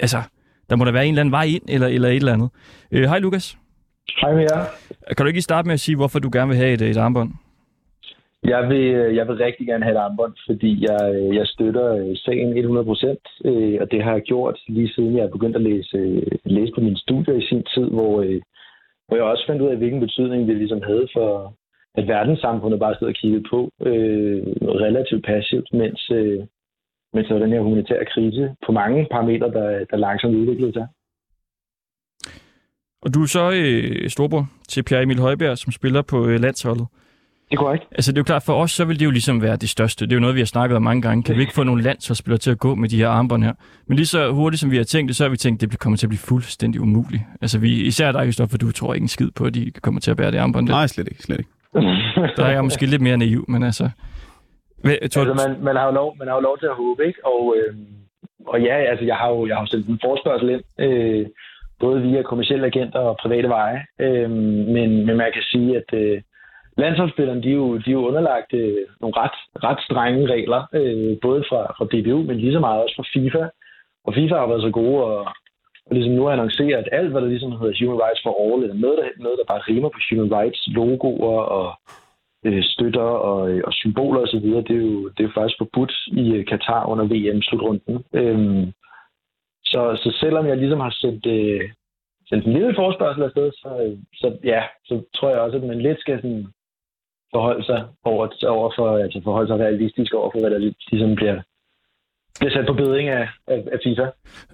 altså, 0.00 0.22
der 0.70 0.76
må 0.76 0.84
der 0.84 0.92
være 0.92 1.06
en 1.06 1.14
eller 1.14 1.20
anden 1.20 1.32
vej 1.32 1.44
ind, 1.44 1.62
eller, 1.68 1.86
eller 1.86 2.08
et 2.08 2.16
eller 2.16 2.32
andet. 2.32 2.50
Øh, 2.92 3.04
hej 3.04 3.18
Lukas. 3.18 3.58
Hej 4.20 4.34
med 4.34 4.42
jer. 4.42 4.64
Kan 5.16 5.24
du 5.24 5.28
ikke 5.28 5.42
starte 5.42 5.66
med 5.66 5.74
at 5.74 5.80
sige, 5.80 5.96
hvorfor 5.96 6.18
du 6.18 6.30
gerne 6.32 6.48
vil 6.48 6.56
have 6.56 6.72
et, 6.72 6.82
et 6.82 6.96
armbånd? 6.96 7.32
Jeg 8.44 8.68
vil, 8.68 8.84
øh, 8.94 9.16
jeg 9.16 9.28
vil 9.28 9.36
rigtig 9.36 9.66
gerne 9.66 9.84
have 9.84 9.94
et 9.94 10.04
armbånd, 10.04 10.34
fordi 10.46 10.86
jeg, 10.88 11.14
øh, 11.14 11.36
jeg 11.36 11.46
støtter 11.46 11.86
øh, 11.94 12.16
sagen 12.16 12.58
100 12.58 12.84
procent, 12.84 13.24
og 13.80 13.90
det 13.90 14.02
har 14.04 14.12
jeg 14.12 14.22
gjort 14.22 14.58
lige 14.68 14.92
siden 14.94 15.16
jeg 15.16 15.30
begyndte 15.30 15.58
at 15.58 15.62
læse, 15.70 15.98
læse 16.44 16.72
på 16.74 16.80
min 16.80 16.96
studier 16.96 17.34
i 17.34 17.46
sin 17.48 17.62
tid, 17.74 17.86
hvor, 17.96 18.14
hvor 19.06 19.16
jeg 19.16 19.24
også 19.24 19.44
fandt 19.46 19.62
ud 19.62 19.68
af, 19.68 19.76
hvilken 19.76 20.00
betydning 20.00 20.48
det 20.48 20.56
ligesom 20.56 20.82
havde 20.82 21.08
for, 21.12 21.54
at 21.98 22.08
verdenssamfundet 22.08 22.80
bare 22.80 22.94
stod 22.94 23.08
og 23.08 23.14
kiggede 23.14 23.44
på 23.50 23.70
øh, 23.88 24.42
relativt 24.84 25.24
passivt, 25.26 25.68
mens, 25.72 26.10
øh, 26.10 26.38
mens 27.14 27.26
der 27.28 27.34
var 27.34 27.42
den 27.44 27.52
her 27.52 27.60
humanitære 27.60 28.04
krise 28.04 28.54
på 28.66 28.72
mange 28.72 29.06
parametre, 29.10 29.50
der, 29.50 29.84
der 29.90 29.96
langsomt 29.96 30.34
udviklede 30.34 30.72
sig. 30.72 30.86
Og 33.02 33.14
du 33.14 33.22
er 33.22 33.26
så 33.26 33.44
øh, 33.60 34.08
storbror 34.08 34.44
til 34.68 34.82
Pierre 34.84 35.02
Emil 35.02 35.18
Højbjerg, 35.18 35.58
som 35.58 35.72
spiller 35.72 36.02
på 36.02 36.26
øh, 36.28 36.40
landsholdet. 36.40 36.86
Det 37.50 37.56
er 37.56 37.62
korrekt. 37.62 37.84
Altså 37.92 38.12
det 38.12 38.18
er 38.18 38.20
jo 38.20 38.24
klart, 38.24 38.42
for 38.42 38.52
os 38.52 38.70
så 38.70 38.84
vil 38.84 38.98
det 39.00 39.04
jo 39.04 39.10
ligesom 39.10 39.42
være 39.42 39.56
det 39.56 39.68
største. 39.68 40.04
Det 40.06 40.12
er 40.12 40.16
jo 40.16 40.20
noget, 40.20 40.34
vi 40.34 40.40
har 40.40 40.46
snakket 40.46 40.76
om 40.76 40.82
mange 40.82 41.02
gange. 41.02 41.22
Kan 41.22 41.34
vi 41.36 41.40
ikke 41.40 41.54
få 41.54 41.62
nogle 41.62 41.82
landsholdsspillere 41.82 42.38
til 42.38 42.50
at 42.50 42.58
gå 42.58 42.74
med 42.74 42.88
de 42.88 42.96
her 42.96 43.08
armbånd 43.08 43.44
her? 43.44 43.52
Men 43.86 43.96
lige 43.96 44.06
så 44.06 44.30
hurtigt, 44.30 44.60
som 44.60 44.70
vi 44.70 44.76
har 44.76 44.84
tænkt 44.84 45.08
det, 45.08 45.16
så 45.16 45.24
har 45.24 45.30
vi 45.30 45.36
tænkt, 45.36 45.62
at 45.62 45.70
det 45.70 45.78
kommer 45.78 45.96
til 45.96 46.06
at 46.06 46.10
blive 46.10 46.18
fuldstændig 46.18 46.80
umuligt. 46.80 47.22
Altså 47.42 47.58
vi, 47.58 47.70
især 47.70 48.12
dig, 48.12 48.24
Kristoffer, 48.24 48.58
du 48.58 48.72
tror 48.72 48.94
ikke 48.94 49.04
en 49.04 49.08
skid 49.08 49.30
på, 49.30 49.44
at 49.44 49.54
de 49.54 49.70
kommer 49.82 50.00
til 50.00 50.10
at 50.10 50.16
bære 50.16 50.30
det 50.30 50.38
armbånd 50.38 50.66
der. 50.66 50.72
Nej, 50.72 50.86
slet 50.86 51.08
ikke, 51.08 51.22
slet 51.22 51.38
ikke. 51.38 51.50
Der 52.36 52.44
er 52.44 52.50
jeg 52.50 52.64
måske 52.64 52.86
lidt 52.86 53.02
mere 53.02 53.16
naiv, 53.16 53.44
men 53.48 53.62
altså... 53.62 53.90
Hvad, 54.82 55.08
tror, 55.08 55.22
altså 55.22 55.48
man, 55.48 55.64
man, 55.64 55.76
har 55.76 55.84
jo 55.84 55.92
lov, 55.92 56.16
man 56.18 56.28
har 56.28 56.34
jo 56.34 56.40
lov 56.40 56.58
til 56.58 56.66
at 56.66 56.76
håbe, 56.76 57.06
ikke? 57.06 57.26
Og, 57.26 57.54
øh, 57.56 57.74
og 58.46 58.60
ja, 58.62 58.76
altså 58.90 59.04
jeg 59.04 59.16
har 59.16 59.28
jo, 59.28 59.46
jeg 59.46 59.56
har 59.56 59.62
jo 59.62 59.66
sendt 59.66 59.88
en 59.88 60.00
forspørgsel 60.04 60.48
ind, 60.48 60.64
øh, 60.78 61.26
både 61.80 62.02
via 62.02 62.22
kommersielle 62.22 62.66
agenter 62.66 62.98
og 62.98 63.16
private 63.22 63.48
veje. 63.48 63.80
Øh, 64.00 64.30
men, 64.74 65.06
men 65.06 65.16
man 65.16 65.30
kan 65.34 65.42
sige, 65.52 65.76
at 65.76 65.88
øh, 65.92 66.20
landsholdsspillerne, 66.78 67.42
de 67.42 67.50
er 67.50 67.60
jo, 67.62 67.76
de 67.76 67.90
er 67.90 67.98
jo 67.98 68.06
underlagt 68.08 68.52
øh, 68.54 68.86
nogle 69.00 69.16
ret, 69.22 69.38
ret 69.66 69.80
strenge 69.86 70.26
regler, 70.34 70.60
øh, 70.78 71.16
både 71.26 71.44
fra, 71.48 71.60
fra 71.76 71.84
DBU, 71.92 72.22
men 72.28 72.36
lige 72.36 72.52
så 72.52 72.60
meget 72.60 72.82
også 72.82 72.96
fra 72.96 73.10
FIFA. 73.14 73.44
Og 74.06 74.14
FIFA 74.14 74.36
har 74.38 74.46
været 74.46 74.62
så 74.62 74.70
gode 74.70 75.04
og, 75.04 75.18
og 75.86 75.92
ligesom 75.94 76.14
nu 76.14 76.28
annonceret, 76.28 76.78
at 76.82 76.88
alt, 76.92 77.10
hvad 77.10 77.20
der 77.22 77.28
ligesom 77.28 77.52
hedder 77.52 77.78
Human 77.80 78.02
Rights 78.04 78.22
for 78.24 78.32
All, 78.42 78.62
eller 78.62 78.78
noget, 78.84 78.98
der, 78.98 79.06
noget, 79.24 79.38
der 79.38 79.52
bare 79.52 79.66
rimer 79.68 79.88
på 79.88 80.00
Human 80.08 80.32
Rights, 80.38 80.60
logoer 80.76 81.40
og 81.58 81.68
øh, 82.46 82.62
støtter 82.64 83.08
og, 83.30 83.50
øh, 83.50 83.62
og 83.66 83.72
symboler 83.72 84.20
osv., 84.20 84.48
det 84.68 84.76
er 84.78 84.84
jo 84.88 85.08
det 85.08 85.20
er 85.20 85.28
jo 85.28 85.36
faktisk 85.38 85.58
forbudt 85.58 85.92
i 86.22 86.24
øh, 86.36 86.46
Katar 86.46 86.86
under 86.92 87.04
VM-slutrunden. 87.12 88.04
Øhm, 88.20 88.72
så, 89.64 89.80
så 90.02 90.16
selvom 90.20 90.46
jeg 90.46 90.56
ligesom 90.56 90.80
har 90.80 90.94
sendt, 91.00 91.26
øh, 91.26 91.70
sendt 92.28 92.46
en 92.46 92.52
lille 92.52 92.74
forspørgsel 92.74 93.22
afsted, 93.22 93.52
så, 93.52 93.68
øh, 93.84 93.96
så, 94.14 94.38
ja, 94.44 94.62
så 94.84 95.02
tror 95.14 95.30
jeg 95.30 95.40
også, 95.40 95.56
at 95.56 95.62
man 95.62 95.80
lidt 95.80 96.00
skal 96.00 96.16
sådan, 96.16 96.46
forholde 97.34 97.64
sig 97.64 97.80
over, 98.04 98.24
over 98.56 98.72
for, 98.76 98.98
altså 99.04 99.20
forholde 99.24 99.48
sig 99.48 99.58
realistisk 99.58 100.14
over 100.14 100.30
for, 100.32 100.40
hvad 100.40 100.50
der 100.50 100.58
ligesom 100.90 101.14
bliver, 101.14 101.36
bliver 102.38 102.52
sat 102.52 102.66
på 102.66 102.72
bedring 102.72 103.08
af, 103.08 103.28
af, 103.46 103.58
af 103.72 103.78
FIFA. 103.84 104.06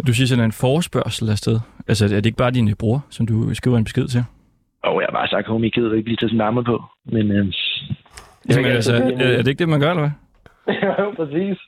Du 0.07 0.13
siger 0.15 0.27
sådan 0.27 0.45
en 0.45 0.53
forespørgsel 0.53 1.31
afsted. 1.31 1.61
Altså 1.89 2.05
er 2.05 2.09
det 2.09 2.27
ikke 2.27 2.43
bare 2.45 2.51
din 2.51 2.77
bror, 2.77 3.07
som 3.11 3.27
du 3.27 3.55
skriver 3.55 3.79
en 3.79 3.85
besked 3.85 4.07
til? 4.09 4.25
Og 4.83 5.01
jeg 5.01 5.07
har 5.11 5.19
bare 5.19 5.29
sagt, 5.29 5.47
at 5.47 5.53
hun 5.53 5.63
gider 5.63 5.95
ikke 5.95 6.09
lige 6.09 6.17
tage 6.17 6.31
sin 6.31 6.41
arme 6.41 6.65
på. 6.65 6.83
Men, 7.05 7.31
øh, 7.31 7.47
Jamen, 8.51 8.65
altså, 8.65 8.95
er, 8.95 9.37
er 9.39 9.43
det 9.43 9.49
ikke 9.49 9.59
det, 9.59 9.69
man 9.69 9.81
gør, 9.81 9.91
eller 9.91 10.03
hvad? 10.09 10.75
jo, 10.99 11.11
præcis. 11.17 11.59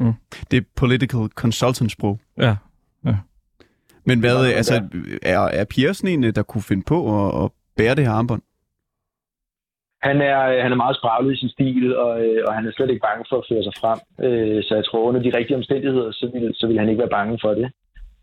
Mm. 0.00 0.12
Det 0.50 0.56
er 0.56 0.62
political 0.76 1.28
consultant-sprog. 1.34 2.20
Ja. 2.38 2.56
ja. 3.04 3.16
Men 4.04 4.20
hvad, 4.20 4.46
ja, 4.46 4.52
altså, 4.52 4.74
er, 5.22 5.38
er 5.38 5.64
Pierre 5.64 5.94
sådan 5.94 6.24
en, 6.24 6.34
der 6.34 6.42
kunne 6.42 6.62
finde 6.62 6.82
på 6.86 6.98
at, 7.18 7.44
at 7.44 7.50
bære 7.76 7.94
det 7.94 8.04
her 8.04 8.12
armbånd? 8.12 8.42
Han 10.02 10.20
er, 10.20 10.40
øh, 10.50 10.62
han 10.62 10.72
er 10.72 10.82
meget 10.84 10.96
spraglet 10.96 11.34
i 11.34 11.40
sin 11.40 11.48
stil, 11.48 11.96
og, 11.96 12.26
øh, 12.26 12.40
og 12.46 12.54
han 12.54 12.66
er 12.66 12.72
slet 12.72 12.90
ikke 12.90 13.06
bange 13.08 13.24
for 13.28 13.36
at 13.38 13.46
føre 13.48 13.62
sig 13.62 13.74
frem. 13.80 13.98
Øh, 14.26 14.62
så 14.66 14.74
jeg 14.74 14.84
tror, 14.84 15.08
under 15.08 15.22
de 15.22 15.36
rigtige 15.38 15.56
omstændigheder, 15.56 16.12
så 16.12 16.30
vil, 16.32 16.54
så 16.54 16.66
vil 16.66 16.78
han 16.78 16.88
ikke 16.88 17.02
være 17.04 17.16
bange 17.18 17.38
for 17.42 17.54
det. 17.54 17.68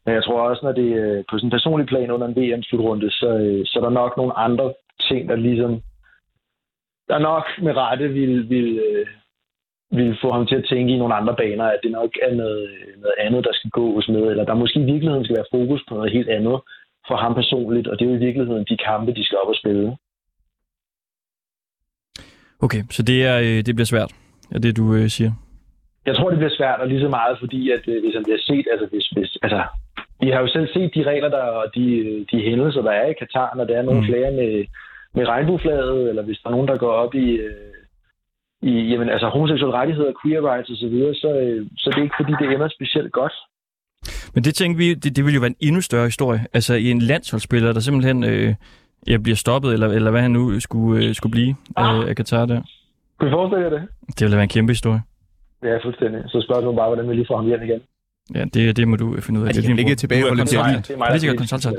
Men 0.05 0.15
jeg 0.15 0.23
tror 0.23 0.41
også, 0.49 0.61
når 0.65 0.71
det 0.71 0.89
er 0.91 1.23
på 1.29 1.37
sådan 1.37 1.47
en 1.47 1.55
personlig 1.57 1.87
plan 1.87 2.11
under 2.11 2.27
en 2.27 2.37
VM-slutrunde, 2.37 3.11
så, 3.11 3.29
øh, 3.45 3.65
så 3.65 3.79
er 3.79 3.83
der 3.83 3.99
nok 4.01 4.17
nogle 4.17 4.37
andre 4.37 4.73
ting, 5.09 5.29
der 5.29 5.35
ligesom 5.35 5.81
der 7.09 7.19
nok 7.19 7.45
med 7.61 7.77
rette 7.77 8.07
vil, 8.07 8.49
vil, 8.49 8.79
øh, 8.87 9.07
vil 9.91 10.17
få 10.21 10.31
ham 10.31 10.45
til 10.47 10.55
at 10.55 10.65
tænke 10.69 10.93
i 10.93 10.97
nogle 10.97 11.15
andre 11.15 11.35
baner, 11.35 11.65
at 11.65 11.79
det 11.83 11.91
nok 11.91 12.11
er 12.21 12.33
noget, 12.35 12.69
noget 12.97 13.15
andet, 13.19 13.45
der 13.45 13.53
skal 13.53 13.69
gås 13.69 14.07
med, 14.09 14.23
eller 14.31 14.45
der 14.45 14.53
måske 14.53 14.79
i 14.79 14.91
virkeligheden 14.91 15.25
skal 15.25 15.37
være 15.37 15.53
fokus 15.57 15.81
på 15.87 15.95
noget 15.95 16.11
helt 16.11 16.29
andet 16.29 16.61
for 17.07 17.15
ham 17.15 17.33
personligt, 17.33 17.87
og 17.87 17.99
det 17.99 18.05
er 18.05 18.09
jo 18.09 18.15
i 18.15 18.25
virkeligheden 18.25 18.65
de 18.69 18.77
kampe, 18.77 19.13
de 19.13 19.25
skal 19.25 19.37
op 19.43 19.47
og 19.47 19.55
spille. 19.55 19.97
Okay, 22.65 22.83
så 22.95 23.01
det, 23.09 23.17
er, 23.29 23.37
øh, 23.47 23.59
det 23.65 23.73
bliver 23.75 23.91
svært, 23.93 24.11
er 24.55 24.59
det 24.59 24.77
du 24.77 24.85
øh, 24.97 25.09
siger? 25.09 25.31
Jeg 26.05 26.15
tror, 26.15 26.29
det 26.29 26.39
bliver 26.39 26.57
svært, 26.59 26.79
og 26.79 26.87
lige 26.87 27.01
så 27.05 27.09
meget, 27.19 27.35
fordi 27.39 27.61
at 27.75 27.83
øh, 27.87 27.97
hvis 28.03 28.15
han 28.17 28.23
bliver 28.27 28.41
set, 28.49 28.65
altså 28.73 28.85
hvis, 28.91 29.05
hvis, 29.15 29.31
altså, 29.45 29.61
vi 30.23 30.29
har 30.29 30.39
jo 30.39 30.47
selv 30.47 30.67
set 30.73 30.95
de 30.95 31.03
regler 31.11 31.29
der, 31.29 31.45
og 31.59 31.65
de, 31.75 31.85
de 32.31 32.37
hændelser, 32.47 32.81
der 32.81 32.91
er 32.91 33.07
i 33.09 33.19
Katar, 33.19 33.55
når 33.55 33.65
der 33.65 33.75
er 33.77 33.85
nogle 33.87 34.01
mm. 34.01 34.07
flere 34.09 34.31
med, 34.39 34.51
med 35.15 35.27
regnbueflaget, 35.27 36.09
eller 36.09 36.23
hvis 36.23 36.39
der 36.41 36.47
er 36.49 36.55
nogen, 36.55 36.67
der 36.67 36.77
går 36.77 36.93
op 37.03 37.13
i, 37.15 37.27
øh, 37.47 37.73
i 38.61 38.73
jamen, 38.91 39.09
altså, 39.09 39.27
homoseksuelle 39.27 39.77
rettigheder, 39.79 40.11
queer 40.21 40.41
rights 40.51 40.69
osv., 40.69 40.97
så, 40.99 41.19
så, 41.21 41.29
øh, 41.41 41.65
så 41.77 41.89
det 41.89 41.97
er 41.97 42.07
ikke 42.07 42.19
fordi, 42.21 42.33
det 42.41 42.47
ender 42.53 42.69
specielt 42.77 43.11
godt. 43.11 43.35
Men 44.33 44.43
det 44.43 44.53
tænker 44.55 44.77
vi, 44.77 44.93
det, 44.93 45.15
det 45.15 45.25
vil 45.25 45.33
jo 45.33 45.39
være 45.39 45.53
en 45.55 45.63
endnu 45.67 45.81
større 45.81 46.05
historie. 46.05 46.41
Altså 46.53 46.73
i 46.73 46.91
en 46.91 47.01
landsholdsspiller, 47.01 47.73
der 47.73 47.79
simpelthen 47.79 48.23
øh, 48.23 48.53
jeg 49.07 49.23
bliver 49.23 49.35
stoppet, 49.35 49.73
eller, 49.73 49.87
eller 49.87 50.11
hvad 50.11 50.21
han 50.21 50.31
nu 50.31 50.59
skulle, 50.59 51.05
øh, 51.05 51.15
skulle 51.15 51.31
blive 51.31 51.55
ah. 51.75 51.95
af, 51.95 52.09
af 52.09 52.15
Katar 52.15 52.45
der. 52.45 52.61
Kan 53.19 53.27
I 53.27 53.31
forestille 53.31 53.63
jer 53.63 53.69
det? 53.69 53.81
Det 54.07 54.21
ville 54.21 54.35
være 54.35 54.43
en 54.43 54.49
kæmpe 54.49 54.71
historie. 54.71 55.01
Ja, 55.63 55.77
fuldstændig. 55.85 56.21
Så 56.27 56.41
spørgsmålet 56.47 56.77
bare, 56.77 56.87
hvordan 56.87 57.09
vi 57.09 57.13
lige 57.15 57.25
får 57.29 57.37
ham 57.37 57.45
hjem 57.45 57.61
igen. 57.63 57.81
Ja, 58.35 58.43
det, 58.53 58.77
det 58.77 58.87
må 58.87 58.95
du 58.95 59.21
finde 59.21 59.39
ud 59.39 59.45
af. 59.45 59.47
Altså, 59.47 59.61
det 59.61 59.69
er 59.71 59.77
ikke 59.77 59.95
tilbage 59.95 60.21
på 60.21 60.27
Olympiaden. 60.27 60.75
Det 60.75 60.89
er 60.89 60.97
mig, 61.27 61.37
konsultant. 61.37 61.77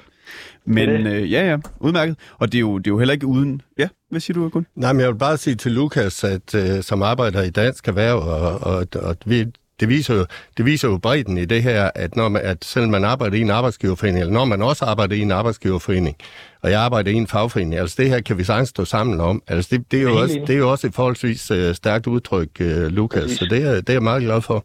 Men 0.64 0.88
øh, 1.06 1.32
ja, 1.32 1.50
ja, 1.50 1.56
udmærket. 1.80 2.16
Og 2.38 2.52
det 2.52 2.58
er, 2.58 2.60
jo, 2.60 2.78
det 2.78 2.86
er 2.86 2.90
jo 2.90 2.98
heller 2.98 3.14
ikke 3.14 3.26
uden... 3.26 3.62
Ja, 3.78 3.88
hvad 4.10 4.20
siger 4.20 4.34
du, 4.34 4.48
Gun? 4.48 4.66
Nej, 4.74 4.92
men 4.92 5.00
jeg 5.00 5.08
vil 5.08 5.18
bare 5.18 5.36
sige 5.36 5.54
til 5.56 5.72
Lukas, 5.72 6.24
at 6.24 6.54
øh, 6.54 6.82
som 6.82 7.02
arbejder 7.02 7.42
i 7.42 7.50
Dansk 7.50 7.88
Erhverv, 7.88 8.16
og, 8.16 8.74
og, 8.74 8.86
og 9.08 9.16
vi, 9.26 9.44
det 9.80 9.88
viser, 9.88 10.14
jo, 10.18 10.24
det 10.56 10.64
viser 10.70 10.88
jo 10.92 10.98
bredden 11.06 11.38
i 11.38 11.44
det 11.44 11.62
her, 11.62 11.90
at, 11.94 12.16
når 12.16 12.28
man, 12.28 12.42
at 12.52 12.64
selvom 12.64 12.90
man 12.90 13.04
arbejder 13.04 13.36
i 13.36 13.40
en 13.40 13.50
arbejdsgiverforening, 13.50 14.20
eller 14.20 14.38
når 14.40 14.44
man 14.44 14.62
også 14.62 14.84
arbejder 14.84 15.14
i 15.16 15.22
en 15.28 15.32
arbejdsgiverforening, 15.40 16.16
og 16.62 16.68
jeg 16.70 16.80
arbejder 16.86 17.10
i 17.10 17.14
en 17.14 17.30
fagforening, 17.34 17.74
altså 17.82 17.96
det 18.02 18.10
her 18.12 18.20
kan 18.20 18.38
vi 18.38 18.44
sagtens 18.44 18.68
stå 18.68 18.84
sammen 18.84 19.20
om. 19.20 19.36
Altså 19.48 19.68
det, 19.72 19.80
det, 19.90 19.98
er, 19.98 20.06
jo 20.10 20.16
også, 20.22 20.36
det 20.46 20.54
er 20.54 20.62
jo 20.64 20.70
også 20.70 20.86
et 20.86 20.94
forholdsvis 20.94 21.42
uh, 21.50 21.70
stærkt 21.80 22.06
udtryk, 22.06 22.52
uh, 22.60 22.86
Lukas, 22.98 23.22
Præcis. 23.22 23.38
så 23.38 23.44
det 23.52 23.60
er, 23.68 23.74
det 23.84 23.90
er 23.90 23.98
jeg 24.00 24.10
meget 24.10 24.22
glad 24.22 24.40
for. 24.48 24.58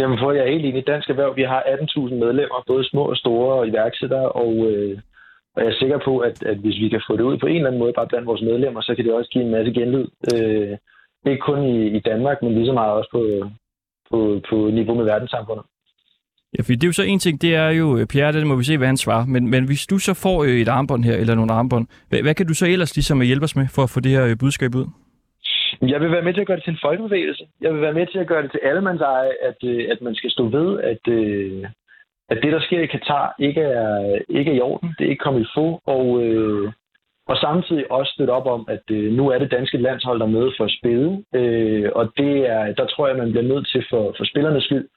Jamen, 0.00 0.18
for 0.22 0.32
jeg 0.32 0.42
er 0.44 0.52
helt 0.54 0.66
enig. 0.66 0.82
i 0.82 0.90
Dansk 0.92 1.10
Erhverv, 1.10 1.36
vi 1.36 1.42
har 1.42 1.62
18.000 1.62 2.14
medlemmer, 2.24 2.58
både 2.66 2.84
små 2.90 3.02
og 3.12 3.16
store 3.16 3.68
iværksættere, 3.68 4.28
og, 4.44 4.52
øh, 4.70 4.98
og 5.54 5.58
jeg 5.62 5.70
er 5.70 5.80
sikker 5.82 5.98
på, 6.04 6.18
at, 6.18 6.36
at 6.42 6.56
hvis 6.56 6.78
vi 6.82 6.88
kan 6.88 7.02
få 7.08 7.16
det 7.16 7.28
ud 7.30 7.36
på 7.38 7.46
en 7.46 7.56
eller 7.56 7.66
anden 7.68 7.82
måde, 7.82 7.92
bare 7.98 8.10
blandt 8.10 8.26
vores 8.26 8.42
medlemmer, 8.42 8.80
så 8.80 8.94
kan 8.94 9.04
det 9.04 9.12
også 9.14 9.30
give 9.30 9.44
en 9.44 9.54
masse 9.56 9.72
genlyd. 9.78 10.08
Øh, 10.34 10.76
ikke 11.26 11.46
kun 11.48 11.60
i, 11.74 11.78
i 11.98 12.00
Danmark, 12.00 12.42
men 12.42 12.54
lige 12.54 12.66
så 12.66 12.72
meget 12.72 12.92
også 12.92 13.10
på, 13.16 13.20
på, 14.10 14.40
på 14.50 14.56
niveau 14.78 14.94
med 14.94 15.04
verdenssamfundet. 15.04 15.64
Ja, 16.56 16.62
for 16.62 16.72
det 16.72 16.84
er 16.84 16.88
jo 16.88 16.92
så 16.92 17.02
en 17.02 17.18
ting, 17.18 17.42
det 17.42 17.54
er 17.54 17.70
jo, 17.70 18.06
Pierre, 18.12 18.32
det 18.32 18.46
må 18.46 18.56
vi 18.56 18.64
se, 18.64 18.78
hvad 18.78 18.86
han 18.86 18.96
svarer. 18.96 19.26
Men, 19.26 19.50
men 19.50 19.66
hvis 19.66 19.86
du 19.86 19.98
så 19.98 20.14
får 20.14 20.44
øh, 20.44 20.60
et 20.62 20.68
armbånd 20.68 21.04
her, 21.04 21.16
eller 21.16 21.34
nogle 21.34 21.52
armbånd, 21.52 21.86
hvad, 22.08 22.22
hvad 22.22 22.34
kan 22.34 22.46
du 22.46 22.54
så 22.54 22.66
ellers 22.66 22.96
ligesom 22.96 23.20
hjælpe 23.20 23.44
os 23.44 23.56
med, 23.56 23.66
for 23.74 23.82
at 23.82 23.90
få 23.90 24.00
det 24.00 24.12
her 24.12 24.26
øh, 24.26 24.36
budskab 24.40 24.74
ud? 24.74 24.86
Jeg 25.82 26.00
vil 26.00 26.10
være 26.10 26.22
med 26.22 26.34
til 26.34 26.40
at 26.40 26.46
gøre 26.46 26.56
det 26.56 26.64
til 26.64 26.70
en 26.70 26.84
folkebevægelse. 26.86 27.44
Jeg 27.60 27.74
vil 27.74 27.80
være 27.80 27.92
med 27.92 28.06
til 28.06 28.18
at 28.18 28.26
gøre 28.26 28.42
det 28.42 28.50
til 28.50 28.60
allemands 28.62 29.00
eje, 29.00 29.32
at, 29.48 29.58
øh, 29.64 29.88
at 29.92 30.00
man 30.00 30.14
skal 30.14 30.30
stå 30.30 30.48
ved, 30.48 30.80
at, 30.92 31.02
at 32.30 32.38
det, 32.42 32.52
der 32.52 32.60
sker 32.60 32.80
i 32.80 32.86
Katar, 32.86 33.34
ikke 33.38 33.60
er, 33.60 34.18
ikke 34.28 34.50
er 34.50 34.54
i 34.54 34.60
orden. 34.60 34.94
Det 34.98 35.04
er 35.04 35.10
ikke 35.10 35.24
kommet 35.24 35.42
i 35.42 35.52
få. 35.56 35.80
Og, 35.86 36.04
og 37.28 37.36
samtidig 37.36 37.92
også 37.92 38.12
støtte 38.12 38.30
op 38.30 38.46
om, 38.46 38.68
at 38.68 38.84
nu 38.90 39.28
er 39.28 39.38
det 39.38 39.50
danske 39.50 39.78
landshold 39.78 40.20
der 40.20 40.26
med 40.26 40.50
for 40.56 40.64
at 40.64 40.76
spille. 40.78 41.08
og 41.98 42.04
det 42.16 42.34
er, 42.54 42.72
der 42.78 42.86
tror 42.86 43.08
jeg, 43.08 43.16
man 43.16 43.30
bliver 43.30 43.50
nødt 43.52 43.68
til 43.68 43.84
for, 43.90 44.14
for 44.16 44.24
spillernes 44.24 44.64
skyld 44.64 44.88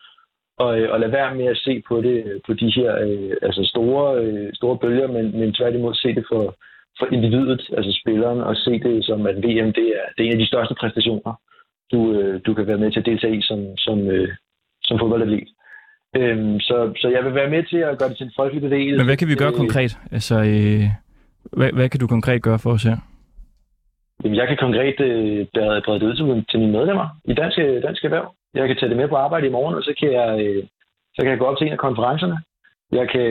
og, 0.65 0.71
og 0.93 0.99
lade 0.99 1.11
være 1.11 1.35
med 1.35 1.47
at 1.53 1.61
se 1.65 1.73
på 1.89 2.01
det 2.01 2.17
på 2.45 2.53
de 2.53 2.69
her 2.77 2.91
øh, 3.05 3.31
altså 3.47 3.61
store, 3.73 4.05
øh, 4.21 4.49
store 4.53 4.77
bølger, 4.77 5.07
men, 5.07 5.25
men 5.39 5.53
tværtimod 5.53 5.93
se 5.93 6.09
det 6.17 6.25
for, 6.31 6.43
for 6.99 7.05
individet, 7.15 7.61
altså 7.77 7.91
spilleren, 8.01 8.39
og 8.41 8.55
se 8.55 8.73
det 8.85 9.05
som, 9.05 9.19
at 9.31 9.37
VM 9.45 9.71
det 9.79 9.87
er, 9.99 10.05
det 10.15 10.21
er 10.21 10.27
en 10.27 10.37
af 10.37 10.43
de 10.43 10.51
største 10.51 10.75
præstationer, 10.79 11.33
du, 11.91 11.99
øh, 12.13 12.41
du 12.45 12.53
kan 12.53 12.67
være 12.67 12.77
med 12.77 12.91
til 12.91 12.99
at 12.99 13.05
deltage 13.05 13.37
i 13.37 13.41
som, 13.41 13.59
som, 13.77 13.97
øh, 14.15 14.29
som 14.83 14.99
fodboldatlet. 14.99 15.49
Øhm, 16.17 16.59
så, 16.59 16.93
så 17.01 17.07
jeg 17.15 17.25
vil 17.25 17.35
være 17.35 17.49
med 17.49 17.63
til 17.63 17.77
at 17.77 17.97
gøre 17.99 18.09
det 18.09 18.17
til 18.17 18.25
en 18.25 18.37
folkelig 18.39 18.61
bevægelse. 18.61 18.97
Men 18.97 19.05
hvad 19.05 19.17
kan 19.17 19.27
vi 19.27 19.35
gøre 19.35 19.53
øh, 19.53 19.61
konkret? 19.61 19.97
Altså, 20.11 20.35
øh, 20.35 20.83
hvad, 21.57 21.71
hvad 21.73 21.89
kan 21.89 21.99
du 21.99 22.07
konkret 22.07 22.41
gøre 22.41 22.59
for 22.59 22.71
os 22.71 22.83
her? 22.83 22.97
Jamen, 24.23 24.37
jeg 24.37 24.47
kan 24.47 24.57
konkret 24.57 24.99
øh, 24.99 25.47
brede 25.85 25.99
det 25.99 26.09
ud 26.09 26.15
til, 26.15 26.45
til 26.49 26.59
mine 26.59 26.71
medlemmer 26.71 27.07
i 27.25 27.33
Dansk, 27.33 27.57
dansk 27.87 28.03
Erhverv. 28.03 28.35
Jeg 28.53 28.67
kan 28.67 28.77
tage 28.77 28.89
det 28.89 28.97
med 28.97 29.07
på 29.09 29.15
arbejde 29.15 29.47
i 29.47 29.55
morgen, 29.57 29.75
og 29.75 29.83
så 29.83 29.93
kan 29.99 30.09
jeg, 30.19 30.29
øh, 30.45 30.63
så 31.15 31.19
kan 31.21 31.31
jeg 31.31 31.39
gå 31.39 31.45
op 31.45 31.57
til 31.57 31.67
en 31.67 31.73
af 31.73 31.85
konferencerne. 31.87 32.37
Jeg 32.91 33.09
kan, 33.13 33.25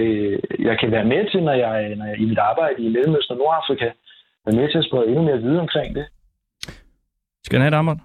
jeg 0.68 0.77
kan 0.81 0.91
være 0.91 1.05
med 1.05 1.31
til, 1.31 1.43
når 1.43 1.53
jeg, 1.53 1.97
når 1.97 2.07
jeg 2.07 2.21
i 2.21 2.25
mit 2.25 2.39
arbejde 2.39 2.83
i 2.83 2.89
Mellemøsten 2.89 3.33
og 3.33 3.39
Nordafrika, 3.39 3.89
være 4.47 4.57
med 4.61 4.71
til 4.71 4.79
at 4.79 4.85
sprede 4.85 5.07
endnu 5.09 5.23
mere 5.23 5.39
viden 5.39 5.61
omkring 5.66 5.95
det. 5.95 6.07
Skal 7.45 7.57
han 7.57 7.62
have 7.62 7.75
et 7.75 7.79
armbånd, 7.79 8.01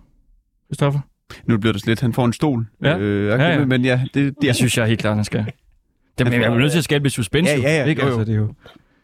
Christoffer? 0.67 0.99
Nu 1.45 1.59
bliver 1.59 1.73
det 1.73 1.87
lidt, 1.87 2.01
han 2.01 2.13
får 2.13 2.25
en 2.25 2.33
stol. 2.33 2.65
Ja, 2.83 2.97
øh, 2.97 3.27
ja, 3.27 3.49
ja. 3.49 3.65
Men 3.65 3.85
ja, 3.85 3.99
det, 4.13 4.35
det, 4.41 4.47
jeg 4.47 4.55
synes 4.55 4.77
jeg 4.77 4.87
helt 4.87 4.99
klart, 4.99 5.15
han 5.15 5.23
skal. 5.23 5.45
Det, 6.17 6.25
men 6.25 6.41
jeg 6.41 6.53
er 6.53 6.59
nødt 6.59 6.71
til 6.71 6.77
at 6.77 6.83
skabe 6.83 7.03
lidt 7.03 7.13
suspense. 7.13 7.51
Ja, 7.51 7.69
ja, 7.69 7.81
ja. 7.81 7.85
Ikke? 7.85 8.01
Jo, 8.01 8.07
jo. 8.07 8.13
Altså, 8.13 8.31
det 8.31 8.33
er 8.37 8.41
jo... 8.45 8.53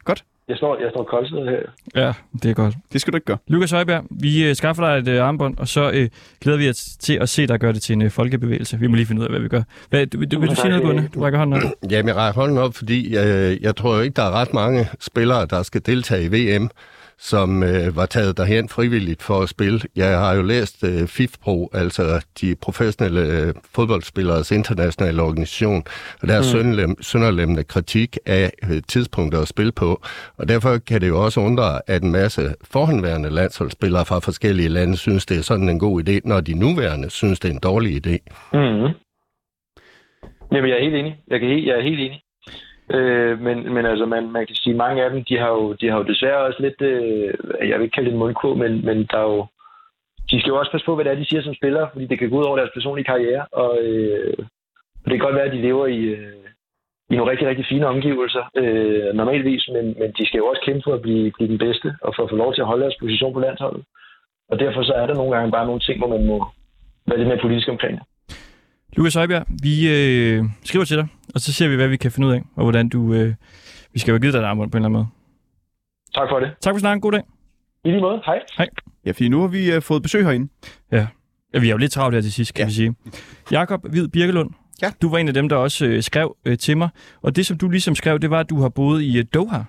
Godt. 0.04 0.24
Jeg 0.48 0.58
står, 0.58 0.80
jeg 0.80 0.90
står 0.92 1.04
koldt 1.04 1.50
her. 1.50 1.60
Ja, 1.96 2.14
det 2.44 2.50
er 2.52 2.54
godt. 2.54 2.76
Det 2.94 3.02
skal 3.02 3.14
du 3.14 3.18
ikke 3.18 3.26
gøre. 3.26 3.38
Lukas 3.48 3.72
Højberg, 3.72 4.04
vi 4.10 4.50
øh, 4.50 4.56
skaffer 4.56 4.86
dig 4.86 5.12
et 5.12 5.16
øh, 5.18 5.28
armbånd, 5.28 5.58
og 5.58 5.68
så 5.68 5.92
øh, 5.94 6.10
glæder 6.42 6.58
vi 6.58 6.70
os 6.70 6.78
til 7.00 7.14
at 7.14 7.30
se 7.30 7.48
dig 7.48 7.60
gøre 7.60 7.74
det 7.74 7.82
til 7.82 7.94
en 7.94 8.02
øh, 8.02 8.12
folkebevægelse. 8.12 8.80
Vi 8.80 8.88
må 8.88 8.96
lige 8.96 9.06
finde 9.06 9.20
ud 9.20 9.26
af, 9.26 9.32
hvad 9.32 9.40
vi 9.40 9.48
gør. 9.48 9.62
Hvad, 9.90 10.08
du, 10.08 10.26
du, 10.26 10.40
vil 10.40 10.50
du 10.50 10.56
sige 10.56 10.70
noget, 10.70 10.84
Gunne? 10.84 11.10
Du 11.16 11.22
rækker 11.22 11.40
hånden 11.40 11.64
op. 11.64 11.92
Jamen, 11.92 12.08
jeg 12.08 12.16
rækker 12.16 12.42
hånden 12.42 12.58
op, 12.58 12.76
fordi 12.76 13.16
jeg, 13.16 13.58
jeg 13.62 13.76
tror 13.76 14.02
ikke, 14.02 14.14
der 14.14 14.24
er 14.24 14.32
ret 14.32 14.54
mange 14.54 14.88
spillere, 15.00 15.46
der 15.46 15.64
skal 15.64 15.82
deltage 15.86 16.24
i 16.24 16.28
VM, 16.28 16.70
som 17.22 17.64
øh, 17.64 17.96
var 17.96 18.06
taget 18.06 18.38
derhen 18.38 18.70
frivilligt 18.70 19.22
for 19.22 19.40
at 19.42 19.50
spille. 19.50 19.80
Jeg 19.96 20.20
har 20.20 20.34
jo 20.36 20.42
læst 20.42 20.84
øh, 20.84 21.08
FIFPro, 21.08 21.70
altså 21.74 22.26
de 22.42 22.56
professionelle 22.56 23.22
øh, 23.22 23.54
fodboldspilleres 23.76 24.52
internationale 24.52 25.22
organisation, 25.22 25.84
og 26.22 26.28
der 26.28 26.34
er 26.34 26.86
mm. 26.88 26.96
sønderlemmende 27.02 27.64
kritik 27.64 28.18
af 28.26 28.52
øh, 28.64 28.82
tidspunkter 28.88 29.42
at 29.42 29.48
spille 29.48 29.72
på. 29.72 30.02
Og 30.38 30.48
derfor 30.48 30.78
kan 30.78 31.02
det 31.02 31.08
jo 31.08 31.24
også 31.24 31.40
undre, 31.40 31.82
at 31.88 32.04
en 32.04 32.12
masse 32.12 32.56
forhåndværende 32.64 33.30
landsholdsspillere 33.30 34.06
fra 34.06 34.20
forskellige 34.20 34.70
lande 34.70 34.98
synes, 34.98 35.26
det 35.26 35.38
er 35.38 35.42
sådan 35.42 35.70
en 35.70 35.80
god 35.80 36.04
idé, 36.04 36.20
når 36.26 36.42
de 36.42 36.54
nuværende 36.54 37.10
synes, 37.10 37.40
det 37.40 37.50
er 37.50 37.54
en 37.54 37.60
dårlig 37.60 38.08
idé. 38.08 38.18
Mm. 38.54 38.88
Jamen, 40.52 40.70
jeg 40.70 40.78
er 40.78 40.84
helt 40.84 40.96
enig. 40.96 41.16
Jeg, 41.28 41.40
kan 41.40 41.50
helt, 41.50 41.68
jeg 41.68 41.78
er 41.78 41.82
helt 41.82 42.00
enig. 42.00 42.22
Øh, 42.96 43.42
men, 43.42 43.74
men 43.74 43.86
altså, 43.86 44.06
man, 44.06 44.32
man 44.32 44.48
kan 44.48 44.56
sige, 44.56 44.74
at 44.74 44.78
mange 44.78 45.04
af 45.04 45.10
dem, 45.10 45.24
de 45.24 45.38
har 45.38 45.50
jo, 45.50 45.74
de 45.74 45.90
har 45.90 45.98
jo 45.98 46.04
desværre 46.04 46.46
også 46.48 46.62
lidt, 46.62 46.82
øh, 46.82 47.34
jeg 47.70 47.78
vil 47.78 47.84
ikke 47.84 47.96
kalde 47.96 48.10
det 48.10 48.14
en 48.14 48.20
mundkur, 48.20 48.54
men, 48.56 48.86
men 48.86 48.98
der 49.12 49.18
er 49.18 49.30
jo, 49.34 49.46
de 50.32 50.40
skal 50.40 50.52
jo 50.52 50.60
også 50.60 50.72
passe 50.72 50.86
på, 50.86 50.96
hvad 50.96 51.06
det 51.06 51.12
er, 51.12 51.22
de 51.22 51.30
siger 51.30 51.42
som 51.42 51.54
spillere, 51.54 51.90
fordi 51.94 52.06
det 52.06 52.20
kan 52.20 52.30
gå 52.30 52.40
ud 52.40 52.44
over 52.44 52.58
deres 52.58 52.74
personlige 52.74 53.06
karriere, 53.06 53.46
og, 53.52 53.78
øh, 53.84 54.34
og 55.02 55.06
det 55.06 55.14
kan 55.14 55.26
godt 55.28 55.36
være, 55.36 55.50
at 55.50 55.54
de 55.54 55.62
lever 55.62 55.88
i, 55.88 56.00
øh, 56.00 56.46
i 57.10 57.16
nogle 57.16 57.32
rigtig, 57.32 57.48
rigtig 57.48 57.66
fine 57.70 57.88
omgivelser, 57.88 58.44
øh, 58.56 59.14
normalvis, 59.14 59.70
men, 59.74 59.86
men 60.00 60.12
de 60.18 60.26
skal 60.28 60.38
jo 60.38 60.46
også 60.46 60.62
kæmpe 60.66 60.82
for 60.86 60.94
at 60.94 61.02
blive, 61.02 61.32
blive 61.32 61.50
den 61.50 61.58
bedste, 61.58 61.96
og 62.02 62.14
for 62.16 62.24
at 62.24 62.30
få 62.30 62.36
lov 62.36 62.54
til 62.54 62.62
at 62.62 62.68
holde 62.68 62.84
deres 62.84 63.00
position 63.00 63.34
på 63.34 63.40
landsholdet. 63.40 63.84
Og 64.52 64.60
derfor 64.60 64.84
så 64.84 64.94
er 64.94 65.06
der 65.08 65.14
nogle 65.14 65.36
gange 65.36 65.52
bare 65.52 65.66
nogle 65.66 65.82
ting, 65.82 65.98
hvor 66.00 66.08
man 66.08 66.26
må 66.26 66.46
være 67.08 67.18
lidt 67.18 67.28
mere 67.28 67.42
politisk 67.42 67.70
omkring 67.70 67.98
det. 67.98 68.06
Lukas 68.98 69.14
Højbjerg, 69.16 69.46
vi 69.64 69.90
øh, 69.90 70.46
skriver 70.64 70.86
til 70.86 70.98
dig, 70.98 71.08
og 71.36 71.42
så 71.42 71.54
ser 71.54 71.68
vi, 71.68 71.76
hvad 71.76 71.88
vi 71.88 71.98
kan 71.98 72.12
finde 72.12 72.28
ud 72.28 72.34
af, 72.34 72.42
og 72.56 72.64
hvordan 72.64 72.90
du... 72.90 73.14
Øh, 73.14 73.34
vi 73.94 74.00
skal 74.00 74.12
jo 74.12 74.18
give 74.20 74.32
dig 74.32 74.38
et 74.40 74.44
armbånd 74.44 74.72
på 74.72 74.78
en 74.78 74.86
eller 74.86 74.90
anden 74.90 74.98
måde. 74.98 75.08
Tak 76.16 76.30
for 76.30 76.40
det. 76.40 76.50
Tak 76.62 76.74
for 76.74 76.80
snakken. 76.80 77.02
God 77.02 77.12
dag. 77.12 77.22
I 77.86 77.90
lige 77.90 78.02
måde. 78.02 78.22
Hej. 78.26 78.40
Hej. 78.58 78.68
Ja, 79.06 79.12
fordi 79.12 79.30
nu 79.30 79.42
har 79.42 79.48
vi 79.48 79.76
uh, 79.76 79.82
fået 79.84 80.04
besøg 80.04 80.24
herinde. 80.24 80.52
Ja. 80.92 81.08
ja. 81.54 81.60
vi 81.60 81.68
er 81.68 81.72
jo 81.72 81.78
lidt 81.78 81.92
travlt 81.92 82.16
her 82.16 82.22
til 82.22 82.34
sidst, 82.34 82.54
kan 82.54 82.64
ja. 82.64 82.68
vi 82.68 82.74
sige. 82.74 82.96
Jakob 83.52 83.88
Hvid 83.90 84.08
Birkelund, 84.08 84.50
Ja. 84.82 84.92
du 85.02 85.10
var 85.10 85.18
en 85.18 85.28
af 85.28 85.34
dem, 85.34 85.50
der 85.50 85.56
også 85.56 85.86
øh, 85.86 86.04
skrev 86.04 86.36
øh, 86.46 86.58
til 86.58 86.78
mig. 86.78 86.90
Og 87.22 87.36
det, 87.36 87.46
som 87.46 87.58
du 87.58 87.70
ligesom 87.70 87.96
skrev, 87.96 88.20
det 88.20 88.30
var, 88.30 88.40
at 88.40 88.50
du 88.50 88.62
har 88.62 88.70
boet 88.70 89.02
i 89.02 89.18
øh, 89.20 89.26
Doha. 89.34 89.60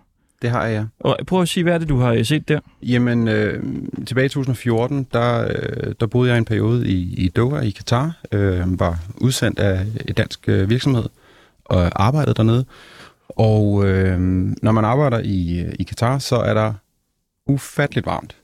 Det 0.43 0.51
har 0.51 0.67
jeg. 0.67 0.87
Og 1.01 1.19
prøv 1.27 1.43
at 1.43 1.49
sige, 1.49 1.65
hvad 1.65 1.75
er 1.75 1.79
det, 1.79 1.89
du 1.89 1.99
har 1.99 2.13
øh, 2.13 2.25
set 2.25 2.49
der? 2.49 2.61
Jamen, 2.83 3.29
øh, 3.29 3.63
tilbage 4.07 4.27
i 4.27 4.29
2014, 4.29 5.07
der, 5.13 5.49
øh, 5.49 5.95
der 6.01 6.07
boede 6.07 6.31
jeg 6.31 6.39
en 6.39 6.45
periode 6.45 6.89
i, 6.89 7.15
i 7.15 7.29
Doha 7.29 7.61
i 7.61 7.71
Katar. 7.71 8.21
Øh, 8.33 8.81
var 8.81 8.99
udsendt 9.21 9.59
af 9.59 9.87
et 10.07 10.17
dansk 10.17 10.49
øh, 10.49 10.71
virksomhed 10.71 11.05
og 11.65 12.05
arbejdede 12.05 12.35
dernede. 12.35 12.65
Og 13.29 13.89
øh, 13.89 14.21
når 14.63 14.73
man 14.73 14.85
arbejder 14.85 15.21
i, 15.25 15.65
i 15.79 15.83
Katar, 15.83 16.19
så 16.19 16.37
er 16.37 16.55
der 16.55 16.73
ufatteligt 17.47 18.07
varmt. 18.07 18.37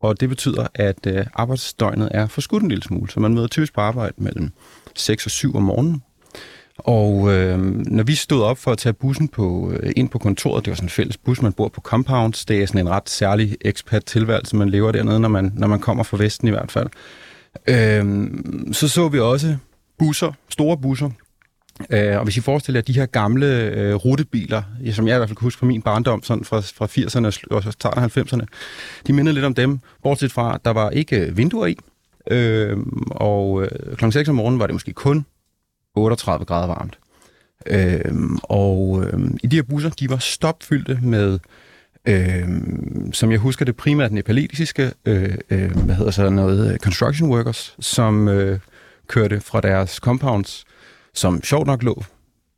Og 0.00 0.20
det 0.20 0.28
betyder, 0.28 0.66
at 0.74 1.06
øh, 1.06 1.26
arbejdsdøgnet 1.34 2.08
er 2.10 2.26
forskudt 2.26 2.62
en 2.62 2.68
lille 2.68 2.84
smule. 2.84 3.10
Så 3.10 3.20
man 3.20 3.34
møder 3.34 3.46
typisk 3.46 3.74
på 3.74 3.80
arbejde 3.80 4.14
mellem 4.16 4.50
6 4.94 5.24
og 5.24 5.30
7 5.30 5.56
om 5.56 5.62
morgenen. 5.62 6.02
Og 6.78 7.34
øh, 7.34 7.58
når 7.86 8.02
vi 8.02 8.14
stod 8.14 8.42
op 8.42 8.58
for 8.58 8.72
at 8.72 8.78
tage 8.78 8.92
bussen 8.92 9.28
på, 9.28 9.72
øh, 9.72 9.92
ind 9.96 10.08
på 10.08 10.18
kontoret, 10.18 10.64
det 10.64 10.70
var 10.70 10.74
sådan 10.74 10.86
en 10.86 10.90
fælles 10.90 11.16
bus, 11.16 11.42
man 11.42 11.52
bor 11.52 11.68
på 11.68 11.80
compounds, 11.80 12.44
det 12.44 12.62
er 12.62 12.66
sådan 12.66 12.80
en 12.80 12.90
ret 12.90 13.10
særlig 13.10 13.56
expat-tilværelse, 13.60 14.56
man 14.56 14.68
lever 14.68 14.92
dernede, 14.92 15.20
når 15.20 15.28
man, 15.28 15.52
når 15.54 15.66
man 15.66 15.80
kommer 15.80 16.04
fra 16.04 16.16
Vesten 16.16 16.48
i 16.48 16.50
hvert 16.50 16.72
fald. 16.72 16.88
Øh, 17.66 18.28
så 18.72 18.88
så 18.88 19.08
vi 19.08 19.20
også 19.20 19.56
busser, 19.98 20.32
store 20.48 20.76
busser, 20.78 21.10
Øh, 21.90 22.18
og 22.18 22.24
hvis 22.24 22.36
I 22.36 22.40
forestiller 22.40 22.78
jer 22.78 22.82
de 22.82 22.92
her 22.92 23.06
gamle 23.06 23.46
øh, 23.46 23.94
rutebiler, 23.94 24.62
som 24.92 25.08
jeg 25.08 25.16
i 25.16 25.18
hvert 25.18 25.28
fald 25.28 25.36
kan 25.36 25.44
huske 25.44 25.58
fra 25.58 25.66
min 25.66 25.82
barndom, 25.82 26.22
sådan 26.22 26.44
fra, 26.44 26.60
fra 26.60 26.86
80'erne 26.86 27.46
og 27.50 27.72
starten 27.72 28.02
af 28.02 28.16
90'erne, 28.16 28.44
de 29.06 29.12
minder 29.12 29.32
lidt 29.32 29.44
om 29.44 29.54
dem, 29.54 29.78
bortset 30.02 30.32
fra, 30.32 30.54
at 30.54 30.64
der 30.64 30.70
var 30.70 30.90
ikke 30.90 31.20
øh, 31.20 31.36
vinduer 31.36 31.66
i, 31.66 31.76
øh, 32.30 32.76
og 33.10 33.62
øh, 33.62 33.96
kl. 33.96 34.10
6 34.10 34.28
om 34.28 34.34
morgenen 34.34 34.60
var 34.60 34.66
det 34.66 34.74
måske 34.74 34.92
kun 34.92 35.26
38 35.96 36.44
grader 36.44 36.66
varmt. 36.66 36.98
Øhm, 37.66 38.38
og 38.42 39.04
øhm, 39.04 39.38
i 39.42 39.46
de 39.46 39.56
her 39.56 39.62
busser, 39.62 39.90
de 39.90 40.10
var 40.10 40.16
stopfyldte 40.16 40.98
med, 41.02 41.38
øhm, 42.08 43.12
som 43.12 43.30
jeg 43.30 43.38
husker 43.38 43.64
det 43.64 43.76
primært 43.76 44.12
nepalesiske, 44.12 44.92
øh, 45.04 45.34
øh, 45.50 45.76
hvad 45.76 45.94
hedder 45.94 46.10
så 46.10 46.30
noget, 46.30 46.72
øh, 46.72 46.78
construction 46.78 47.30
workers, 47.30 47.76
som 47.80 48.28
øh, 48.28 48.58
kørte 49.06 49.40
fra 49.40 49.60
deres 49.60 49.90
compounds, 49.94 50.64
som 51.14 51.42
sjovt 51.42 51.66
nok 51.66 51.82
lå 51.82 52.04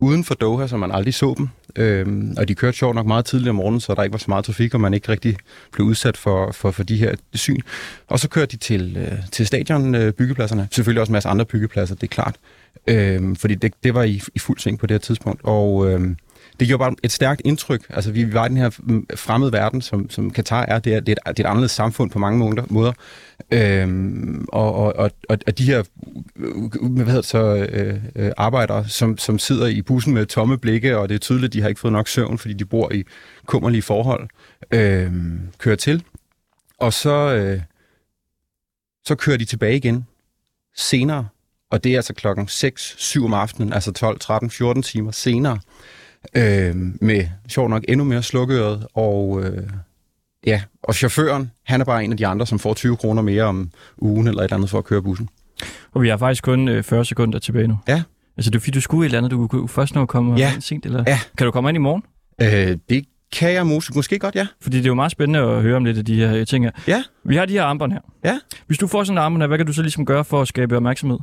uden 0.01 0.25
for 0.25 0.35
Doha, 0.35 0.67
så 0.67 0.77
man 0.77 0.93
aldrig 0.93 1.15
så 1.15 1.35
dem. 1.39 1.49
Øhm, 1.77 2.35
og 2.39 2.49
de 2.49 2.55
kørte 2.55 2.79
sjovt 2.79 2.95
nok 2.95 3.07
meget 3.07 3.25
tidligt 3.25 3.49
om 3.49 3.55
morgenen, 3.55 3.81
så 3.81 3.95
der 3.95 4.03
ikke 4.03 4.13
var 4.13 4.19
så 4.19 4.25
meget 4.29 4.45
trafik, 4.45 4.75
og 4.75 4.81
man 4.81 4.95
ikke 4.95 5.09
rigtig 5.09 5.37
blev 5.73 5.87
udsat 5.87 6.17
for, 6.17 6.53
for, 6.53 6.71
for 6.71 6.83
de 6.83 6.97
her 6.97 7.15
syn. 7.35 7.61
Og 8.07 8.19
så 8.19 8.29
kørte 8.29 8.53
de 8.53 8.57
til, 8.57 8.97
øh, 8.97 9.19
til 9.33 9.47
stadion 9.47 9.95
øh, 9.95 10.13
byggepladserne. 10.13 10.69
Selvfølgelig 10.71 11.01
også 11.01 11.11
en 11.11 11.13
masse 11.13 11.29
andre 11.29 11.45
byggepladser, 11.45 11.95
det 11.95 12.03
er 12.03 12.07
klart. 12.07 12.37
Øhm, 12.87 13.37
fordi 13.37 13.55
det, 13.55 13.73
det 13.85 13.95
var 13.95 14.03
i, 14.03 14.23
i 14.35 14.39
fuld 14.39 14.59
sving 14.59 14.79
på 14.79 14.87
det 14.87 14.95
her 14.95 14.99
tidspunkt. 14.99 15.41
Og 15.45 15.91
øhm, 15.91 16.17
det 16.61 16.69
gjorde 16.69 16.79
bare 16.79 16.95
et 17.03 17.13
stærkt 17.13 17.43
indtryk. 17.45 17.87
Altså, 17.91 18.13
vi 18.13 18.35
var 18.35 18.47
i 18.47 18.49
den 18.49 18.57
her 18.57 18.71
mm, 18.79 19.07
fremmede 19.17 19.53
verden, 19.53 19.83
som, 19.83 20.11
som 20.11 20.31
Katar 20.31 20.65
er. 20.69 20.79
Det 20.79 20.95
er, 20.95 21.01
det, 21.01 21.09
er 21.09 21.31
et, 21.31 21.37
det 21.37 21.45
er 21.45 21.49
et 21.49 21.51
anderledes 21.51 21.73
samfund 21.73 22.11
på 22.11 22.19
mange 22.19 22.65
måder. 22.69 22.93
Øhm, 23.51 24.47
og, 24.49 24.75
og, 24.75 25.11
og, 25.29 25.39
og 25.47 25.59
de 25.59 25.65
her 25.65 25.83
øh, 26.37 26.91
hvad 26.91 27.05
hedder 27.05 27.21
det 27.21 27.25
så, 27.25 27.57
øh, 27.57 28.01
øh, 28.17 28.33
arbejdere, 28.37 28.89
som, 28.89 29.19
som 29.19 29.39
sidder 29.39 29.67
i 29.67 29.83
bussen 29.83 30.15
med 30.15 30.27
tomme 30.27 30.59
blikke, 30.59 30.99
og 30.99 31.09
det 31.09 31.15
er 31.15 31.19
tydeligt, 31.19 31.51
at 31.51 31.53
de 31.53 31.61
har 31.61 31.69
ikke 31.69 31.81
fået 31.81 31.93
nok 31.93 32.09
søvn, 32.09 32.39
fordi 32.39 32.55
de 32.55 32.65
bor 32.65 32.93
i 32.93 33.05
kummerlige 33.47 33.83
forhold, 33.83 34.29
øh, 34.71 35.13
kører 35.59 35.77
til. 35.77 36.05
Og 36.79 36.93
så, 36.93 37.35
øh, 37.35 37.61
så 39.05 39.15
kører 39.15 39.37
de 39.37 39.45
tilbage 39.45 39.77
igen 39.77 40.07
senere, 40.77 41.29
og 41.71 41.85
det 41.85 41.93
er 41.93 41.97
altså 41.97 42.15
klokken 42.15 42.49
6, 42.49 42.95
7 42.99 43.25
om 43.25 43.35
aftenen, 43.35 43.73
altså 43.73 43.93
12, 43.93 44.19
13, 44.21 44.51
14 44.51 44.83
timer 44.83 45.11
senere, 45.11 45.59
øh, 46.37 46.77
med 47.01 47.25
sjovt 47.49 47.71
nok 47.71 47.85
endnu 47.89 48.05
mere 48.05 48.23
slukøret, 48.23 48.87
og 48.95 49.43
øh, 49.45 49.63
ja, 50.47 50.63
og 50.83 50.95
chaufføren, 50.95 51.51
han 51.65 51.81
er 51.81 51.85
bare 51.85 52.05
en 52.05 52.11
af 52.13 52.17
de 52.19 52.27
andre, 52.27 52.47
som 52.47 52.59
får 52.59 52.75
20 52.75 52.97
kroner 52.97 53.23
mere 53.23 53.43
om 53.43 53.71
ugen 53.99 54.27
eller 54.29 54.41
et 54.41 54.45
eller 54.45 54.57
andet 54.57 54.71
for 54.71 54.79
at 54.79 54.85
køre 54.85 55.03
bussen. 55.03 55.29
Og 55.93 56.03
vi 56.03 56.09
har 56.09 56.17
faktisk 56.17 56.45
kun 56.45 56.69
øh, 56.69 56.83
40 56.83 57.05
sekunder 57.05 57.39
tilbage 57.39 57.67
nu. 57.69 57.79
Ja. 57.89 58.03
Altså, 58.37 58.51
det 58.51 58.57
er 58.57 58.61
fordi, 58.61 58.71
du 58.71 58.81
skulle 58.81 59.05
et 59.05 59.09
eller 59.09 59.19
andet, 59.19 59.31
du 59.31 59.47
kunne 59.47 59.69
først 59.69 59.95
nå 59.95 60.03
at 60.03 60.09
komme 60.09 60.37
Ja. 60.37 60.53
sent, 60.61 60.87
eller? 60.87 61.05
Ja. 61.07 61.19
Kan 61.39 61.45
du 61.45 61.51
komme 61.51 61.71
ind 61.71 61.77
i 61.77 61.79
morgen? 61.79 62.03
Øh, 62.43 62.77
det 62.89 63.05
kan 63.33 63.53
jeg 63.53 63.67
måske, 63.67 63.93
måske 63.97 64.19
godt, 64.19 64.35
ja. 64.35 64.47
Fordi 64.61 64.77
det 64.77 64.85
er 64.85 64.89
jo 64.89 64.95
meget 64.95 65.13
spændende 65.13 65.39
at 65.41 65.63
høre 65.63 65.77
om 65.77 65.85
lidt 65.85 65.99
af 65.99 66.05
de 66.05 66.15
her 66.15 66.35
øh, 66.37 66.47
ting 66.47 66.65
her. 66.65 66.71
Ja. 66.89 67.03
Vi 67.25 67.37
har 67.37 67.47
de 67.47 67.53
her 67.53 67.65
armbånd 67.65 67.93
her. 67.93 68.01
Ja. 68.25 68.39
Hvis 68.67 68.79
du 68.79 68.87
får 68.87 69.05
sådan 69.05 69.15
en 69.15 69.19
armbånd 69.25 69.43
her, 69.43 69.47
hvad 69.47 69.59
kan 69.59 69.67
du 69.67 69.73
så 69.73 69.83
ligesom 69.83 70.07
gøre 70.07 70.25
for 70.25 70.41
at 70.43 70.49
skabe 70.49 70.77
opmærksomhed 70.77 71.19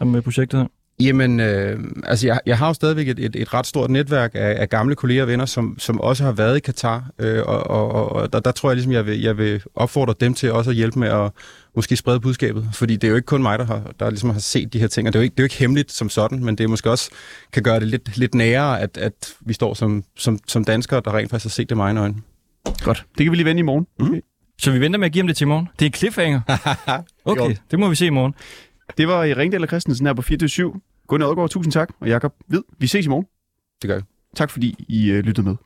om 0.00 0.14
øh, 0.14 0.22
projektet 0.22 0.60
her? 0.60 0.66
Jamen, 1.00 1.40
øh, 1.40 1.78
altså 2.04 2.26
jeg, 2.26 2.40
jeg 2.46 2.58
har 2.58 2.66
jo 2.66 2.72
stadigvæk 2.74 3.08
et, 3.08 3.18
et, 3.18 3.36
et 3.36 3.54
ret 3.54 3.66
stort 3.66 3.90
netværk 3.90 4.30
af, 4.34 4.54
af 4.60 4.68
gamle 4.68 4.94
kolleger 4.94 5.22
og 5.22 5.28
venner, 5.28 5.46
som, 5.46 5.76
som 5.78 6.00
også 6.00 6.24
har 6.24 6.32
været 6.32 6.56
i 6.56 6.60
Katar, 6.60 7.10
øh, 7.18 7.42
og, 7.46 7.66
og, 7.70 8.12
og- 8.12 8.32
der, 8.32 8.40
der 8.40 8.52
tror 8.52 8.70
jeg 8.70 8.76
ligesom, 8.76 8.92
jeg 8.92 9.06
vil, 9.06 9.20
jeg 9.20 9.38
vil 9.38 9.62
opfordre 9.74 10.14
dem 10.20 10.34
til 10.34 10.52
også 10.52 10.70
at 10.70 10.76
hjælpe 10.76 10.98
med 10.98 11.08
at 11.08 11.30
måske 11.76 11.96
sprede 11.96 12.20
budskabet, 12.20 12.68
fordi 12.74 12.94
det 12.96 13.04
er 13.04 13.08
jo 13.08 13.16
ikke 13.16 13.26
kun 13.26 13.42
mig, 13.42 13.58
der, 13.58 13.64
har, 13.64 13.82
der 14.00 14.10
ligesom 14.10 14.30
har 14.30 14.38
set 14.40 14.72
de 14.72 14.78
her 14.78 14.86
ting, 14.86 15.08
og 15.08 15.12
det 15.12 15.18
er, 15.18 15.20
jo 15.20 15.24
ikke, 15.24 15.34
det 15.34 15.40
er 15.40 15.42
jo 15.42 15.46
ikke 15.46 15.56
hemmeligt 15.56 15.92
som 15.92 16.08
sådan, 16.08 16.44
men 16.44 16.58
det 16.58 16.64
er 16.64 16.68
måske 16.68 16.90
også 16.90 17.10
kan 17.52 17.62
gøre 17.62 17.80
det 17.80 17.88
lidt, 17.88 18.16
lidt 18.16 18.34
nærere, 18.34 18.80
at, 18.80 18.96
at 18.98 19.32
vi 19.40 19.52
står 19.52 19.74
som, 19.74 20.04
som, 20.16 20.38
som 20.46 20.64
danskere, 20.64 21.02
der 21.04 21.14
rent 21.16 21.30
faktisk 21.30 21.44
har 21.44 21.62
set 21.62 21.68
det 21.68 21.76
med 21.76 21.84
egne 21.84 22.00
øjne. 22.00 22.14
Godt. 22.82 23.04
Det 23.18 23.24
kan 23.24 23.30
vi 23.30 23.36
lige 23.36 23.44
vende 23.46 23.60
i 23.60 23.62
morgen. 23.62 23.86
Mm. 24.00 24.20
Så 24.60 24.70
vi 24.70 24.80
venter 24.80 24.98
med 24.98 25.06
at 25.06 25.12
give 25.12 25.20
dem 25.22 25.26
det 25.26 25.36
til 25.36 25.44
i 25.44 25.48
morgen. 25.48 25.68
Det 25.78 25.86
er 25.86 25.90
cliffhanger. 25.90 26.40
Okay, 27.24 27.56
det 27.70 27.78
må 27.78 27.88
vi 27.88 27.94
se 27.94 28.06
i 28.06 28.10
morgen. 28.10 28.34
Det 28.98 29.08
var 29.08 29.24
i 29.24 29.34
Ringdal 29.34 29.62
og 29.62 29.68
Christensen 29.68 30.06
her 30.06 30.14
på 30.14 30.22
24 30.22 30.48
Gunnar 31.08 31.26
Odgaard, 31.26 31.50
tusind 31.50 31.72
tak. 31.72 31.88
Og 32.00 32.08
Jakob 32.08 32.34
Hvid, 32.46 32.62
vi 32.78 32.86
ses 32.86 33.06
i 33.06 33.08
morgen. 33.08 33.26
Det 33.82 33.88
gør 33.88 33.96
vi. 33.96 34.02
Tak 34.36 34.50
fordi 34.50 34.84
I 34.88 35.10
øh, 35.10 35.24
lyttede 35.24 35.48
med. 35.48 35.56